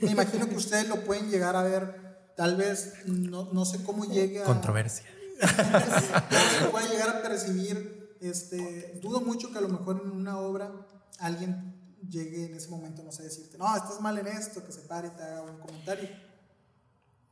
[0.00, 4.04] me imagino que ustedes lo pueden llegar a ver tal vez no, no sé cómo
[4.04, 4.44] llegue a...
[4.44, 5.06] Controversia.
[6.60, 10.72] se puede llegar a percibir, este, dudo mucho que a lo mejor en una obra
[11.18, 11.74] alguien
[12.08, 15.08] llegue en ese momento, no sé, decirte, no, estás mal en esto, que se pare
[15.08, 16.08] y te haga un comentario.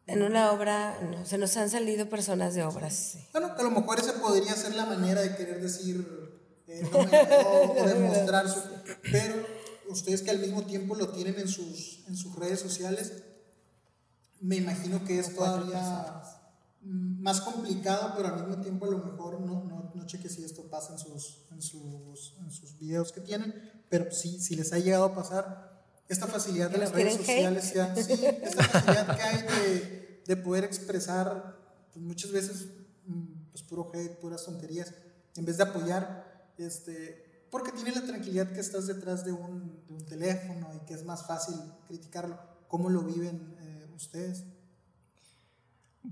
[0.07, 3.19] En una obra, no, se nos han salido personas de obras.
[3.33, 6.05] Bueno, a lo mejor esa podría ser la manera de querer decir,
[6.67, 8.61] eh, no me, o demostrar su,
[9.03, 9.37] pero
[9.89, 13.13] ustedes que al mismo tiempo lo tienen en sus, en sus redes sociales,
[14.41, 16.23] me imagino que es todavía
[16.83, 20.63] más complicado, pero al mismo tiempo a lo mejor no, no, no cheque si esto
[20.71, 23.55] pasa en sus, en sus, en sus videos que tienen,
[23.89, 27.95] pero sí, si les ha llegado a pasar esta facilidad de las redes sociales, ya,
[27.95, 28.13] sí,
[28.43, 31.57] esta facilidad que hay de, de poder expresar
[31.93, 32.69] pues muchas veces
[33.07, 34.95] mm, pues puro hate, puras tonterías,
[35.37, 39.95] en vez de apoyar, este, porque tiene la tranquilidad que estás detrás de un, de
[39.95, 42.39] un teléfono y que es más fácil criticarlo,
[42.69, 43.57] cómo lo viven
[44.01, 44.45] ustedes?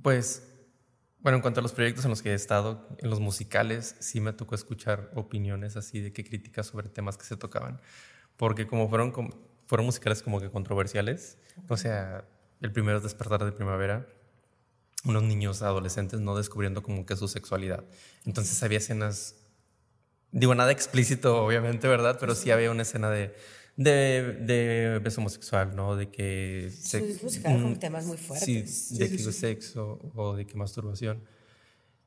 [0.02, 0.42] Pues,
[1.20, 4.20] bueno, en cuanto a los proyectos en los que he estado, en los musicales, sí
[4.20, 7.80] me tocó escuchar opiniones así de que críticas sobre temas que se tocaban.
[8.36, 9.12] Porque como fueron,
[9.66, 12.24] fueron musicales como que controversiales, o sea,
[12.60, 14.06] el primero es Despertar de Primavera,
[15.04, 17.84] unos niños adolescentes no descubriendo como que su sexualidad.
[18.24, 19.36] Entonces había escenas,
[20.32, 22.18] digo, nada explícito, obviamente, ¿verdad?
[22.20, 23.34] Pero sí había una escena de
[23.78, 25.94] de, de beso homosexual, ¿no?
[25.94, 26.68] De que...
[26.76, 28.88] Se, es musical con temas muy fuertes.
[28.88, 31.22] Sí, de que sexo o de que masturbación.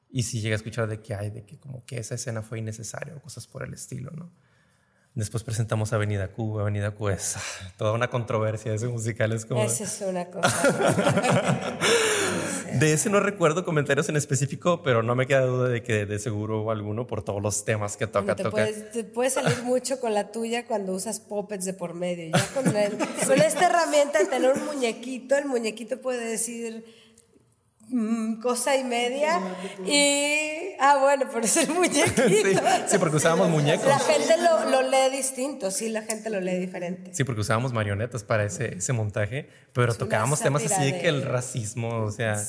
[0.10, 2.60] Y si llega a escuchar de que hay, de que como que esa escena fue
[2.60, 4.34] innecesaria o cosas por el estilo, ¿no?
[5.14, 6.62] Después presentamos Avenida Q.
[6.62, 7.42] Avenida Q es ah,
[7.78, 8.74] toda una controversia.
[8.74, 9.62] Ese musical es como.
[9.62, 11.78] Esa es una cosa.
[12.80, 16.18] de ese no recuerdo comentarios en específico, pero no me queda duda de que de
[16.18, 18.38] seguro hubo alguno por todos los temas que toca.
[18.38, 18.52] te, toca.
[18.52, 22.32] Puedes, te puedes salir mucho con la tuya cuando usas puppets de por medio.
[22.34, 26.86] Ya con, con esta herramienta de tener un muñequito, el muñequito puede decir
[28.42, 29.40] cosa y media.
[29.86, 30.76] Y.
[30.80, 32.24] Ah, bueno, pero es el muñequito.
[32.88, 33.88] sí, porque usábamos muñecos.
[33.88, 37.14] La gente lo, lee distinto, sí, la gente lo lee diferente.
[37.14, 41.24] Sí, porque usábamos marionetas para ese, ese montaje, pero tocábamos temas así de, que el
[41.24, 42.42] racismo, o sea.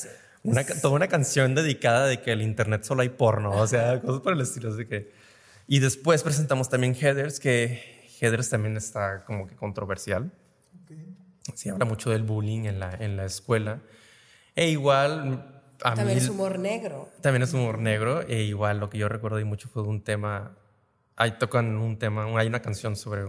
[0.44, 4.22] Una, toda una canción dedicada de que el internet solo hay porno, o sea, cosas
[4.22, 4.72] por el estilo.
[4.72, 5.12] Así que.
[5.68, 7.80] Y después presentamos también Headers, que
[8.20, 10.32] Headers también está como que controversial.
[11.54, 13.80] Sí, habla mucho del bullying en la, en la escuela.
[14.54, 15.48] E igual...
[15.84, 17.08] A también es humor negro.
[17.20, 18.22] También es humor negro.
[18.22, 20.56] E igual lo que yo recuerdo y mucho fue un tema...
[21.16, 23.24] Ahí tocan un tema, hay una canción sobre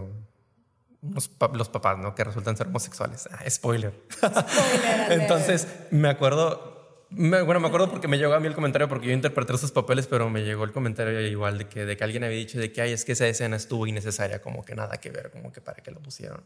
[1.52, 2.14] los papás, ¿no?
[2.14, 3.28] Que resultan ser homosexuales.
[3.30, 3.92] Ah, spoiler.
[4.20, 9.08] spoiler Entonces, me acuerdo, bueno, me acuerdo porque me llegó a mí el comentario porque
[9.08, 12.24] yo interpreté esos papeles, pero me llegó el comentario igual de que, de que alguien
[12.24, 15.10] había dicho de que, ay, es que esa escena estuvo innecesaria, como que nada que
[15.10, 16.42] ver, como que para qué lo pusieron.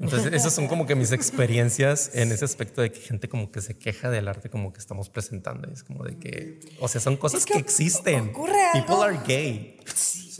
[0.00, 3.60] Entonces, esas son como que mis experiencias en ese aspecto de que gente como que
[3.60, 5.70] se queja del arte como que estamos presentando.
[5.70, 8.30] Es como de que, o sea, son cosas que, existen.
[8.30, 9.76] Ocurre algo, People are gay.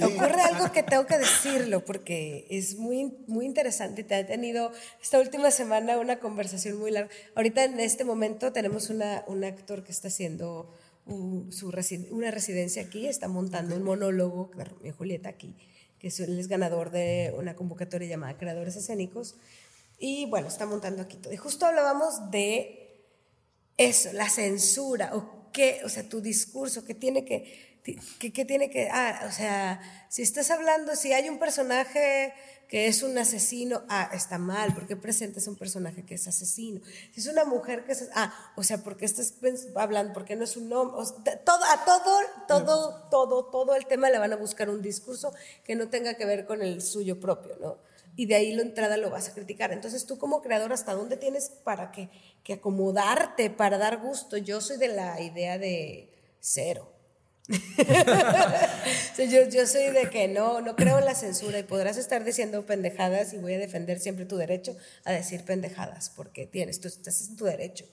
[0.02, 4.02] Ocurre algo que tengo que decirlo porque es muy, muy interesante.
[4.02, 7.10] Te ha tenido esta última semana una conversación muy larga.
[7.34, 10.74] Ahorita en este momento tenemos una, un actor que está haciendo
[11.50, 11.72] su
[12.10, 15.56] una residencia aquí, está montando un monólogo, mi Julieta aquí
[16.00, 19.36] que él es ganador de una convocatoria llamada Creadores Escénicos.
[19.98, 21.32] Y bueno, está montando aquí todo.
[21.32, 23.04] Y justo hablábamos de
[23.76, 27.78] eso, la censura, o qué, o sea, tu discurso, que tiene que,
[28.18, 32.32] que, tiene que, ah, o sea, si estás hablando, si hay un personaje
[32.70, 36.80] que es un asesino, ah, está mal, porque presentes un personaje que es asesino.
[37.12, 39.34] Si es una mujer que es, ah, o sea, porque estás
[39.74, 41.04] hablando, porque no es un hombre,
[41.44, 45.74] todo, a todo, todo, todo, todo el tema le van a buscar un discurso que
[45.74, 47.78] no tenga que ver con el suyo propio, ¿no?
[48.14, 49.72] Y de ahí la entrada lo vas a criticar.
[49.72, 52.08] Entonces tú como creador, ¿hasta dónde tienes para que,
[52.44, 54.36] que acomodarte, para dar gusto?
[54.36, 56.08] Yo soy de la idea de
[56.38, 56.99] cero.
[59.18, 62.64] yo, yo, soy de que no, no creo en la censura y podrás estar diciendo
[62.64, 67.28] pendejadas y voy a defender siempre tu derecho a decir pendejadas, porque tienes, tú estás
[67.28, 67.86] en tu derecho.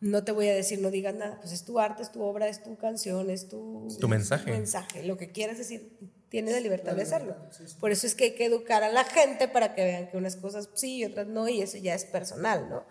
[0.00, 2.48] No te voy a decir no digas nada, pues es tu arte, es tu obra,
[2.48, 4.50] es tu canción, es tu, tu mensaje.
[4.50, 5.02] mensaje.
[5.02, 5.90] Lo que quieras decir,
[6.28, 7.36] tienes la libertad de hacerlo.
[7.80, 10.36] Por eso es que hay que educar a la gente para que vean que unas
[10.36, 12.84] cosas sí y otras no, y eso ya es personal, ¿no?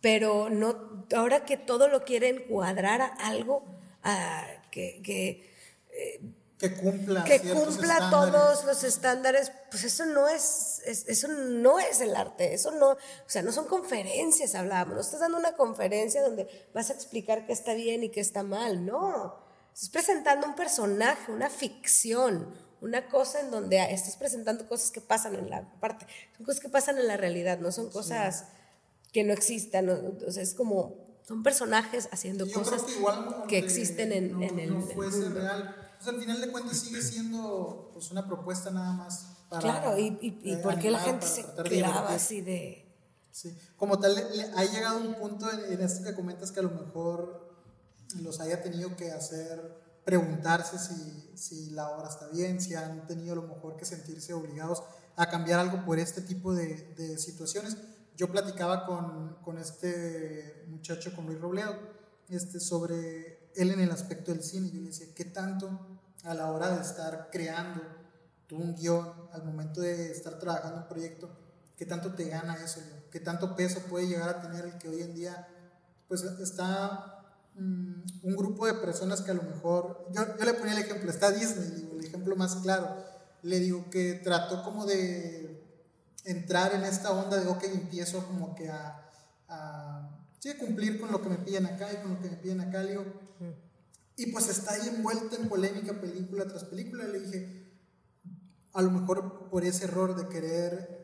[0.00, 3.64] Pero no, ahora que todo lo quieren cuadrar a algo,
[4.02, 4.46] a
[4.76, 5.46] que,
[6.58, 12.14] que, cumpla, que cumpla todos los estándares, pues eso no es, eso no es el
[12.14, 16.68] arte, eso no, o sea, no son conferencias, hablábamos, no estás dando una conferencia donde
[16.74, 19.36] vas a explicar qué está bien y qué está mal, no,
[19.72, 25.36] estás presentando un personaje, una ficción, una cosa en donde estás presentando cosas que pasan
[25.36, 26.06] en la parte,
[26.36, 28.44] son cosas que pasan en la realidad, no son cosas
[29.10, 32.84] que no existan, o sea, es como son personajes haciendo cosas
[33.48, 34.74] que, existen en, el.
[34.74, 35.74] No fuese real.
[36.06, 39.60] al final de cuentas sigue siendo pues, una propuesta nada más para.
[39.60, 42.84] Claro, y, y, y por qué la gente se clava así de.
[43.32, 44.16] Sí, como tal,
[44.54, 47.54] ha llegado un punto en, esto que comentas que a lo mejor
[48.22, 53.32] los haya tenido que hacer, preguntarse si, si la obra está bien, si han tenido
[53.32, 54.82] a lo mejor que sentirse obligados
[55.16, 57.76] a cambiar algo por este tipo de, de situaciones
[58.16, 61.76] yo platicaba con, con, este muchacho, con Luis Robledo,
[62.28, 64.70] este, sobre él en el aspecto del cine.
[64.70, 67.82] Yo le decía, ¿qué tanto a la hora de estar creando
[68.46, 71.28] tú un guion, al momento de estar trabajando un proyecto,
[71.76, 72.80] qué tanto te gana eso?
[73.10, 75.46] ¿Qué tanto peso puede llegar a tener el que hoy en día,
[76.08, 77.22] pues está
[77.54, 81.10] mm, un grupo de personas que a lo mejor, yo, yo le ponía el ejemplo,
[81.10, 83.04] está Disney, el ejemplo más claro,
[83.42, 85.45] le digo que trató como de
[86.26, 89.10] entrar en esta onda de, ok, empiezo como que a,
[89.48, 92.60] a, sí, cumplir con lo que me piden acá y con lo que me piden
[92.60, 93.04] acá, le digo,
[94.16, 97.66] y pues está ahí envuelta en polémica película tras película, le dije,
[98.72, 100.96] a lo mejor por ese error de querer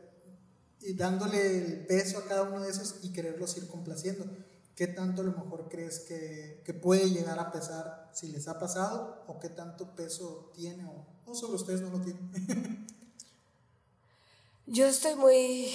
[0.81, 4.25] y dándole el peso a cada uno de esos y quererlos ir complaciendo.
[4.75, 8.57] ¿Qué tanto a lo mejor crees que, que puede llegar a pesar si les ha
[8.57, 12.87] pasado o qué tanto peso tiene o, o solo ustedes no lo tienen?
[14.65, 15.73] Yo estoy muy,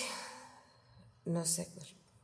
[1.25, 1.69] no sé,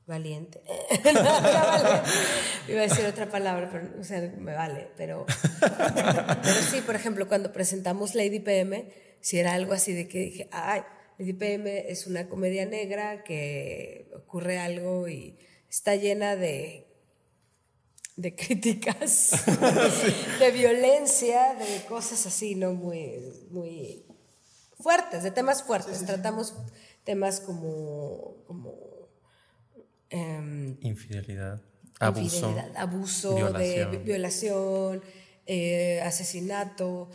[0.07, 0.62] valiente.
[2.69, 4.89] Iba a decir otra palabra, pero o sea, me vale.
[4.97, 5.27] Pero,
[5.61, 10.49] pero sí, por ejemplo, cuando presentamos Lady PM, si era algo así de que dije,
[10.53, 10.83] ay,
[11.19, 15.39] Lady PM es una comedia negra que ocurre algo y
[15.69, 16.85] está llena de
[18.17, 19.33] de críticas,
[20.39, 22.73] de violencia, de cosas así, ¿no?
[22.73, 24.03] Muy, muy
[24.85, 26.05] fuertes, de temas fuertes.
[26.05, 26.55] Tratamos
[27.05, 28.95] temas como, como
[30.14, 31.61] Em, infidelidad,
[31.99, 33.91] abuso, abuso violación.
[33.91, 35.03] de violación,
[35.45, 37.11] eh, asesinato,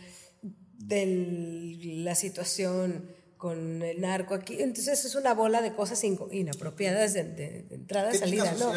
[0.77, 4.61] de la situación con el narco aquí.
[4.61, 8.73] Entonces es una bola de cosas inapropiadas de, entrada, salida, ¿no?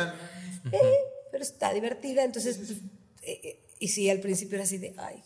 [0.70, 0.98] Eh,
[1.32, 2.60] pero está divertida, entonces,
[3.22, 5.20] eh, y sí, al principio era así de, ay,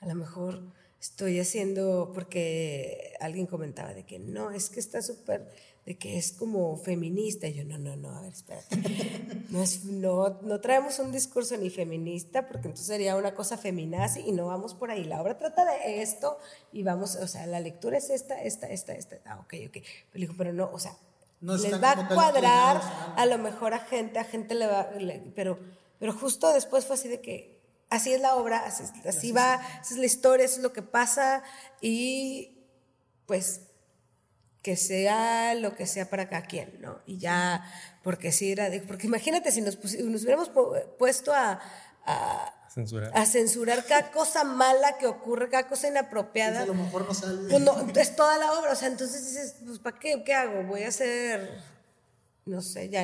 [0.00, 0.62] a lo mejor
[1.00, 5.48] estoy haciendo, porque alguien comentaba de que no, es que está súper
[5.86, 7.46] de que es como feminista.
[7.46, 8.76] Y yo, no, no, no, a ver, espérate.
[9.50, 14.20] No, es, no, no traemos un discurso ni feminista, porque entonces sería una cosa feminazi
[14.20, 15.02] y no vamos por ahí.
[15.02, 16.38] La obra trata de esto
[16.72, 19.18] y vamos, o sea, la lectura es esta, esta, esta, esta.
[19.24, 19.82] Ah, ok, ok.
[20.12, 20.96] Pero dijo, pero no, o sea,
[21.40, 22.80] les va a cuadrar
[23.16, 24.90] a lo mejor a gente, a gente le va,
[25.34, 25.58] pero,
[25.98, 27.59] pero justo después fue así de que
[27.90, 30.82] así es la obra, así, así va, esa es la historia, eso es lo que
[30.82, 31.42] pasa
[31.80, 32.56] y
[33.26, 33.60] pues
[34.62, 37.00] que sea lo que sea para cada quien, ¿no?
[37.06, 37.64] Y ya,
[38.02, 40.50] porque si era, porque imagínate si nos, nos hubiéramos
[40.98, 41.60] puesto a,
[42.04, 43.10] a, censurar.
[43.14, 43.84] a, censurar.
[43.86, 46.64] cada cosa mala que ocurre, cada cosa inapropiada.
[46.64, 47.48] Pues a lo mejor no sale.
[47.48, 50.22] Pues no, es toda la obra, o sea, entonces dices, pues ¿para qué?
[50.24, 50.62] ¿Qué hago?
[50.64, 51.58] Voy a hacer,
[52.46, 53.02] no sé, ya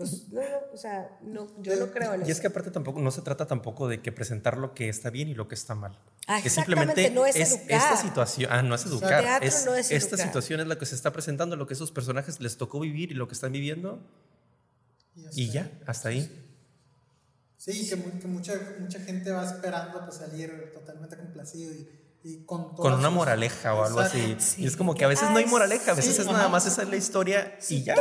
[0.00, 0.40] pues no,
[0.72, 2.28] o sea, no, yo no creo en eso.
[2.28, 5.10] Y es que aparte tampoco, no se trata tampoco de que presentar lo que está
[5.10, 5.98] bien y lo que está mal.
[6.26, 10.66] Ah, que simplemente no es, esta situación, ah, no es educar, es, esta situación es
[10.66, 13.34] la que se está presentando, lo que esos personajes les tocó vivir y lo que
[13.34, 14.00] están viviendo.
[15.32, 16.30] Y, ya, hasta ahí.
[17.58, 21.86] Sí, que, que, mucha, mucha gente va esperando pues, salir totalmente complacido y
[22.44, 24.36] con, una moraleja o algo así.
[24.58, 26.82] Y es como que a veces no hay moraleja, a veces es nada más esa
[26.82, 27.94] es la historia y ya,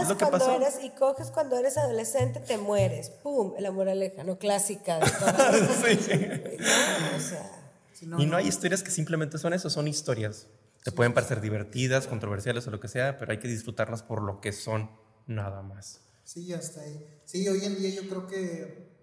[0.00, 0.56] es lo que pasó.
[0.56, 3.10] Eres, y coges cuando eres adolescente, te mueres.
[3.10, 3.54] ¡Pum!
[3.58, 5.00] La moraleja, no clásica.
[8.18, 10.46] y no hay historias que simplemente son eso, son historias.
[10.84, 14.40] Te pueden parecer divertidas, controversiales o lo que sea, pero hay que disfrutarlas por lo
[14.40, 14.90] que son,
[15.26, 16.02] nada más.
[16.22, 17.04] Sí, hasta ahí.
[17.24, 18.94] Sí, hoy en día yo creo que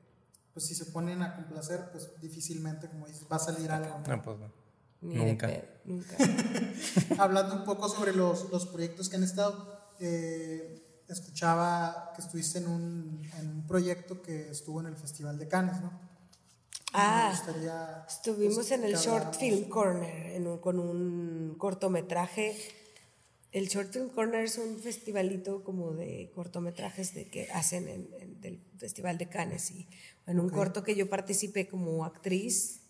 [0.54, 4.02] pues si se ponen a complacer, pues difícilmente, como dices, va a salir algo.
[4.08, 4.61] No, pues no.
[5.02, 5.50] Nunca.
[5.84, 6.16] nunca.
[7.18, 12.68] Hablando un poco sobre los, los proyectos que han estado, eh, escuchaba que estuviste en
[12.68, 15.92] un, en un, proyecto que estuvo en el Festival de Cannes, ¿no?
[16.94, 17.34] Ah,
[18.08, 22.58] estuvimos pues, en el Short Film Corner en con un cortometraje.
[23.54, 28.42] El Short Film Corner es un festivalito como de cortometrajes de, que hacen en, en,
[28.42, 29.88] del Festival de Cannes y
[30.28, 32.81] en un corto que yo participé como actriz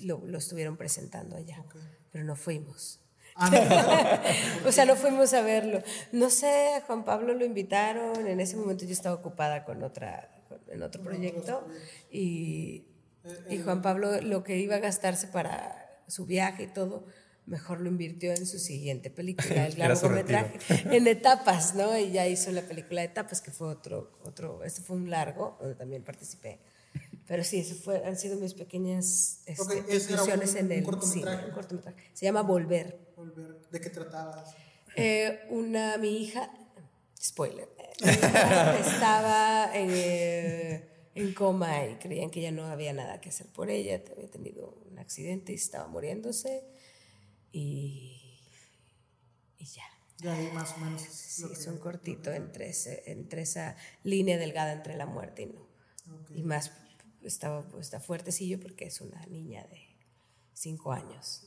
[0.00, 1.64] lo, lo estuvieron presentando allá,
[2.10, 3.00] pero no fuimos.
[3.34, 4.20] Ah,
[4.66, 5.82] o sea, no fuimos a verlo.
[6.12, 10.30] No sé, a Juan Pablo lo invitaron, en ese momento yo estaba ocupada con otra,
[10.68, 11.66] en otro proyecto
[12.10, 12.84] y,
[13.48, 17.06] y Juan Pablo lo que iba a gastarse para su viaje y todo,
[17.46, 20.58] mejor lo invirtió en su siguiente película, el largometraje,
[20.94, 21.96] en etapas, ¿no?
[21.98, 25.56] Y ya hizo la película de etapas, que fue otro, otro, este fue un largo,
[25.60, 26.60] donde también participé.
[27.26, 29.78] Pero sí, eso fue, han sido mis pequeñas este,
[30.58, 31.46] en el cortometraje.
[31.46, 32.10] un cortometraje.
[32.12, 33.12] Se llama Volver.
[33.16, 33.60] Volver.
[33.70, 34.54] ¿De qué tratabas?
[34.96, 36.50] Eh, una, mi hija,
[37.20, 37.68] spoiler,
[38.00, 44.02] estaba eh, en coma y creían que ya no había nada que hacer por ella,
[44.14, 46.64] había tenido un accidente y estaba muriéndose
[47.52, 48.40] y,
[49.58, 49.84] y ya.
[50.20, 51.02] Y ahí más o menos.
[51.02, 52.72] Sí, es un cortito entre,
[53.06, 55.72] entre esa línea delgada entre la muerte y no.
[56.34, 56.70] Y más
[57.24, 59.80] estaba, está fuertecillo porque es una niña de
[60.52, 61.42] cinco años.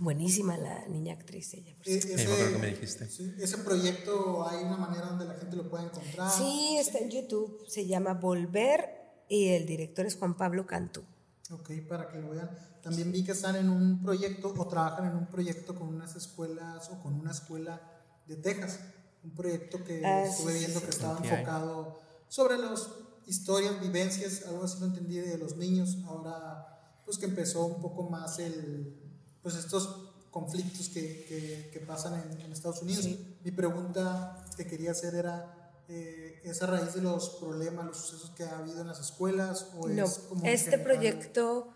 [0.00, 1.72] Buenísima la niña actriz ella.
[1.76, 3.04] Por e-, ese, que me dijiste.
[3.04, 6.30] ese proyecto hay una manera donde la gente lo pueda encontrar.
[6.30, 7.64] Sí, está en YouTube.
[7.68, 8.90] Se llama Volver
[9.28, 11.04] y el director es Juan Pablo Cantú.
[11.50, 12.50] Ok, para que lo vean.
[12.82, 16.90] También vi que están en un proyecto o trabajan en un proyecto con unas escuelas
[16.90, 17.80] o con una escuela
[18.26, 18.80] de Texas.
[19.22, 24.78] Un proyecto que ah, estuve viendo que estaba enfocado sobre los historias, vivencias, algo así
[24.80, 28.96] lo entendí de los niños, ahora pues que empezó un poco más el,
[29.42, 33.08] pues estos conflictos que, que, pasan en, Estados Unidos.
[33.44, 38.30] Mi pregunta que quería hacer era, eh, ¿es a raíz de los problemas, los sucesos
[38.30, 39.68] que ha habido en las escuelas?
[39.78, 41.68] O no, es como este proyecto,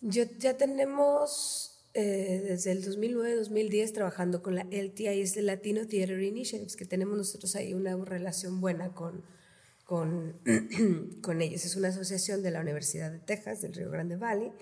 [0.00, 6.20] yo, ya tenemos eh, desde el 2009-2010 trabajando con la LTI, es el Latino Theater
[6.22, 9.22] Initiatives, que tenemos nosotros ahí una relación buena con,
[9.84, 10.40] con,
[11.22, 11.64] con ellos.
[11.64, 14.52] Es una asociación de la Universidad de Texas, del Río Grande Valley,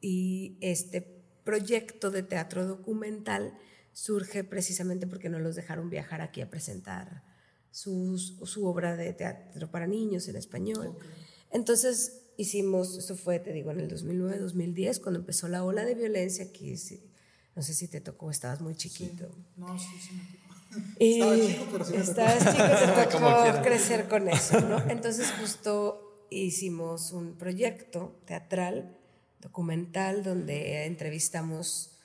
[0.00, 1.02] y este
[1.44, 3.58] proyecto de teatro documental
[3.92, 7.24] surge precisamente porque no los dejaron viajar aquí a presentar
[7.70, 10.96] su obra de teatro para niños en español.
[11.50, 16.44] Entonces hicimos, esto fue, te digo, en el 2009-2010, cuando empezó la ola de violencia
[16.44, 16.74] aquí,
[17.54, 19.28] no sé si te tocó, estabas muy chiquito.
[19.56, 20.39] No, sí, sí
[20.70, 20.84] tocó.
[20.98, 24.78] Estaba chico, pero sí Estabas chico, te tocó crecer con eso, ¿no?
[24.88, 28.96] Entonces justo hicimos un proyecto teatral,
[29.40, 31.98] documental, donde entrevistamos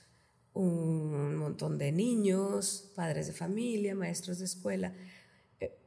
[0.54, 4.94] un montón de niños, padres de familia, maestros de escuela,
[5.60, 5.78] eh,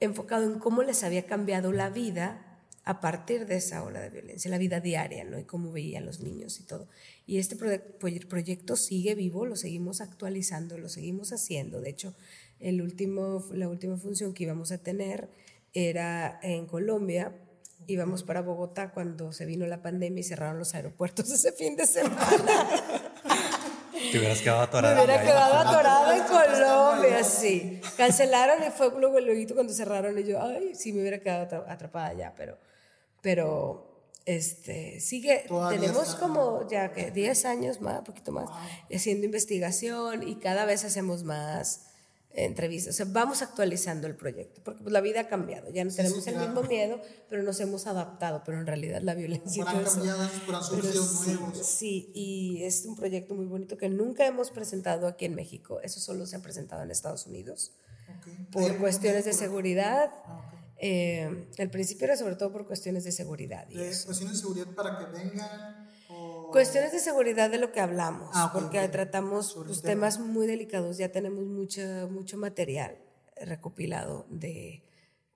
[0.00, 2.47] enfocado en cómo les había cambiado la vida
[2.88, 5.38] a partir de esa ola de violencia, la vida diaria, ¿no?
[5.38, 6.88] Y cómo veían los niños y todo.
[7.26, 11.82] Y este proyecto sigue vivo, lo seguimos actualizando, lo seguimos haciendo.
[11.82, 12.14] De hecho,
[12.60, 15.28] el último, la última función que íbamos a tener
[15.74, 17.36] era en Colombia.
[17.86, 21.86] Íbamos para Bogotá cuando se vino la pandemia y cerraron los aeropuertos ese fin de
[21.86, 22.68] semana.
[23.92, 24.94] Te hubieras quedado atorada.
[24.94, 27.82] Me hubiera quedado atorada en Colombia, sí.
[27.98, 32.14] Cancelaron y fue luego el cuando cerraron y yo, ay, sí, me hubiera quedado atrapada
[32.14, 32.56] ya, pero
[33.22, 33.88] pero
[34.24, 38.48] este, sigue, tenemos como ya que 10 años más, un poquito más,
[38.94, 41.86] haciendo investigación y cada vez hacemos más
[42.32, 42.94] entrevistas.
[42.94, 45.70] O sea, vamos actualizando el proyecto, porque pues, la vida ha cambiado.
[45.70, 48.42] Ya no tenemos el mismo miedo, pero nos hemos adaptado.
[48.44, 49.64] Pero en realidad la violencia.
[49.66, 51.66] han cambiado, pero han surgido nuevos.
[51.66, 55.80] Sí, y es un proyecto muy bonito que nunca hemos presentado aquí en México.
[55.82, 57.72] Eso solo se ha presentado en Estados Unidos.
[58.52, 60.10] Por cuestiones de seguridad.
[60.26, 63.66] Ah, eh, el principio era sobre todo por cuestiones de seguridad.
[63.68, 65.88] ¿Cuestiones de seguridad para que vengan?
[66.50, 71.12] Cuestiones de seguridad de lo que hablamos, ah, porque tratamos pues, temas muy delicados, ya
[71.12, 72.96] tenemos mucho, mucho material
[73.42, 74.84] recopilado de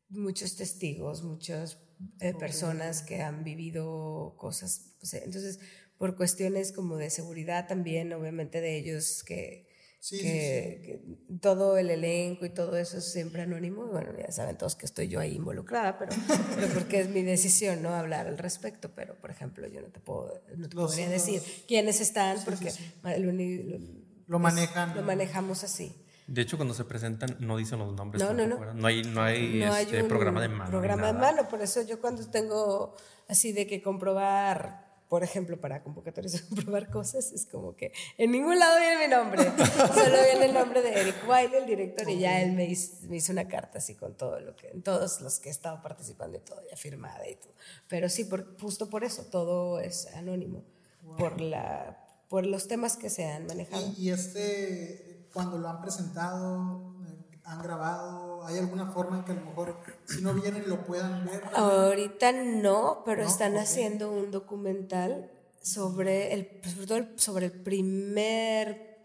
[0.09, 1.79] muchos testigos, muchas
[2.21, 4.95] eh, personas que han vivido cosas.
[5.13, 5.61] entonces,
[5.99, 9.69] por cuestiones como de seguridad también, obviamente de ellos que
[10.11, 11.01] que,
[11.41, 13.87] todo el elenco y todo eso es siempre anónimo.
[13.87, 16.13] Bueno, ya saben todos que estoy yo ahí involucrada, pero,
[16.75, 18.91] porque es mi decisión no hablar al respecto.
[18.95, 22.73] Pero, por ejemplo, yo no te puedo, no te podría decir quiénes están porque
[24.27, 24.97] lo, manejan.
[24.97, 25.95] Lo manejamos así.
[26.27, 28.23] De hecho, cuando se presentan no dicen los nombres.
[28.23, 28.75] No, no, no.
[28.75, 30.71] No hay, no hay, este, programa de mano.
[30.71, 32.95] Programa de mano, por eso yo cuando tengo
[33.29, 38.33] así de que comprobar por ejemplo, para convocatorias de comprobar cosas, es como que en
[38.33, 39.43] ningún lado viene mi nombre,
[39.95, 43.47] solo viene el nombre de Eric Wiley, el director, y ya él me hizo, una
[43.47, 46.79] carta así con todo lo que, todos los que he estado participando y todo, ya
[46.79, 47.53] firmada y todo.
[47.89, 50.65] Pero sí, por, justo por eso, todo es anónimo,
[51.19, 53.93] por, la, por los temas que se han manejado.
[53.99, 56.95] ¿Y, y este, cuando lo han presentado,
[57.45, 58.32] han grabado?
[58.47, 59.77] ¿Hay alguna forma en que a lo mejor
[60.07, 61.43] si no vienen lo puedan ver?
[61.55, 65.31] Ahorita no, pero están haciendo un documental
[65.63, 66.77] sobre el, pues,
[67.17, 68.99] sobre el primer,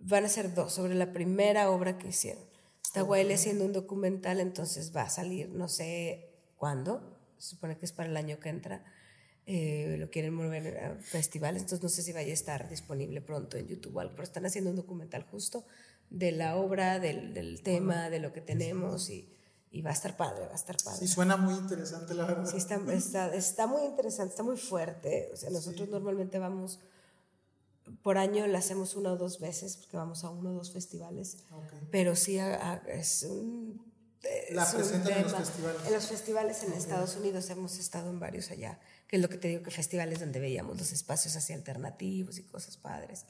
[0.00, 2.44] van a ser dos, sobre la primera obra que hicieron.
[2.84, 7.86] Está Wiley haciendo un documental, entonces va a salir, no sé cuándo, se supone que
[7.86, 8.84] es para el año que entra.
[9.46, 13.56] Eh, lo quieren mover a festivales, entonces no sé si vaya a estar disponible pronto
[13.56, 15.64] en YouTube o algo, pero están haciendo un documental justo
[16.12, 19.32] de la obra, del, del tema, de lo que tenemos y,
[19.70, 20.98] y, va a estar padre, va a estar padre.
[20.98, 22.48] Sí, suena muy interesante, la verdad.
[22.48, 25.30] Sí, está, está, está muy interesante, está muy fuerte.
[25.32, 26.80] O sea, nosotros normalmente vamos,
[28.02, 31.38] por año la hacemos una o dos veces, porque vamos a uno o dos festivales,
[31.90, 32.38] pero sí
[32.88, 33.82] es un...
[34.50, 35.86] la presentan en los festivales.
[35.86, 39.38] En los festivales en Estados Unidos hemos estado en varios allá, que es lo que
[39.38, 43.24] te digo, que festivales donde veíamos los espacios así alternativos y cosas padres.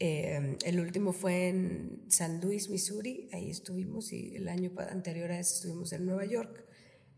[0.00, 5.40] Eh, el último fue en San Luis, Missouri, ahí estuvimos y el año anterior a
[5.40, 6.64] ese estuvimos en Nueva York.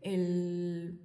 [0.01, 0.99] El,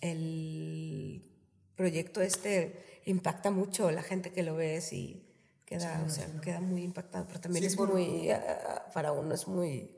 [0.00, 1.28] el
[1.74, 5.24] proyecto este impacta mucho la gente que lo ve y
[5.64, 9.94] queda, o sea, queda muy impactado, pero también es muy, ah, para uno es muy...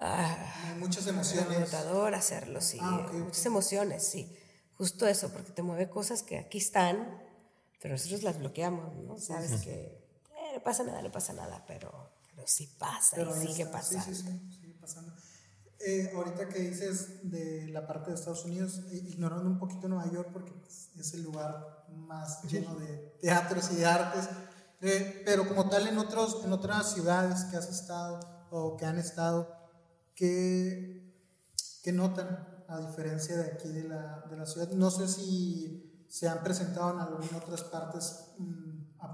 [0.00, 1.72] Ah, muchas emociones.
[1.74, 2.78] hacerlo, sí.
[2.80, 4.36] Ah, muchas emociones, sí.
[4.74, 7.20] Justo eso, porque te mueve cosas que aquí están,
[7.80, 9.18] pero nosotros las bloqueamos, ¿no?
[9.18, 9.97] Sabes que
[10.58, 14.04] no pasa nada, no pasa nada, pero, pero sí pasa y sigue pasando.
[14.04, 15.12] Sí, sí, sí, sigue pasando.
[15.78, 20.30] Eh, ahorita que dices de la parte de Estados Unidos, ignorando un poquito Nueva York
[20.32, 24.28] porque pues, es el lugar más lleno de teatros y de artes,
[24.80, 28.18] eh, pero como tal en, otros, en otras ciudades que has estado
[28.50, 29.54] o que han estado,
[30.16, 31.14] ¿qué,
[31.84, 34.68] qué notan a diferencia de aquí de la, de la ciudad?
[34.70, 38.67] No sé si se han presentado en algunas otras partes, mm,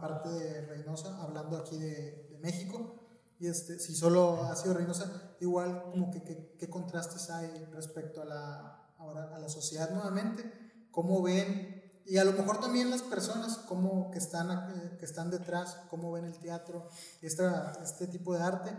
[0.05, 3.01] aparte de Reynosa, hablando aquí de, de, México.
[3.39, 8.25] Y este, si solo ha sido Reynosa, igual como que qué contrastes hay respecto a
[8.25, 10.45] la, ahora, a la sociedad nuevamente,
[10.91, 15.31] cómo ven, y a lo mejor también las personas cómo, que, están, eh, que están
[15.31, 16.89] detrás, cómo ven el teatro,
[17.23, 18.71] esta, este tipo de arte,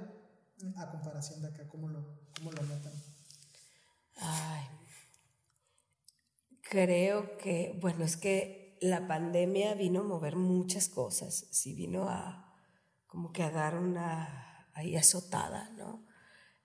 [0.78, 2.94] a comparación de acá, cómo lo, cómo lo notan.
[4.18, 4.64] Ay,
[6.62, 12.54] creo que, bueno, es que la pandemia vino a mover muchas cosas, sí vino a
[13.08, 16.06] como que a dar una ahí azotada, ¿no?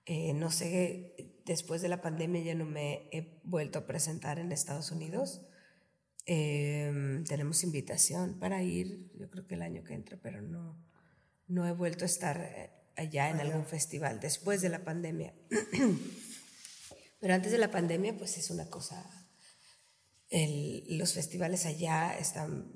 [0.05, 4.51] Eh, no sé, después de la pandemia ya no me he vuelto a presentar en
[4.51, 5.47] Estados Unidos.
[6.27, 10.85] Em, tenemos invitación para ir, yo creo que el año que entra, pero no,
[11.47, 15.35] no he vuelto a estar eh, allá en algún festival después de la pandemia.
[17.21, 19.20] pero antes de la pandemia, pues es una cosa
[20.31, 22.73] los festivales allá están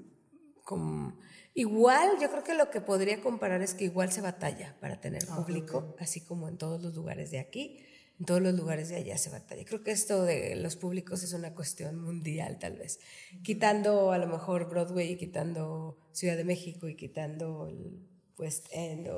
[0.65, 1.19] como...
[1.57, 5.23] Igual, yo creo que lo que podría comparar es que igual se batalla para tener
[5.29, 7.79] ah, público, así como en todos los lugares de aquí,
[8.19, 9.65] en todos los lugares de allá se batalla.
[9.65, 12.99] Creo que esto de los públicos es una cuestión mundial, tal vez.
[13.45, 18.01] Quitando a lo mejor Broadway y quitando Ciudad de México y quitando el
[18.37, 19.09] West End,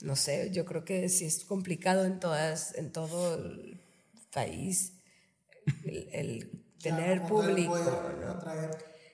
[0.00, 3.82] no sé, yo creo que sí es complicado en, todas, en todo el
[4.32, 4.94] país
[5.84, 7.76] el tener público.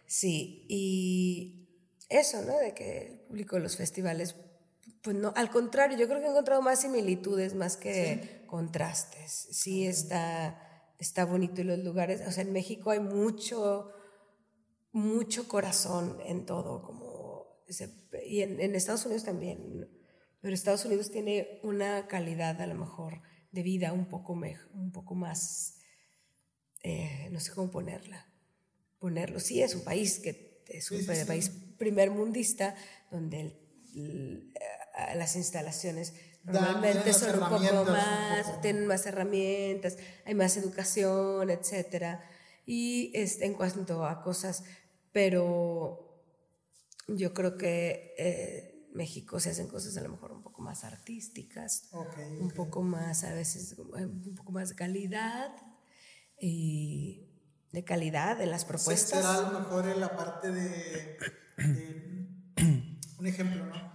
[0.06, 1.68] Sí, y
[2.08, 2.58] eso, ¿no?
[2.58, 4.36] De que el público de los festivales,
[5.02, 9.48] pues no, al contrario, yo creo que he encontrado más similitudes más que contrastes.
[9.50, 13.90] Sí, está, está bonito y los lugares, o sea, en México hay mucho,
[14.92, 17.46] mucho corazón en todo, como,
[18.26, 19.88] y en, en Estados Unidos también,
[20.40, 25.14] pero Estados Unidos tiene una calidad a lo mejor de vida un poco, un poco
[25.14, 25.78] más
[26.82, 28.26] eh, no sé cómo ponerla,
[28.98, 29.40] ponerlo.
[29.40, 32.74] Sí, es un país que es un país primer mundista
[33.10, 33.56] donde
[33.94, 34.52] eh,
[35.16, 36.14] las instalaciones
[36.44, 42.18] normalmente son un poco más, tienen más herramientas, hay más educación, etc.
[42.66, 44.64] Y este, en cuanto a cosas,
[45.12, 46.24] pero
[47.08, 51.90] yo creo que eh, México se hacen cosas a lo mejor un poco más artísticas,
[52.40, 55.50] un poco más, a veces, un poco más de calidad,
[56.42, 57.30] y
[57.70, 59.20] de calidad de las propuestas.
[59.20, 61.16] Será a lo mejor en la parte de,
[63.18, 63.92] un ejemplo, ¿no?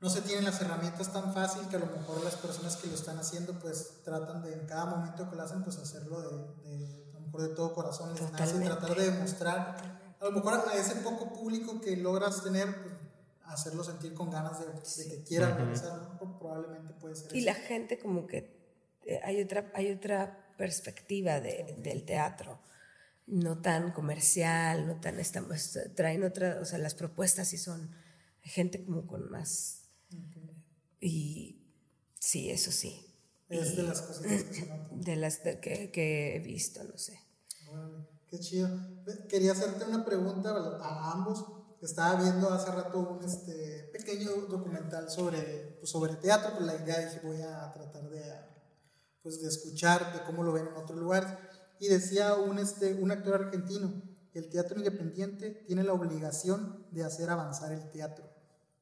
[0.00, 2.94] No se tienen las herramientas tan fácil que a lo mejor las personas que lo
[2.94, 7.20] están haciendo pues tratan de en cada momento que lo hacen pues hacerlo de, a
[7.20, 9.76] lo mejor de todo corazón, les nace tratar de demostrar,
[10.18, 12.94] a lo mejor a ese poco público que logras tener, pues,
[13.44, 17.36] hacerlo sentir con ganas de, que quieran realizar, probablemente puede ser.
[17.36, 22.60] Y la gente como que eh, hay otra, hay otra perspectiva de, del teatro,
[23.26, 27.90] no tan comercial, no tan, estamos, traen otras, o sea, las propuestas sí son
[28.42, 29.88] gente como con más...
[31.00, 31.66] Y
[32.20, 33.04] sí, eso sí.
[33.48, 37.18] Es de las cosas que De las que, que, he visto, no sé.
[38.30, 38.68] qué chido.
[39.28, 41.44] Quería hacerte una pregunta a ambos.
[41.82, 47.00] Estaba viendo hace rato un este, pequeño documental sobre, pues, sobre teatro, pero la idea
[47.00, 48.51] dije voy a tratar de
[49.22, 51.30] pues de escuchar de cómo lo ven en otros lugares.
[51.78, 54.02] Y decía un, este, un actor argentino,
[54.34, 58.24] el teatro independiente tiene la obligación de hacer avanzar el teatro.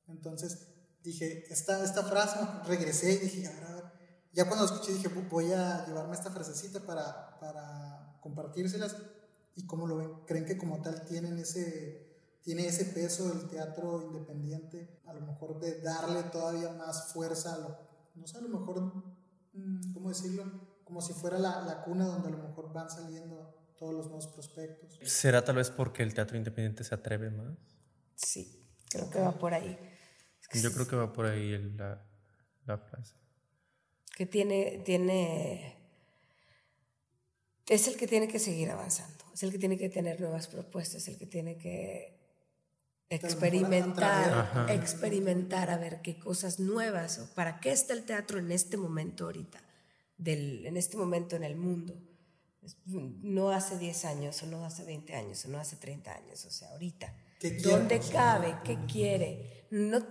[0.08, 0.68] Entonces
[1.02, 3.50] dije, esta, esta frase, regresé y dije.
[4.32, 8.96] Ya cuando escuché dije, voy a llevarme esta frasecita para, para compartírselas.
[9.56, 10.12] ¿Y cómo lo ven?
[10.26, 12.06] ¿Creen que como tal tienen ese,
[12.42, 15.00] tiene ese peso del teatro independiente?
[15.06, 17.78] A lo mejor de darle todavía más fuerza a lo,
[18.14, 19.02] no sé, a lo mejor
[19.92, 20.44] ¿cómo decirlo?
[20.84, 24.26] Como si fuera la, la, cuna donde a lo mejor van saliendo todos los nuevos
[24.28, 24.98] prospectos.
[25.04, 27.56] ¿Será tal vez porque el teatro independiente se atreve más?
[28.14, 29.78] Sí, creo que va por ahí.
[30.52, 32.04] Yo creo que va por ahí la,
[32.66, 33.14] la frase.
[34.16, 35.76] Que tiene, tiene...
[37.68, 41.02] Es el que tiene que seguir avanzando, es el que tiene que tener nuevas propuestas,
[41.02, 42.19] es el que tiene que
[43.10, 48.76] experimentar, experimentar a ver qué cosas nuevas o para qué está el teatro en este
[48.76, 49.60] momento ahorita,
[50.16, 52.00] del, en este momento en el mundo.
[52.94, 56.50] No hace 10 años o no hace 20 años o no hace 30 años, o
[56.50, 57.12] sea, ahorita.
[57.62, 58.58] ¿Dónde cabe?
[58.64, 59.66] ¿Qué quiere?
[59.70, 60.04] No,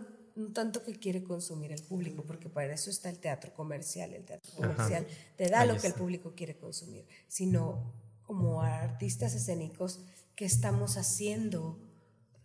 [0.54, 4.14] tanto que quiere consumir el público, porque para eso está el teatro comercial.
[4.14, 5.08] El teatro comercial
[5.38, 7.94] te da lo que el público quiere consumir, sino
[8.24, 10.02] como artistas escénicos,
[10.36, 11.80] ¿qué estamos haciendo?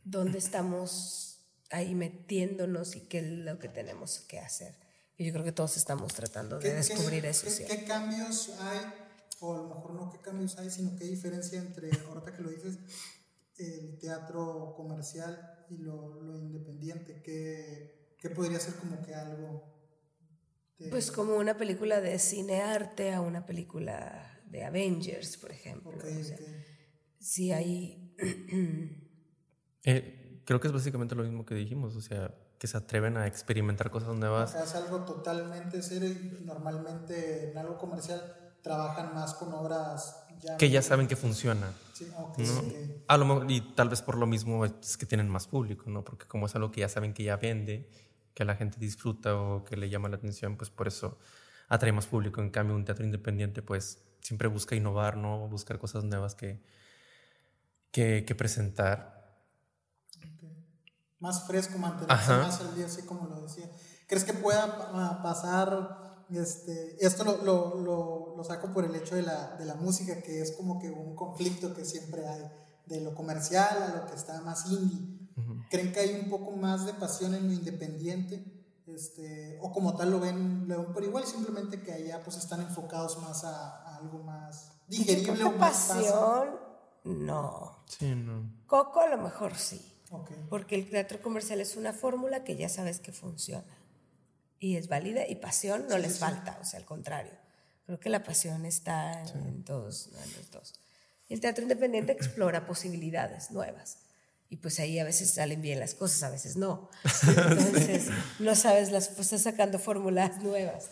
[0.05, 1.41] Dónde estamos
[1.71, 4.75] ahí metiéndonos y qué es lo que tenemos que hacer.
[5.17, 7.47] Y yo creo que todos estamos tratando de descubrir eso.
[7.59, 8.81] ¿qué, ¿Qué cambios hay?
[9.41, 12.51] O a lo mejor no qué cambios hay, sino qué diferencia entre, ahorita que lo
[12.51, 12.79] dices,
[13.59, 17.23] el teatro comercial y lo, lo independiente?
[17.23, 19.73] ¿Qué, ¿Qué, podría ser como que algo?
[20.91, 25.93] Pues como una película de cine arte a una película de Avengers, por ejemplo.
[27.19, 28.15] Sí, hay...
[29.85, 33.27] eh, creo que es básicamente lo mismo que dijimos, o sea, que se atreven a
[33.27, 34.55] experimentar cosas nuevas.
[34.55, 38.23] es algo totalmente serio y normalmente en algo comercial
[38.63, 40.25] trabajan más con obras
[40.59, 41.73] que ya saben que funciona.
[41.93, 42.07] Sí,
[43.09, 46.05] A lo y tal vez por lo mismo es que tienen más público, ¿no?
[46.05, 47.89] Porque como es algo que ya saben que ya vende,
[48.35, 51.19] que la gente disfruta o que le llama la atención, pues por eso
[51.69, 52.41] atrae más público.
[52.41, 55.49] En cambio, un teatro independiente, pues siempre busca innovar, ¿no?
[55.49, 56.61] Buscar cosas nuevas que,
[57.91, 59.14] que, que presentar.
[61.25, 63.71] Más fresco, mantenerse más al día, así como lo decía.
[64.07, 69.57] ¿Crees que pueda pasar este, esto lo, lo, lo, saco por el hecho de la,
[69.57, 72.43] de la, música, que es como que un conflicto que siempre hay,
[72.85, 75.01] de lo comercial a lo que está más indie.
[75.71, 78.45] ¿Creen que hay un poco más de pasión en lo independiente?
[78.87, 82.61] Este, o como tal lo ven, lo ven por igual, simplemente que allá pues están
[82.61, 86.51] enfocados más a, algo más digerible o más pasión,
[87.05, 87.79] no.
[87.87, 88.51] Sí, no.
[88.67, 89.94] Coco a lo mejor sí.
[90.49, 93.65] Porque el teatro comercial es una fórmula que ya sabes que funciona
[94.65, 97.33] y es válida y pasión no les falta, o sea, al contrario.
[97.85, 100.73] Creo que la pasión está en, todos, en los dos.
[101.29, 103.99] Y el teatro independiente explora posibilidades nuevas.
[104.49, 106.89] Y pues ahí a veces salen bien las cosas, a veces no.
[107.27, 108.09] Entonces,
[108.39, 110.87] no sabes, las, pues estás sacando fórmulas nuevas.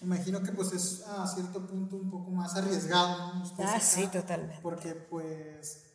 [0.00, 3.54] Imagino que pues es a cierto punto un poco más arriesgado, ¿no?
[3.58, 4.60] ah, sí, totalmente.
[4.62, 5.89] Porque pues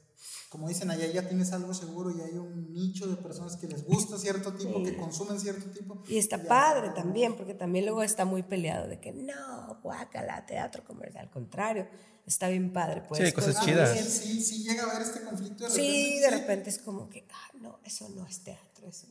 [0.56, 3.84] como dicen allá, ya tienes algo seguro y hay un nicho de personas que les
[3.84, 6.02] gusta cierto tipo, que consumen cierto tipo.
[6.08, 10.86] Y está padre también, porque también luego está muy peleado de que no, guácala, teatro
[10.86, 11.90] comercial, al contrario,
[12.26, 13.04] está bien padre.
[13.06, 14.00] Pues, sí, cosas chidas.
[14.00, 15.92] Sí, sí, llega a haber este conflicto de repente.
[15.92, 19.08] Sí, de repente es como que, ah, no, eso no es teatro, eso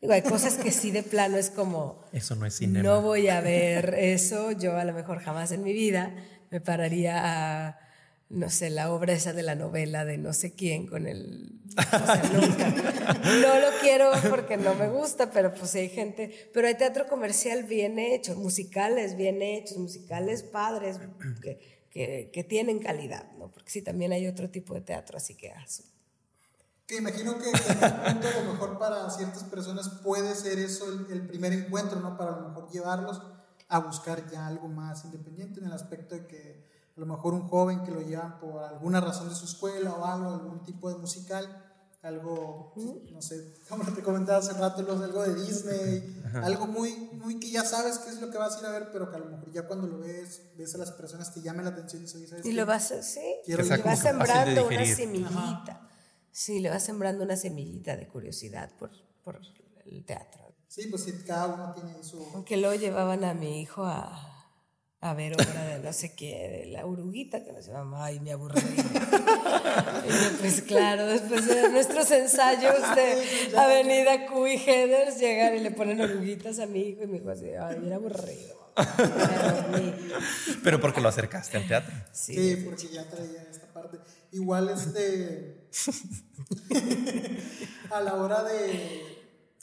[0.00, 2.04] Digo, hay cosas que sí de plano es como...
[2.12, 2.84] Eso no es cine.
[2.84, 6.14] No voy a ver eso, yo a lo mejor jamás en mi vida
[6.52, 7.83] me pararía a
[8.34, 11.60] no sé, la obra esa de la novela de no sé quién con el...
[13.40, 17.64] No lo quiero porque no me gusta, pero pues hay gente, pero hay teatro comercial
[17.64, 20.98] bien hecho, musicales bien hechos, musicales padres
[21.90, 23.50] que, que, tienen calidad, ¿no?
[23.50, 25.50] Porque sí, también hay otro tipo de teatro, así que...
[25.50, 25.64] Ah,
[26.86, 31.52] que imagino que a lo mejor para ciertas personas puede ser eso el, el primer
[31.52, 32.18] encuentro, ¿no?
[32.18, 33.22] Para a lo mejor llevarlos
[33.68, 37.48] a buscar ya algo más independiente en el aspecto de que a lo mejor un
[37.48, 40.96] joven que lo llevan por alguna razón de su escuela o algo, algún tipo de
[40.96, 42.72] musical, algo,
[43.10, 47.64] no sé, como te comentaba hace rato, algo de Disney, algo muy, muy que ya
[47.64, 49.50] sabes qué es lo que vas a ir a ver, pero que a lo mejor
[49.50, 52.52] ya cuando lo ves, ves a las personas que llamen la atención y ¿sabes Y
[52.52, 55.88] lo vas, a, sí, le vas sembrando una semillita.
[56.30, 58.90] Sí, le vas sembrando una semillita de curiosidad por,
[59.22, 59.40] por
[59.86, 60.54] el teatro.
[60.68, 62.20] Sí, pues cada uno tiene su...
[62.34, 64.33] Aunque luego llevaban a mi hijo a
[65.04, 68.32] a ver obra de no sé qué, de la uruguita, que nos llama, ay, me
[68.32, 68.62] aburrí.
[70.40, 76.00] pues claro, después de nuestros ensayos de Avenida Q y Headers, llegan y le ponen
[76.00, 78.72] oruguitas a mi hijo y mi hijo así, ay, me aburrido.
[80.62, 81.94] Pero porque lo acercaste al teatro.
[82.10, 83.98] Sí, porque ya traía esta parte.
[84.32, 85.68] Igual este,
[87.90, 89.02] a la hora de,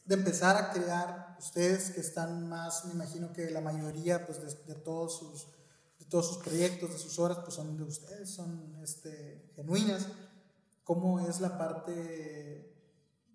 [0.05, 4.75] de empezar a crear ustedes que están más, me imagino que la mayoría pues, de,
[4.75, 5.47] todos, sus,
[5.99, 10.07] de todos sus proyectos, de sus horas, pues son de ustedes, son este, genuinas.
[10.83, 12.75] ¿Cómo es la parte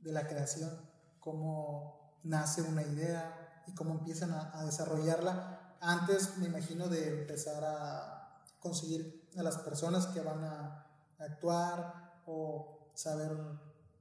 [0.02, 0.70] de la creación?
[1.18, 5.76] ¿Cómo nace una idea y cómo empiezan a, desarrollarla?
[5.80, 10.82] Antes, me imagino, de empezar a conseguir a las personas que van a,
[11.18, 13.32] actuar o saber,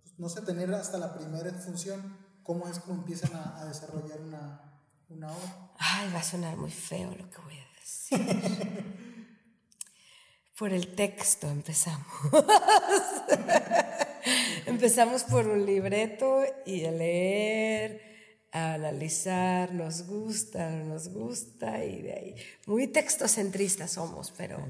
[0.04, 4.62] pues, no sé, tener hasta la primera función ¿Cómo es como empiezan a, desarrollar una,
[5.10, 5.72] una, obra?
[5.80, 9.26] Ay, va a sonar muy feo lo que voy a decir.
[10.56, 12.06] por el texto empezamos.
[14.68, 22.04] empezamos por un libreto y a leer, a analizar, nos gusta, no nos gusta y
[22.04, 22.36] de ahí.
[22.68, 24.64] Muy textocentristas somos, pero,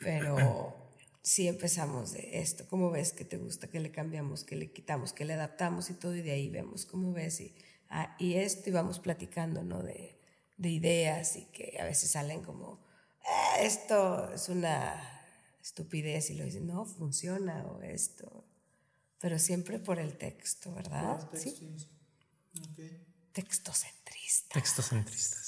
[0.00, 0.81] pero
[1.22, 3.68] sí empezamos de esto, ¿cómo ves que te gusta?
[3.68, 4.44] que le cambiamos?
[4.44, 5.12] que le quitamos?
[5.12, 5.88] que le adaptamos?
[5.90, 7.40] Y todo, y de ahí vemos, ¿cómo ves?
[7.40, 7.54] Y,
[7.90, 9.82] ah, y esto, y vamos platicando, ¿no?
[9.82, 10.18] De,
[10.56, 12.84] de, ideas y que a veces salen como,
[13.24, 15.00] ah, esto es una
[15.62, 18.44] estupidez, y lo dicen, no, funciona, o esto.
[19.20, 21.28] Pero siempre por el texto, ¿verdad?
[21.34, 21.54] ¿Sí?
[23.32, 24.48] Textocentristas.
[24.52, 25.41] Textocentristas.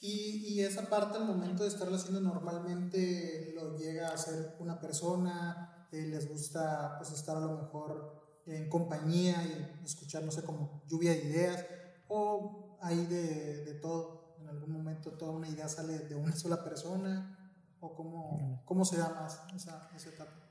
[0.00, 4.80] Y, y, esa parte al momento de estarlo haciendo normalmente lo llega a hacer una
[4.80, 10.42] persona, eh, les gusta pues estar a lo mejor en compañía y escuchar, no sé,
[10.42, 11.66] como lluvia de ideas,
[12.08, 16.64] o hay de, de todo, en algún momento toda una idea sale de una sola
[16.64, 17.36] persona,
[17.80, 20.48] o cómo, cómo se da más esa, esa etapa.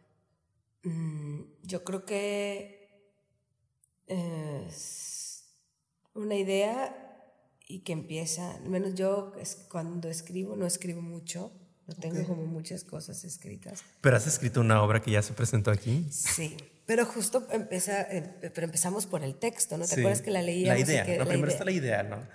[0.84, 2.80] Mm, yo creo que
[4.08, 5.46] es
[6.16, 7.09] una idea
[7.72, 9.32] y que empieza, al menos yo
[9.70, 11.54] cuando escribo no escribo mucho,
[11.88, 13.84] no tengo como muchas cosas escritas.
[14.02, 16.08] ¿Pero has escrito una obra que ya se presentó aquí?
[16.10, 19.86] Sí, pero justo empieza, eh, pero empezamos por el texto, ¿no?
[19.86, 20.74] ¿Te acuerdas que la leía?
[20.74, 22.28] La idea, no, primero está la idea, ¿no?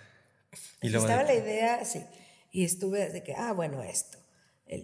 [0.80, 2.04] Y luego estaba la idea, sí,
[2.52, 4.18] y estuve de que, ah, bueno, esto,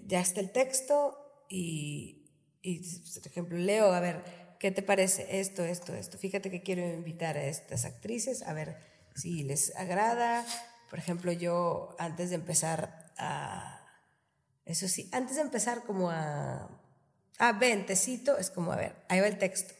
[0.08, 1.16] ya está el texto
[1.48, 2.28] y,
[2.60, 2.80] y,
[3.20, 4.24] por ejemplo, leo, a ver,
[4.58, 6.18] ¿qué te parece esto, esto, esto?
[6.18, 10.44] Fíjate que quiero invitar a estas actrices, a ver si les agrada.
[10.88, 13.80] Por ejemplo, yo antes de empezar a,
[14.64, 16.68] eso sí, antes de empezar como a,
[17.38, 19.74] a ven, es como, a ver, ahí va el texto,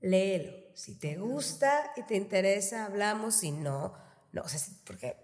[0.00, 0.52] léelo.
[0.74, 3.94] Si te gusta y te interesa, hablamos, si no,
[4.32, 5.16] no, o sea, porque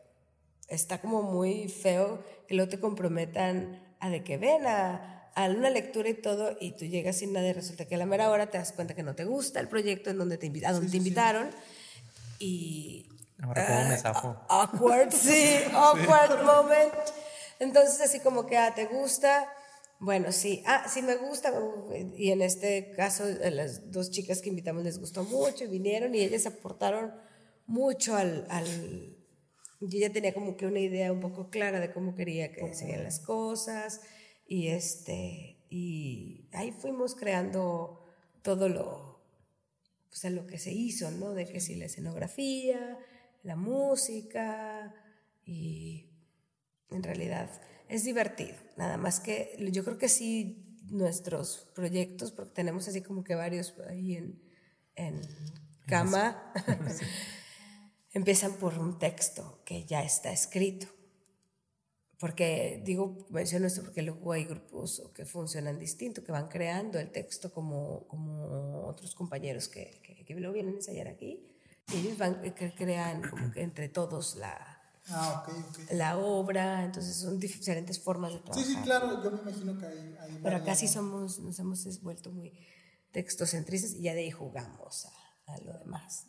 [0.68, 5.70] está como muy feo que luego te comprometan a de que ven a, a una
[5.70, 8.50] lectura y todo y tú llegas sin nada y resulta que a la mera hora
[8.50, 10.96] te das cuenta que no te gusta el proyecto en donde te, a donde te
[10.96, 11.50] invitaron
[12.38, 13.09] y,
[13.42, 14.36] Ahora, ¿cómo me zafo?
[14.48, 16.94] Awkward, sí, awkward moment.
[17.58, 19.52] Entonces, así como que, ah, ¿te gusta?
[19.98, 21.52] Bueno, sí, ah, sí me gusta.
[22.16, 26.20] Y en este caso, las dos chicas que invitamos les gustó mucho y vinieron y
[26.20, 27.14] ellas aportaron
[27.66, 29.16] mucho al, al
[29.80, 33.04] yo ya tenía como que una idea un poco clara de cómo quería que serían
[33.04, 34.00] las cosas
[34.46, 38.04] y este y ahí fuimos creando
[38.42, 39.20] todo lo
[40.10, 41.34] pues lo que se hizo, ¿no?
[41.34, 42.98] De que si la escenografía,
[43.42, 44.94] la música
[45.44, 46.10] y
[46.90, 47.50] en realidad
[47.88, 48.56] es divertido.
[48.76, 53.74] Nada más que yo creo que sí nuestros proyectos, porque tenemos así como que varios
[53.88, 54.42] ahí en,
[54.96, 55.20] en
[55.86, 56.52] cama,
[58.12, 60.86] empiezan por un texto que ya está escrito.
[62.18, 67.10] Porque digo, menciono esto porque luego hay grupos que funcionan distinto, que van creando el
[67.10, 71.50] texto como, como otros compañeros que, que, que lo vienen a ensayar aquí
[71.92, 75.46] ellos van, que crean como que entre todos la, ah,
[75.92, 78.64] la obra, entonces son diferentes formas de trabajar.
[78.64, 80.16] Sí, sí, claro, yo me imagino que hay...
[80.20, 82.52] hay Pero acá sí somos, nos hemos vuelto muy
[83.12, 86.26] textocentristas y ya de ahí jugamos a, a lo demás.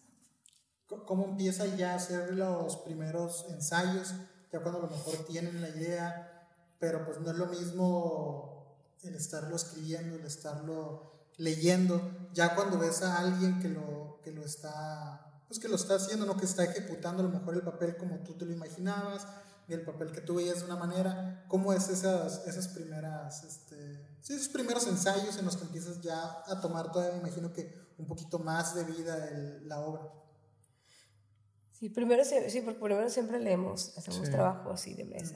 [1.06, 4.14] ¿Cómo empieza ya a hacer los primeros ensayos?
[4.52, 9.16] Ya cuando a lo mejor tienen la idea, pero pues no es lo mismo el
[9.16, 12.30] estarlo escribiendo, el estarlo leyendo.
[12.34, 16.26] Ya cuando ves a alguien que lo, que lo está pues que lo está haciendo,
[16.26, 19.28] no que está ejecutando a lo mejor el papel como tú te lo imaginabas,
[19.68, 24.02] y el papel que tú veías de una manera, ¿cómo es esas, esas primeras, este,
[24.22, 27.78] sí, esos primeros ensayos en los que empiezas ya a tomar todavía, me imagino que
[27.98, 30.04] un poquito más de vida el, la obra?
[31.74, 35.36] Sí, primero, sí, porque primero siempre leemos, hacemos trabajo así de mesa.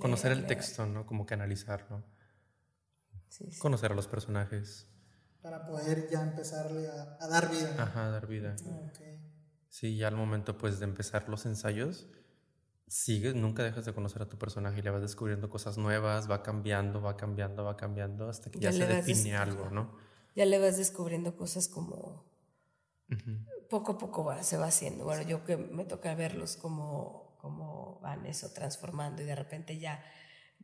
[0.00, 1.06] Conocer el texto, ¿no?
[1.06, 2.02] Como que analizarlo.
[3.28, 4.88] Sí, Conocer a los personajes.
[5.42, 7.76] Para poder ya empezarle a, a dar vida.
[7.78, 8.56] Ajá, dar vida.
[8.90, 9.23] Okay.
[9.74, 12.06] Sí, ya al momento pues de empezar los ensayos,
[12.86, 16.44] sigues, nunca dejas de conocer a tu personaje y le vas descubriendo cosas nuevas, va
[16.44, 19.96] cambiando, va cambiando, va cambiando hasta que ya, se define algo, ¿no?
[20.36, 22.24] Ya le vas descubriendo cosas como
[23.68, 25.06] poco a poco va, se va haciendo.
[25.06, 30.04] Bueno, yo que me toca verlos como, como van eso transformando y de repente ya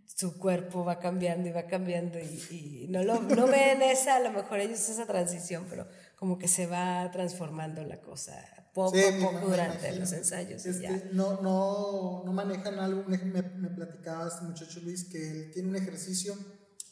[0.06, 4.30] su cuerpo va cambiando y va cambiando y, no, lo, no ven esa, a lo
[4.30, 9.48] mejor ellos esa transición, pero como que se va transformando la cosa poco a poco
[9.48, 10.64] durante los ensayos.
[10.64, 15.68] Este, no, no, no manejan algo, me, me, platicaba este muchacho Luis que él tiene
[15.68, 16.36] un ejercicio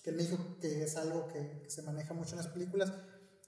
[0.02, 2.92] que él me dijo que es algo que, se maneja mucho en las películas,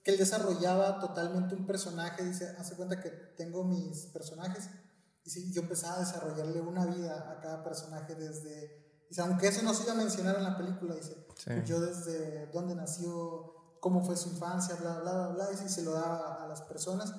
[0.02, 4.68] que él desarrollaba totalmente un personaje, dice, hace cuenta que tengo mis personajes,
[5.24, 9.62] y sí, yo empezaba a desarrollarle una vida a cada personaje desde, dice, aunque eso
[9.62, 11.16] no se iba a mencionar en la película, dice,
[11.64, 15.92] yo desde dónde nació, cómo fue su infancia, bla, bla, bla, bla, y se lo
[15.92, 17.14] daba a las personas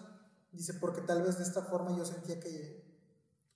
[0.52, 2.82] Dice, porque tal vez de esta forma yo sentía que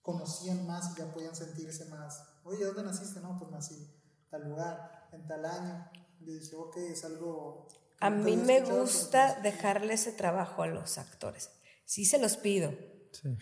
[0.02, 2.24] conocían más y ya podían sentirse más.
[2.44, 3.20] Oye, ¿dónde naciste?
[3.20, 5.90] No, pues nací en tal lugar, en tal año.
[6.22, 7.68] Y dije, ok, es algo...
[8.00, 11.50] A mí me gusta dejarle ese trabajo a los actores.
[11.86, 12.74] Sí se los pido.
[13.12, 13.38] Sí.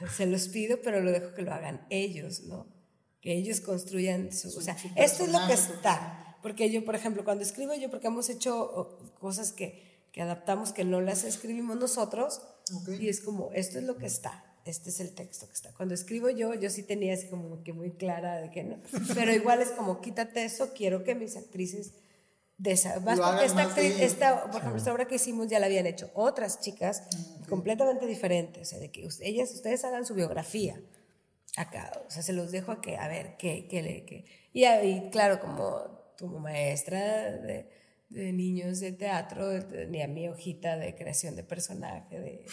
[0.16, 2.68] Se los pido, pero lo dejo que lo hagan ellos, ¿no?
[3.20, 4.56] Que ellos construyan su...
[4.56, 6.38] o sea, esto es lo que está.
[6.40, 10.84] Porque yo, por ejemplo, cuando escribo yo, porque hemos hecho cosas que, que adaptamos, que
[10.84, 12.42] no las escribimos nosotros,
[13.00, 15.72] y es como, esto es lo que está, este es el texto que está.
[15.72, 18.76] Cuando escribo yo, yo sí tenía así como que muy clara de que no.
[19.14, 21.92] Pero igual es como, quítate eso, quiero que mis actrices
[22.58, 23.00] de esa.
[23.00, 26.10] Más porque esta actriz, esta, por ejemplo, esta obra que hicimos ya la habían hecho
[26.14, 27.04] otras chicas
[27.48, 28.68] completamente diferentes.
[28.68, 30.80] O sea, de que ellas, ustedes hagan su biografía
[31.56, 31.90] acá.
[32.06, 34.24] O sea, se los dejo a que, a ver, qué, qué, qué.
[34.52, 37.77] Y, y claro, como, como maestra de,
[38.08, 42.44] de niños de teatro, tenía mi hojita de creación de personaje, de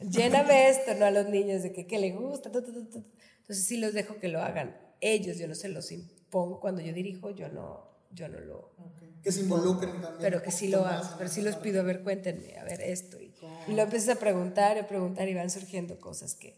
[0.00, 1.06] lléname esto, ¿no?
[1.06, 2.48] A los niños, de que, qué le gusta.
[2.48, 6.60] Entonces sí los dejo que lo hagan ellos, yo no se los impongo.
[6.60, 8.74] Cuando yo dirijo, yo no, yo no lo...
[9.22, 10.16] Que se involucren también.
[10.20, 13.20] Pero que sí lo hagan, pero sí los pido, a ver, cuéntenme, a ver esto.
[13.20, 13.34] Y,
[13.66, 16.56] y lo empiezas a preguntar, a preguntar y van surgiendo cosas que,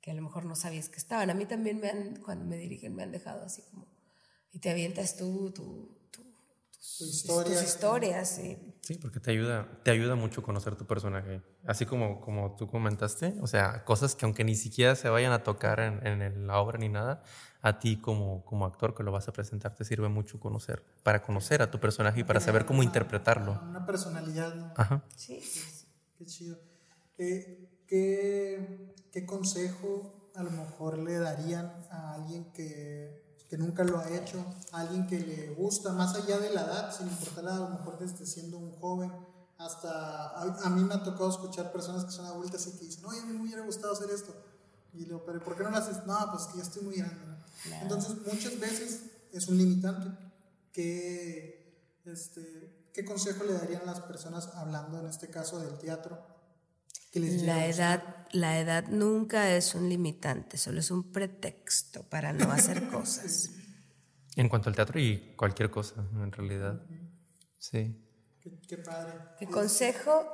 [0.00, 1.30] que a lo mejor no sabías que estaban.
[1.30, 3.88] A mí también me han, cuando me dirigen, me han dejado así como,
[4.52, 5.99] y te avientas tú, tú,
[6.80, 8.28] tus, historia, tus historias.
[8.28, 8.58] Sí.
[8.80, 11.42] sí, porque te ayuda, te ayuda mucho conocer tu personaje.
[11.66, 15.42] Así como, como tú comentaste, o sea, cosas que aunque ni siquiera se vayan a
[15.42, 17.22] tocar en, en la obra ni nada,
[17.62, 21.22] a ti como, como actor que lo vas a presentar te sirve mucho conocer, para
[21.22, 23.60] conocer a tu personaje y para saber cómo interpretarlo.
[23.62, 24.72] Una personalidad.
[24.76, 25.04] Ajá.
[25.16, 25.40] Sí.
[26.18, 26.58] Qué chido.
[27.18, 33.98] Eh, ¿qué, ¿Qué consejo a lo mejor le darían a alguien que, que, nunca lo
[33.98, 37.56] ha hecho, a alguien que le gusta, más allá de la edad, sin importar a
[37.56, 39.12] lo mejor desde siendo un joven?
[39.58, 43.20] Hasta a, mí me ha tocado escuchar personas que son adultas y que dicen, oye,
[43.20, 44.34] a mí me hubiera gustado hacer esto.
[44.94, 46.06] Y le digo, pero ¿por qué no lo haces?
[46.06, 47.16] No, pues que ya estoy muy grande.
[47.82, 49.02] Entonces, muchas veces
[49.32, 50.08] es un limitante.
[50.72, 56.18] ¿Qué, este, ¿Qué consejo le darían las personas hablando en este caso del teatro?
[57.12, 62.88] La edad, la edad nunca es un limitante, solo es un pretexto para no hacer
[62.90, 63.50] cosas.
[64.36, 66.80] En cuanto al teatro y cualquier cosa, en realidad.
[67.58, 67.96] Sí.
[68.68, 69.12] Qué, padre.
[69.40, 70.24] El consejo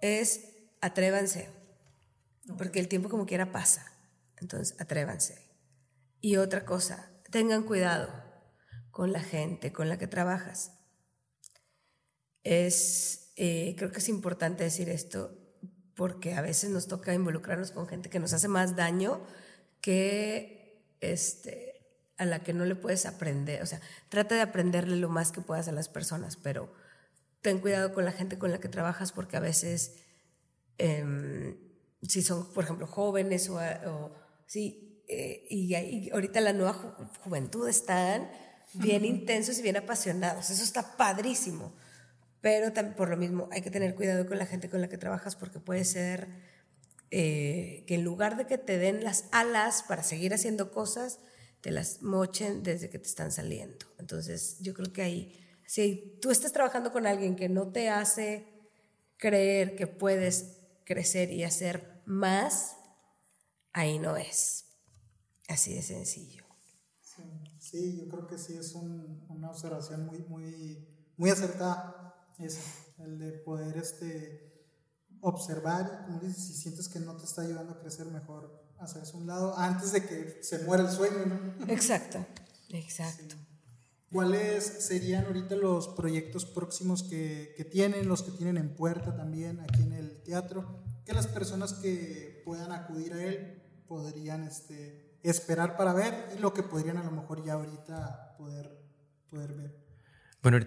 [0.00, 0.48] es
[0.80, 1.50] atrévanse,
[2.56, 3.86] porque el tiempo como quiera pasa.
[4.38, 5.52] Entonces, atrévanse.
[6.20, 8.10] Y otra cosa, tengan cuidado
[8.90, 10.72] con la gente con la que trabajas.
[12.42, 15.41] Es, eh, creo que es importante decir esto
[15.94, 19.20] porque a veces nos toca involucrarnos con gente que nos hace más daño
[19.80, 21.86] que este,
[22.16, 23.62] a la que no le puedes aprender.
[23.62, 26.72] O sea, trata de aprenderle lo más que puedas a las personas, pero
[27.42, 29.96] ten cuidado con la gente con la que trabajas porque a veces,
[30.78, 31.56] em,
[32.02, 34.14] si son, por ejemplo, jóvenes o, o
[34.46, 36.72] sí, eh, y, ahorita la nueva
[37.20, 38.30] juventud están
[38.72, 40.48] bien intensos y bien apasionados.
[40.50, 41.74] Eso está padrísimo.
[42.42, 45.36] Pero por lo mismo hay que tener cuidado con la gente con la que trabajas
[45.36, 46.28] porque puede ser
[47.10, 51.20] eh, que en lugar de que te den las alas para seguir haciendo cosas,
[51.60, 53.86] te las mochen desde que te están saliendo.
[53.98, 58.48] Entonces yo creo que ahí, si tú estás trabajando con alguien que no te hace
[59.16, 62.76] creer que puedes crecer y hacer más,
[63.72, 64.64] ahí no es.
[65.48, 66.42] Así de sencillo.
[67.58, 72.60] Sí, yo creo que sí es una observación muy, muy, muy acertada, eso,
[72.98, 74.52] el de poder este,
[75.20, 79.26] observar, como dices, si sientes que no te está ayudando a crecer mejor, hacerse un
[79.26, 81.72] lado antes de que se muera el sueño, ¿no?
[81.72, 82.24] Exacto,
[82.70, 83.36] exacto.
[84.10, 89.60] ¿Cuáles serían ahorita los proyectos próximos que, que, tienen, los que tienen en puerta también
[89.60, 90.84] aquí en el teatro?
[91.06, 96.52] Que las personas que puedan acudir a él podrían este, esperar para ver y lo
[96.52, 98.70] que podrían a lo mejor ya ahorita poder,
[99.30, 99.76] poder ver.
[100.42, 100.58] Bueno,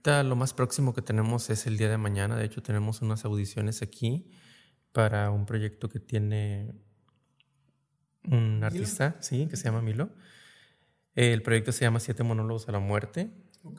[0.00, 2.36] ahorita lo más próximo que tenemos es el día de mañana.
[2.36, 4.30] De hecho, tenemos unas audiciones aquí
[4.92, 6.72] para un proyecto que tiene
[8.24, 10.10] un artista, sí, que se llama Milo.
[11.14, 13.30] El proyecto se llama Siete Monólogos a la Muerte.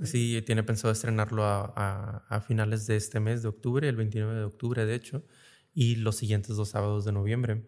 [0.03, 4.43] Sí, tiene pensado estrenarlo a, a, finales de este mes de octubre, el 29 de
[4.43, 5.25] octubre, de hecho,
[5.73, 7.67] y los siguientes dos sábados de noviembre.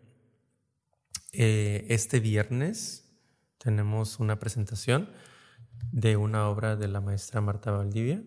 [1.32, 3.12] Eh, este viernes
[3.58, 5.10] tenemos una presentación
[5.92, 8.24] de una obra de la maestra Marta Valdivia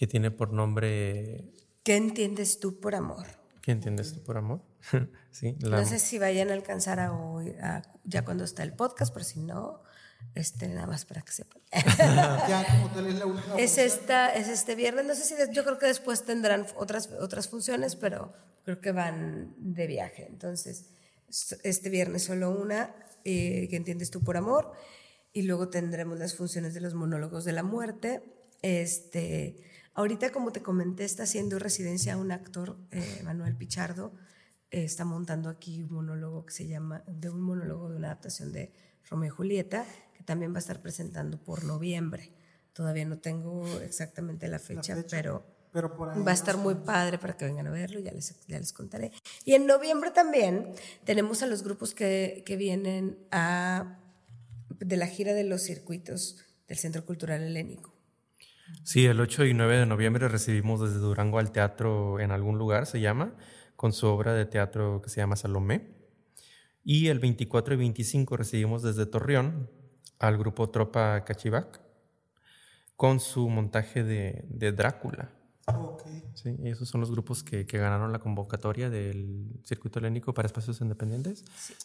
[0.00, 1.52] que tiene por nombre...
[1.82, 3.26] ¿Qué entiendes tú por amor?
[3.60, 4.62] ¿Qué entiendes tú por amor?
[5.30, 7.58] sí, No sé si vayan a alcanzar a oír
[8.04, 9.82] ya cuando está el podcast, pero si no,
[10.34, 11.60] este, nada más para que sepan.
[11.98, 13.56] ya, como tal es la última.
[13.58, 17.48] Es, esta, es este viernes, no sé si yo creo que después tendrán otras, otras
[17.48, 18.32] funciones, pero
[18.64, 20.26] creo que van de viaje.
[20.30, 20.86] Entonces,
[21.62, 22.94] este viernes solo una,
[23.24, 24.72] eh, que entiendes tú por amor,
[25.34, 28.22] y luego tendremos las funciones de los monólogos de la muerte.
[28.62, 29.62] Este,
[29.94, 34.12] ahorita, como te comenté, está haciendo residencia un actor, eh, Manuel Pichardo,
[34.70, 38.52] eh, está montando aquí un monólogo que se llama, de un monólogo de una adaptación
[38.52, 38.72] de
[39.08, 39.84] Romeo y Julieta,
[40.14, 42.32] que también va a estar presentando por noviembre.
[42.72, 44.94] Todavía no tengo exactamente la fecha.
[45.10, 45.44] pero
[46.26, 49.12] Va a estar muy padre para que vengan a verlo, ya les, ya les contaré.
[49.44, 50.72] Y en noviembre también
[51.04, 53.98] tenemos a los grupos que, que vienen a,
[54.78, 57.89] de la gira de los circuitos del Centro Cultural Helénico.
[58.84, 62.86] Sí, el 8 y 9 de noviembre recibimos desde Durango al teatro en algún lugar,
[62.86, 63.36] se llama,
[63.76, 65.96] con su obra de teatro que se llama Salomé.
[66.82, 69.70] Y el 24 y 25 recibimos desde Torreón
[70.18, 71.80] al grupo Tropa Cachivac
[72.96, 75.39] con su montaje de, de Drácula.
[76.34, 80.46] Sí, y esos son los grupos que, que ganaron la convocatoria del Circuito Helénico para
[80.46, 81.44] Espacios Independientes.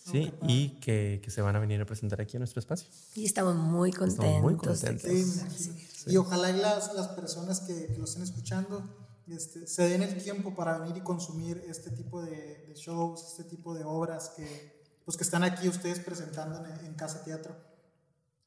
[0.10, 2.90] Sí, y que, que se van a venir a presentar aquí en nuestro espacio.
[3.16, 4.26] Y estamos muy contentos.
[4.26, 5.12] Estamos muy contentos.
[5.12, 5.76] Sí, imagino.
[6.08, 8.84] Y ojalá y las, las personas que, que lo estén escuchando
[9.28, 13.44] este, se den el tiempo para venir y consumir este tipo de, de shows, este
[13.44, 17.56] tipo de obras que, pues, que están aquí ustedes presentando en, en Casa Teatro.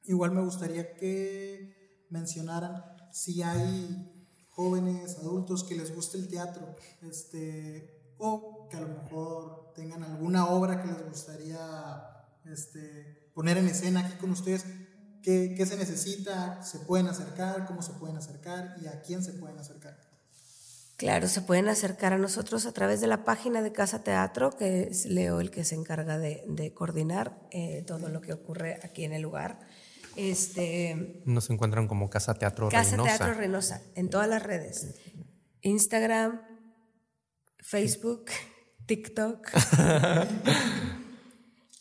[0.05, 4.18] Igual me gustaría que mencionaran si hay
[4.59, 10.49] jóvenes, adultos que les guste el teatro, este, o que a lo mejor tengan alguna
[10.49, 14.65] obra que les gustaría este, poner en escena aquí con ustedes.
[15.23, 16.61] ¿Qué, ¿Qué se necesita?
[16.65, 17.67] ¿Se pueden acercar?
[17.67, 18.75] ¿Cómo se pueden acercar?
[18.83, 19.97] ¿Y a quién se pueden acercar?
[20.97, 24.89] Claro, se pueden acercar a nosotros a través de la página de Casa Teatro, que
[24.91, 29.13] es Leo el que se encarga de, coordinar eh, todo lo que ocurre aquí en
[29.13, 29.61] el lugar.
[30.21, 33.17] Este, Nos encuentran como Casa Teatro Casa Reynosa.
[33.19, 34.95] Teatro Reynosa, en todas las redes.
[35.63, 36.41] Instagram,
[37.61, 38.27] Facebook,
[38.87, 39.49] TikTok.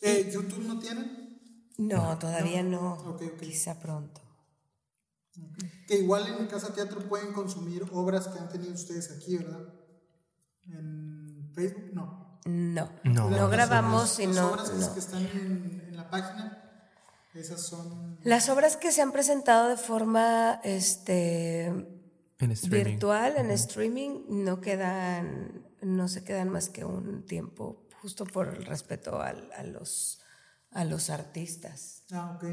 [0.01, 1.39] Eh, ¿YouTube no tienen?
[1.79, 3.17] No, todavía no.
[3.41, 4.21] Quizá pronto.
[5.87, 9.73] Que igual en Casa Teatro pueden consumir obras que han tenido ustedes aquí, ¿verdad?
[10.67, 12.39] En Facebook, no.
[12.45, 13.29] No, No.
[13.29, 14.51] no, Las- grabamos las- y las no.
[14.51, 14.93] obras que- no.
[14.93, 16.66] que están en, en la página,
[17.39, 18.19] esas son...
[18.23, 25.65] Las obras que se han presentado de forma este, En virtual, en streaming, no quedan,
[25.81, 30.19] no se quedan más que un tiempo, justo por el respeto al- a, los,
[30.71, 32.03] a los artistas.
[32.11, 32.45] Ah, ok.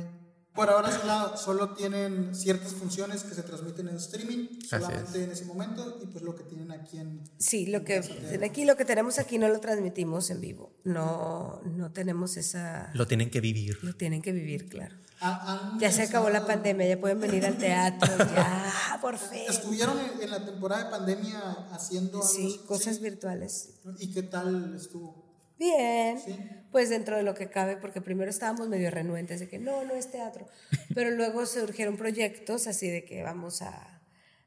[0.54, 5.44] Por ahora solo, solo tienen ciertas funciones que se transmiten en streaming, solamente en ese
[5.46, 7.22] momento, y pues lo que tienen aquí en...
[7.38, 8.02] Sí, lo que
[8.44, 10.72] aquí lo que tenemos aquí no lo transmitimos en vivo.
[10.84, 12.90] No, no tenemos esa.
[12.94, 13.82] Lo tienen que vivir.
[13.82, 14.94] Lo tienen que vivir, claro.
[15.20, 19.42] Ah, Ya se acabó la pandemia, ya pueden venir al teatro, ya, por fin.
[19.48, 21.40] Estuvieron en, en la temporada de pandemia
[21.72, 23.70] haciendo algo Sí, así, cosas virtuales.
[23.98, 25.24] ¿Y qué tal estuvo?
[25.58, 26.36] Bien, Sí.
[26.74, 29.94] Pues dentro de lo que cabe, porque primero estábamos medio renuentes de que no, no
[29.94, 30.48] es teatro,
[30.94, 34.02] pero luego surgieron proyectos así de que vamos a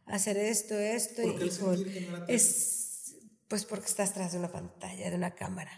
[0.06, 3.16] hacer esto, esto, ¿Por qué y con- que no es
[3.48, 5.72] pues porque estás tras de una pantalla, de una cámara.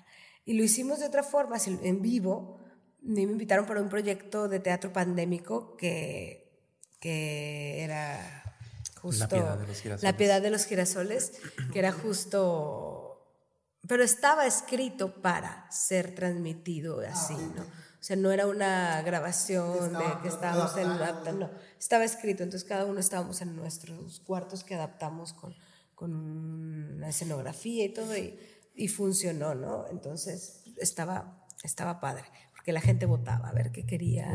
[0.43, 2.57] Y lo hicimos de otra forma, en vivo.
[3.03, 6.49] Y me invitaron para un proyecto de teatro pandémico que,
[6.99, 8.57] que era
[8.99, 9.29] justo...
[9.29, 10.03] Piedad de los Girasoles.
[10.03, 11.33] La piedad de los girasoles,
[11.71, 13.08] que era justo
[13.87, 17.63] pero estaba escrito para ser transmitido así, ¿no?
[17.63, 20.87] O sea, no era una grabación de que estábamos en
[21.37, 25.53] no, estaba escrito, entonces cada uno estábamos en nuestros cuartos que adaptamos con,
[25.95, 28.39] con una escenografía y todo y,
[28.73, 29.85] y funcionó, ¿no?
[29.89, 32.23] Entonces estaba, estaba padre,
[32.53, 34.29] porque la gente votaba a ver qué quería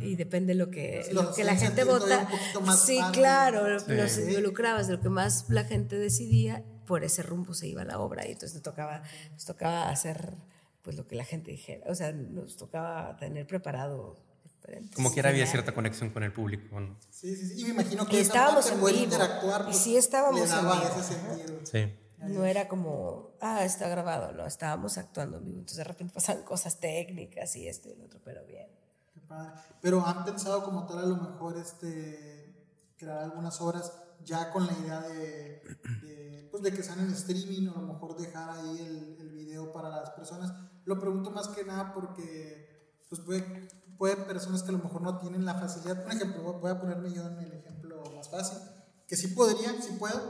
[0.00, 2.26] y depende de lo que, Los lo que la gente vota.
[2.74, 3.18] Sí, padre.
[3.20, 7.84] claro, los involucrabas, de lo que más la gente decidía, por ese rumbo se iba
[7.84, 9.02] la obra y entonces nos tocaba,
[9.32, 10.34] nos tocaba hacer
[10.82, 15.28] pues lo que la gente dijera, o sea, nos tocaba tener preparado diferentes Como quiera
[15.28, 16.80] había cierta conexión con el público.
[16.80, 16.96] ¿no?
[17.10, 17.60] Sí, sí, sí.
[17.60, 19.04] Y me imagino que Y esa estábamos parte en vivo.
[19.04, 19.60] interactuar.
[19.60, 21.60] Y pues, sí estábamos en vivo.
[21.64, 21.94] Sí.
[22.18, 26.42] No era como, ah, está grabado, no, estábamos actuando en vivo, entonces de repente pasaban
[26.42, 28.66] cosas técnicas y esto y lo otro, pero bien.
[29.14, 29.52] Qué padre.
[29.80, 32.52] Pero han pensado como tal a lo mejor este
[32.96, 33.92] crear algunas obras
[34.24, 35.62] ya con la idea de,
[36.02, 39.30] de, pues, de que sean en streaming o a lo mejor dejar ahí el, el
[39.30, 40.52] video para las personas.
[40.84, 45.18] Lo pregunto más que nada porque pues puede, puede personas que a lo mejor no
[45.18, 46.02] tienen la facilidad.
[46.02, 48.58] Por ejemplo, voy- a ponerme yo en el ejemplo más fácil,
[49.06, 50.20] que sí podría, sí puedo,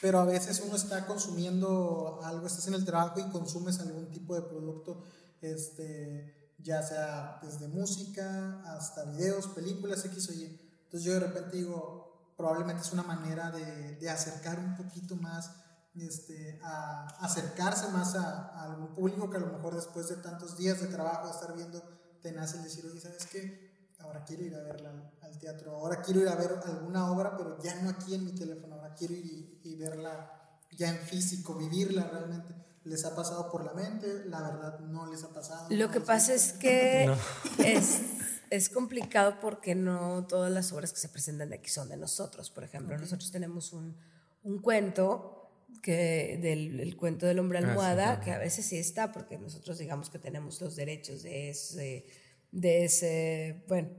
[0.00, 4.34] pero a veces uno está consumiendo algo, estás en el trabajo y consumes algún tipo
[4.34, 5.02] de producto,
[5.40, 10.44] este, ya sea desde música hasta videos, películas, X o Y.
[10.84, 12.03] Entonces yo de repente digo,
[12.36, 15.50] probablemente es una manera de, de acercar un poquito más,
[15.94, 20.56] este, a acercarse más a, a algún público que a lo mejor después de tantos
[20.56, 21.82] días de trabajo, de estar viendo,
[22.22, 23.74] te nace el decir, oye, ¿sabes qué?
[24.00, 24.90] Ahora quiero ir a verla
[25.22, 28.32] al, teatro, ahora quiero ir a ver alguna obra, pero ya no aquí en mi
[28.32, 32.54] teléfono, ahora quiero ir y, y verla ya en físico, vivirla realmente.
[32.84, 34.24] ¿Les ha pasado por la mente?
[34.26, 35.68] La verdad, no les ha pasado.
[35.70, 37.10] Lo ¿No que pasa es que
[37.58, 38.00] es,
[38.50, 42.50] es complicado porque no todas las obras que se presentan aquí son de nosotros.
[42.50, 43.96] Por ejemplo, nosotros tenemos un,
[44.42, 45.50] un cuento
[45.82, 48.20] que del el cuento del hombre sí, almohada, ajá.
[48.20, 52.06] que a veces sí está, porque nosotros digamos que tenemos los derechos de ese,
[52.52, 53.90] de ese, bueno,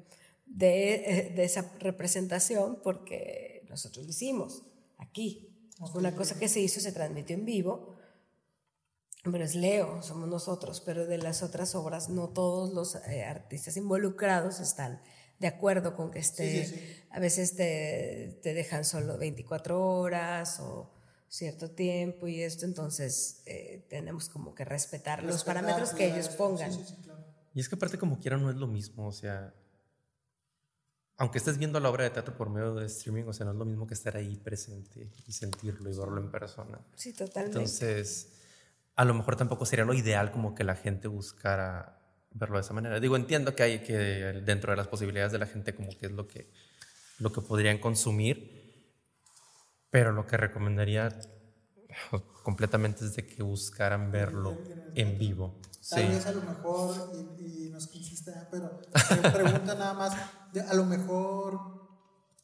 [0.46, 4.64] de, de esa representación porque nosotros lo hicimos
[4.98, 5.52] aquí.
[5.92, 7.95] Fue una cosa que se hizo, se transmitió en vivo.
[9.32, 13.76] Pero es Leo, somos nosotros, pero de las otras obras no todos los eh, artistas
[13.76, 15.02] involucrados están
[15.40, 20.94] de acuerdo con que esté, a veces te, te, dejan solo 24 horas o
[21.28, 26.72] cierto tiempo y esto, entonces eh, tenemos como que respetar, los parámetros que ellos pongan.
[27.54, 29.54] Y es que aparte como quiera no es lo mismo, o sea,
[31.18, 33.58] aunque estés viendo la obra de teatro por medio de streaming, o sea, no es
[33.58, 36.80] lo mismo que estar ahí presente y sentirlo y verlo en persona.
[36.96, 37.58] Sí, totalmente.
[37.58, 38.34] Entonces,
[38.96, 42.00] a lo mejor tampoco sería lo ideal como que la gente buscara
[42.32, 43.00] verlo de esa manera.
[43.00, 43.96] Digo, entiendo que hay que
[44.46, 46.52] dentro de las posibilidades de la gente como que es lo que,
[47.20, 49.02] lo que podrían consumir,
[49.90, 51.10] pero lo que recomendaría
[52.44, 54.58] completamente es de que buscaran verlo
[54.96, 55.60] en vivo.
[55.90, 58.82] Tal vez a lo mejor, y, nos quisiste, pero
[59.34, 60.14] pregunta nada más,
[60.68, 61.60] a lo mejor,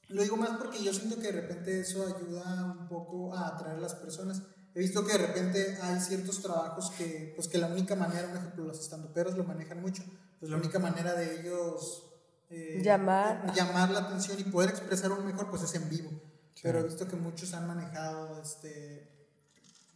[0.09, 3.77] lo digo más porque yo siento que de repente eso ayuda un poco a atraer
[3.77, 7.67] a las personas he visto que de repente hay ciertos trabajos que, pues que la
[7.67, 10.03] única manera, un ejemplo, los estandoperos lo manejan mucho,
[10.39, 12.11] pues la única manera de ellos
[12.49, 13.53] eh, llamar.
[13.53, 16.11] llamar la atención y poder expresar un mejor, pues es en vivo.
[16.61, 19.27] Pero he visto que muchos han manejado este,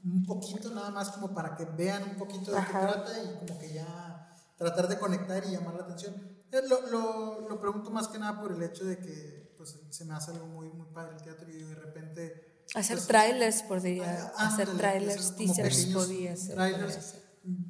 [0.03, 3.59] un poquito nada más como para que vean un poquito de qué trata y como
[3.59, 6.15] que ya tratar de conectar y llamar la atención.
[6.51, 10.05] Eh, lo, lo, lo, pregunto más que nada por el hecho de que pues, se
[10.05, 14.33] me hace algo muy, muy padre el teatro y de repente Hacer pues, trailers podría,
[14.37, 16.55] hacer trailers, teasers podía ser.
[16.55, 17.15] Trailers,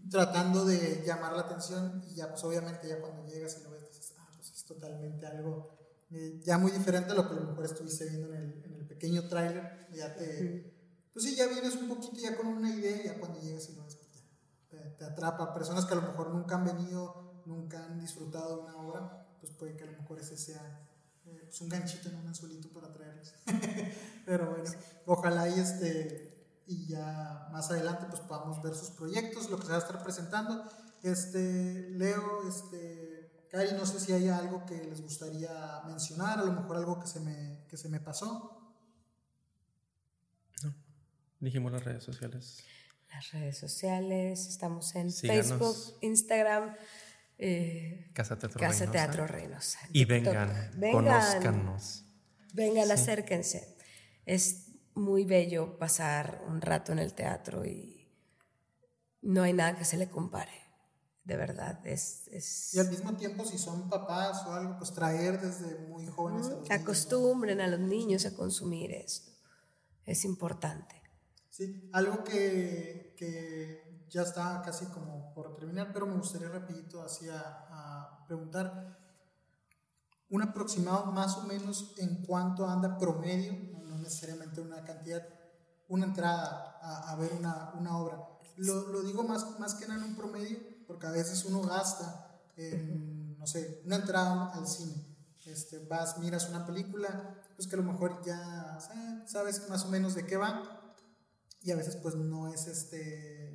[0.09, 3.87] tratando de llamar la atención y ya pues obviamente ya cuando llegas y lo ves
[3.87, 5.75] dices, ah, pues es totalmente algo
[6.11, 8.73] eh, ya muy diferente a lo que a lo mejor estuviste viendo en el, en
[8.73, 10.73] el pequeño trailer, ya te,
[11.11, 13.75] pues sí, ya vienes un poquito ya con una idea y ya cuando llegas y
[13.75, 14.21] lo ves, pues ya,
[14.69, 15.53] te, te, atrapa.
[15.53, 19.51] Personas que a lo mejor nunca han venido, nunca han disfrutado de una obra, pues
[19.53, 20.84] puede que a lo mejor ese sea
[21.27, 23.33] eh, pues un ganchito en un anzuelito para traerles.
[24.25, 24.71] Pero bueno,
[25.05, 26.35] ojalá y este
[26.67, 30.01] y ya más adelante pues podamos ver sus proyectos, lo que se va a estar
[30.03, 30.63] presentando.
[31.03, 36.53] Este, Leo, este, Cari, no sé si hay algo que les gustaría mencionar, a lo
[36.53, 38.59] mejor algo que se me, que se me pasó.
[40.63, 40.73] No,
[41.39, 42.63] dijimos las redes sociales.
[43.11, 46.75] Las redes sociales, estamos en Facebook, Instagram,
[47.37, 49.79] eh, Casa Teatro Casa Teatro Reynosa.
[49.91, 51.77] Y vengan, vengan,
[52.53, 53.75] Vengan, acérquense.
[54.25, 58.09] Es muy bello pasar un rato en el teatro y
[59.21, 60.63] no hay nada que se le compare.
[61.25, 62.73] De verdad, es, es...
[62.75, 66.51] Y al mismo tiempo, si son papás o algo, pues traer desde muy jóvenes.
[66.69, 69.31] a Acostumbren a los niños a consumir esto.
[70.05, 71.01] Es importante.
[71.49, 77.27] Sí, algo que, que ya está casi como por terminar, pero me gustaría rapidito así
[77.29, 78.97] a, preguntar
[80.29, 83.53] un aproximado más o menos en cuánto anda promedio,
[83.83, 85.23] no necesariamente una cantidad,
[85.87, 88.17] una entrada a, ver una, obra.
[88.57, 90.57] Lo, lo, digo más, más que nada en un promedio,
[90.87, 95.15] porque a veces uno gasta en, no sé, una entrada al cine.
[95.45, 98.79] Este, vas, miras una película, pues que a lo mejor ya
[99.27, 100.93] sabes más o menos de qué va,
[101.61, 103.54] y a veces pues no es este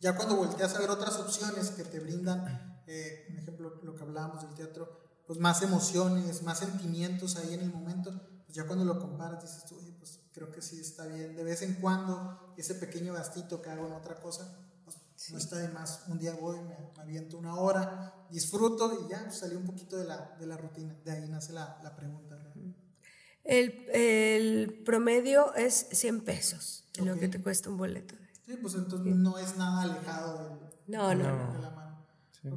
[0.00, 4.02] ya cuando volteas a ver otras opciones que te brindan, eh, por ejemplo, lo que
[4.02, 8.10] hablábamos del teatro, pues más emociones, más sentimientos ahí en el momento,
[8.44, 11.36] pues ya cuando lo comparas dices tú, oye, pues creo que sí está bien.
[11.36, 14.96] De vez en cuando, ese pequeño gastito que hago en otra cosa, pues
[15.30, 16.04] no está de más.
[16.08, 20.04] Un día voy, me, aviento una hora, disfruto y ya pues, salí un poquito de
[20.04, 20.96] la, de la rutina.
[21.04, 22.38] De ahí nace la, la pregunta.
[23.44, 28.14] El, el, promedio es 100 pesos, lo que te cuesta un boleto.
[28.50, 30.58] Sí, pues entonces no es nada alejado del,
[30.88, 32.04] no, no, de la mano.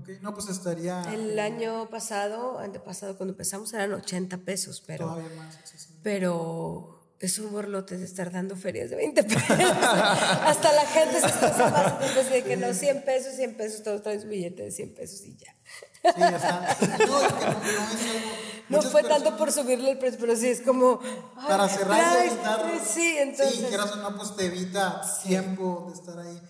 [0.01, 0.17] Okay.
[0.21, 1.03] No, pues estaría...
[1.13, 5.05] El año pasado, antepasado, cuando empezamos eran 80 pesos, pero...
[5.05, 5.59] Todavía más,
[6.01, 9.43] Pero es un borlote de estar dando ferias de 20 pesos.
[9.49, 11.93] Hasta la gente se estresa más.
[12.09, 15.21] Entonces, de que no, 100 pesos, 100 pesos, todos traen su billete de 100 pesos
[15.25, 15.55] y ya.
[16.01, 16.77] Sí, está.
[17.05, 18.52] No, es que no, no es algo.
[18.69, 20.99] No fue tanto por subirle el precio, pero sí es como.
[21.35, 22.61] Para cerrar y evitar.
[22.85, 23.55] Sí, entonces.
[23.55, 26.41] Sí, quieras o no, pues te evita tiempo de estar ahí.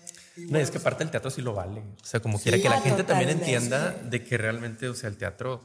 [0.48, 1.80] no, es que aparte el teatro sí lo vale.
[1.80, 5.16] O sea, como quiera que la gente también entienda de que realmente, o sea, el
[5.16, 5.60] teatro,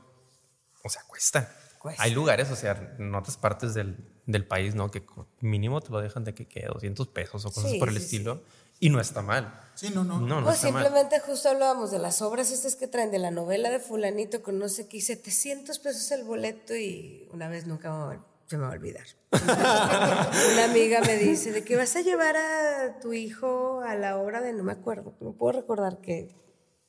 [0.84, 1.56] o sea, cuesta.
[1.98, 4.92] Hay lugares, o sea, en otras partes del, del, país, ¿no?
[4.92, 5.02] Que
[5.40, 8.44] mínimo te lo dejan de que quede 200 pesos o cosas por el estilo.
[8.80, 9.60] Y no está mal.
[9.76, 10.20] Sí, no, no.
[10.20, 13.80] no, no simplemente justo hablábamos de las obras estas que traen de la novela de
[13.80, 18.64] fulanito con no sé qué, 700 pesos el boleto y una vez nunca se me
[18.64, 19.06] va a olvidar.
[19.32, 24.42] una amiga me dice, ¿de qué vas a llevar a tu hijo a la obra
[24.42, 26.36] de, no me acuerdo, no puedo recordar qué.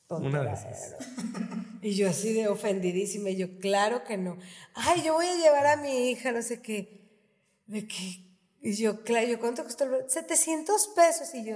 [0.09, 0.95] Una esas.
[1.81, 4.37] Y yo así de ofendidísima, y yo, claro que no.
[4.73, 7.09] Ay, yo voy a llevar a mi hija, no sé qué.
[7.67, 8.30] ¿De qué?
[8.61, 11.33] Y yo, claro, yo, ¿cuánto costó el 700 pesos.
[11.33, 11.55] Y yo,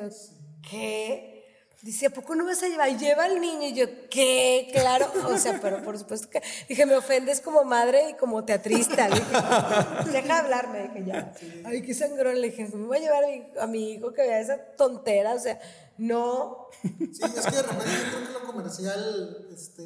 [0.67, 1.35] ¿qué?
[1.83, 2.97] Dice, ¿a poco no vas a llevar?
[2.97, 3.67] Lleva al niño.
[3.67, 4.69] Y yo, ¿qué?
[4.73, 5.05] Claro.
[5.25, 6.41] O sea, pero por supuesto que.
[6.67, 9.07] Dije, me ofendes como madre y como teatrista.
[9.07, 10.87] dije, deja hablarme.
[10.87, 11.31] Dije, ya.
[11.63, 12.41] Ay, qué sangrón.
[12.41, 15.35] Le dije, me voy a llevar a mi, a mi hijo que vea esa tontera.
[15.35, 15.59] O sea,
[15.99, 16.69] no.
[16.81, 19.83] Sí, es que de repente yo creo que lo comercial, este,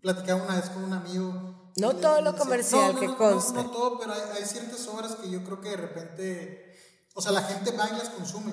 [0.00, 1.65] platicaba una vez con un amigo.
[1.76, 3.62] No todo lo comercial que consta.
[3.62, 6.74] No, no, todo, pero hay, hay, ciertas obras que yo creo que de repente,
[7.14, 8.52] o sea, la gente va y las consume.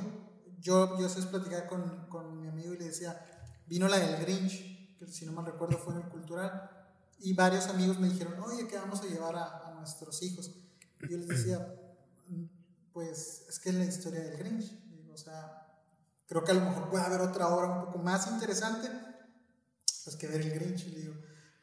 [0.60, 3.18] Yo, yo sé platicar con, con mi amigo y le decía,
[3.66, 6.70] vino la del Grinch, que si no mal recuerdo fue en el cultural,
[7.20, 10.52] y varios amigos me dijeron, oye, ¿qué vamos a llevar a, a nuestros hijos?
[11.02, 11.66] Y yo les decía,
[12.91, 14.72] pues es que es la historia del Grinch.
[15.12, 15.66] o sea,
[16.28, 18.90] creo que a lo mejor puede haber otra obra un poco más interesante,
[20.04, 21.16] pues que ver el Grinch, le digo.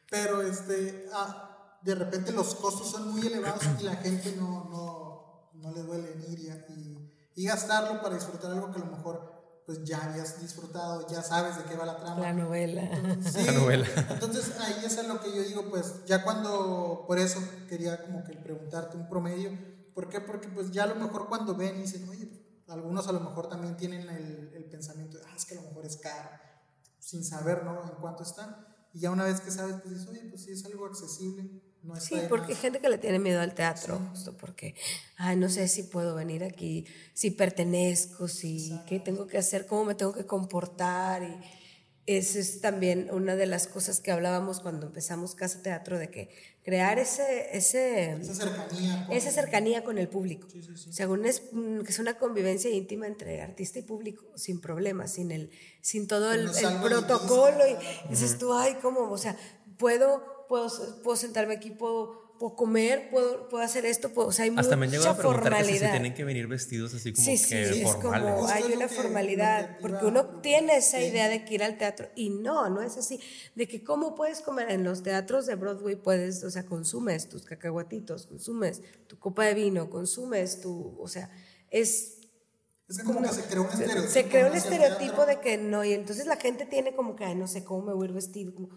[0.09, 1.50] Pero este, ah,
[1.81, 6.15] de repente los costos son muy elevados y la gente no, no, no le duele
[6.29, 9.31] ir y, y, gastarlo para disfrutar algo que a lo mejor
[9.65, 12.19] pues ya habías disfrutado, ya sabes de qué va la trama.
[12.19, 12.81] La novela.
[13.23, 13.87] sí, la novela.
[14.09, 17.39] Entonces ahí es lo que yo digo, pues ya cuando, por eso
[17.69, 19.51] quería como que preguntarte un promedio,
[19.93, 20.19] ¿por qué?
[20.19, 22.29] Porque pues ya a lo mejor cuando ven y dicen, oye,
[22.67, 25.67] algunos a lo mejor también tienen el, el pensamiento de, ah, es que a lo
[25.67, 26.29] mejor es caro,
[26.99, 27.83] sin saber, ¿no?
[27.83, 28.67] En cuánto está.
[28.93, 31.61] Y ya una vez que sabes, pues dices, oye, pues sí es algo accesible.
[31.83, 34.03] No sí, porque hay gente que le tiene miedo al teatro, sí.
[34.11, 34.75] justo porque,
[35.17, 38.85] ay, no sé si puedo venir aquí, si pertenezco, si, Exacto.
[38.87, 41.23] qué tengo que hacer, cómo me tengo que comportar.
[41.23, 41.37] Y
[42.05, 46.29] esa es también una de las cosas que hablábamos cuando empezamos Casa Teatro, de que
[46.63, 50.47] crear ese, ese, esa, cercanía con, esa cercanía con el público.
[50.51, 50.93] Sí, sí, sí.
[50.93, 55.51] Según es, que es una convivencia íntima entre artista y público, sin problemas, sin, el,
[55.81, 57.63] sin todo el, el protocolo.
[57.67, 59.09] Y dices tú, ay, ¿cómo?
[59.09, 59.37] O sea,
[59.77, 60.67] puedo, puedo,
[61.01, 64.63] puedo sentarme aquí, puedo puedo comer, puedo, puedo hacer esto, puedo, o sea, hay Hasta
[64.63, 65.67] mucha me han llegado a preguntar formalidad.
[65.67, 68.33] que si se tienen que venir vestidos así como sí, sí, que es formales.
[68.33, 72.31] como hay una formalidad, porque uno tiene esa idea de que ir al teatro y
[72.31, 73.19] no, no es así,
[73.53, 77.45] de que cómo puedes comer en los teatros de Broadway, puedes, o sea, consumes tus
[77.45, 81.29] cacahuatitos, consumes tu copa de vino, consumes tu, o sea,
[81.69, 82.17] es
[82.89, 84.07] es que como que se creó un estereotipo.
[84.11, 87.35] Se creó el estereotipo de que no, y entonces la gente tiene como que, ay,
[87.35, 88.69] no sé cómo me voy a ir vestido, como,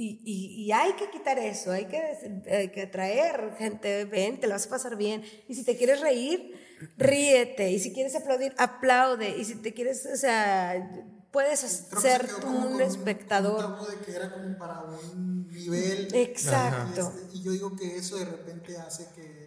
[0.00, 2.00] y, y, y, hay que quitar eso, hay que,
[2.48, 5.24] hay que atraer gente, ven, te lo vas a pasar bien.
[5.48, 6.54] Y si te quieres reír,
[6.96, 7.72] ríete.
[7.72, 9.36] Y si quieres aplaudir, aplaude.
[9.36, 10.88] Y si te quieres, o sea,
[11.32, 13.64] puedes ser tú un espectador.
[13.64, 16.14] Un de que era como para un nivel.
[16.14, 17.12] Exacto.
[17.16, 19.37] Este, y, yo digo que eso de repente hace que,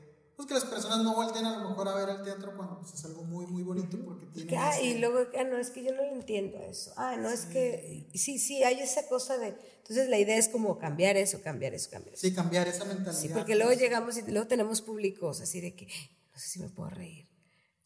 [0.47, 2.93] pues que las personas no volteen a lo mejor a ver el teatro cuando pues,
[2.93, 4.57] es algo muy, muy bonito porque tiene...
[4.57, 4.85] Ah, ese...
[4.85, 6.93] y luego, ah, no, es que yo no lo entiendo eso.
[6.97, 7.35] Ah, no, sí.
[7.35, 11.41] es que, sí, sí, hay esa cosa de entonces la idea es como cambiar eso,
[11.41, 12.21] cambiar eso, cambiar eso.
[12.21, 13.13] Sí, cambiar esa mentalidad.
[13.13, 16.69] Sí, porque luego llegamos y luego tenemos públicos así de que no sé si me
[16.69, 17.27] puedo reír.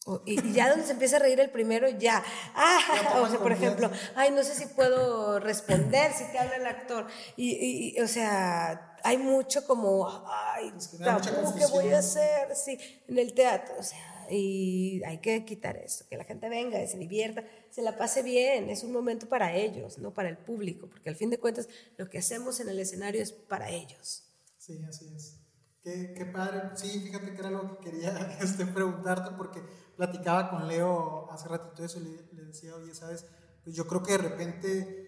[0.04, 2.22] O, y, y, ya donde se empieza a reír el primero, ya.
[2.54, 6.56] Ah, ya o sea, por ejemplo, ay, no sé si puedo responder si te habla
[6.56, 7.08] el actor.
[7.36, 12.56] Y, y o sea, hay mucho como, ay, tabú, ¿qué voy a hacer?
[12.56, 12.76] Sí,
[13.06, 16.98] en el teatro, o sea, y hay que quitar eso, que la gente venga, se
[16.98, 21.08] divierta, se la pase bien, es un momento para ellos, no para el público, porque
[21.08, 24.24] al fin de cuentas lo que hacemos en el escenario es para ellos.
[24.58, 25.38] Sí, así es.
[25.84, 26.62] Qué, qué padre.
[26.74, 29.62] Sí, fíjate que era lo que quería este, preguntarte, porque
[29.96, 33.24] platicaba con Leo hace ratito eso, le, le decía, oye, ¿sabes?
[33.62, 35.06] Pues yo creo que de repente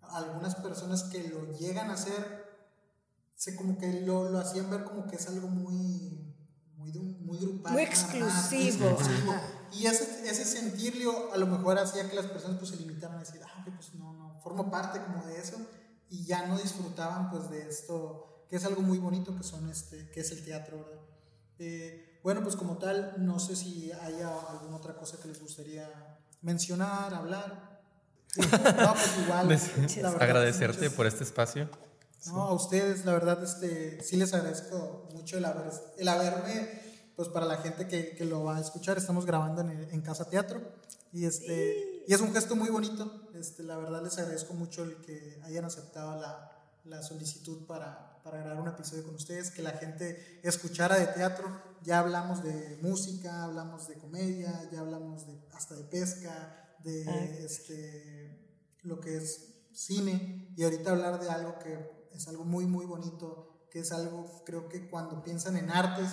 [0.00, 2.37] algunas personas que lo llegan a hacer,
[3.38, 6.28] se como que lo, lo hacían ver como que es algo muy
[6.76, 7.72] muy, muy grupal.
[7.72, 8.88] Muy exclusivo.
[8.90, 9.34] exclusivo.
[9.72, 13.20] Y ese, ese sentirlo a lo mejor hacía que las personas pues se limitaran a
[13.20, 15.56] decir, ah, pues no, no, formo parte como de eso
[16.10, 20.10] y ya no disfrutaban pues de esto, que es algo muy bonito que, son este,
[20.10, 21.04] que es el teatro, ¿verdad?
[21.58, 26.18] Eh, bueno, pues como tal, no sé si haya alguna otra cosa que les gustaría
[26.42, 27.78] mencionar, hablar.
[28.36, 29.48] no, pues igual.
[29.48, 30.94] verdad, Agradecerte muchas...
[30.94, 31.68] por este espacio.
[32.26, 36.68] No, a ustedes, la verdad, este, sí les agradezco mucho el, haber, el haberme,
[37.16, 40.28] pues para la gente que, que lo va a escuchar, estamos grabando en, en Casa
[40.28, 40.60] Teatro
[41.12, 42.04] y, este, sí.
[42.06, 45.64] y es un gesto muy bonito, este, la verdad les agradezco mucho el que hayan
[45.64, 46.52] aceptado la,
[46.84, 51.46] la solicitud para, para, grabar un episodio con ustedes, que la gente escuchara de teatro,
[51.82, 57.38] ya hablamos de música, hablamos de comedia, ya hablamos de, hasta de pesca, de Ay.
[57.44, 58.38] este,
[58.82, 60.52] lo que es cine.
[60.56, 64.68] Y ahorita hablar de algo que es algo muy, muy bonito, que es algo, creo
[64.68, 66.10] que cuando piensan en artes,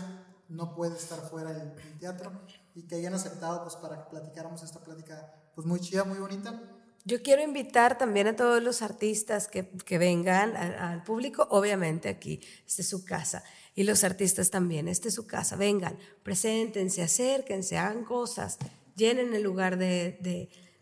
[0.50, 2.32] no puede estar fuera del teatro,
[2.76, 6.62] y que hayan aceptado, pues, para que platicáramos esta plática, pues, muy chida, muy bonita.
[7.08, 12.42] yo quiero invitar también a todos los artistas que, que vengan al público, obviamente aquí,
[12.66, 13.44] esta es su casa,
[13.76, 18.58] y los artistas también, esta es su casa, vengan, preséntense, acérquense, hagan cosas,
[18.96, 20.18] llenen el lugar de,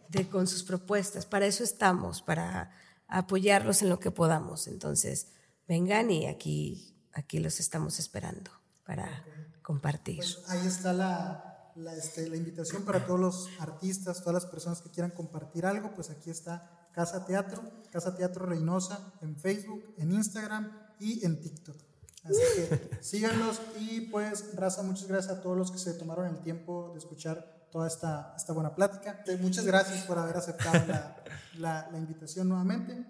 [0.09, 2.71] de, con sus propuestas, para eso estamos, para
[3.13, 4.67] apoyarlos en lo que podamos.
[4.67, 5.27] Entonces,
[5.67, 8.51] vengan y aquí, aquí los estamos esperando
[8.85, 9.23] para
[9.61, 10.17] compartir.
[10.17, 14.89] Pues ahí está la, este, la, invitación para todos los artistas, todas las personas que
[14.89, 17.61] quieran compartir algo, pues aquí está Casa Teatro,
[17.91, 21.77] Casa Teatro Reynosa en Facebook, en Instagram y en TikTok.
[22.23, 26.41] Así que síganlos y pues, Raza, muchas gracias a todos los que se tomaron el
[26.41, 29.23] tiempo de escuchar toda esta, esta buena plática.
[29.39, 30.85] Muchas gracias por haber aceptado
[31.57, 33.03] la, la, invitación nuevamente.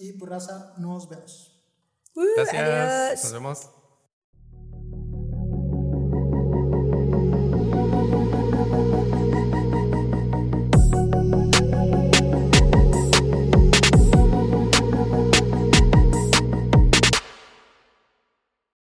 [0.00, 1.64] Y pues, Raza, nos vemos.
[2.16, 3.24] Uh, gracias.
[3.24, 3.70] Nos vemos.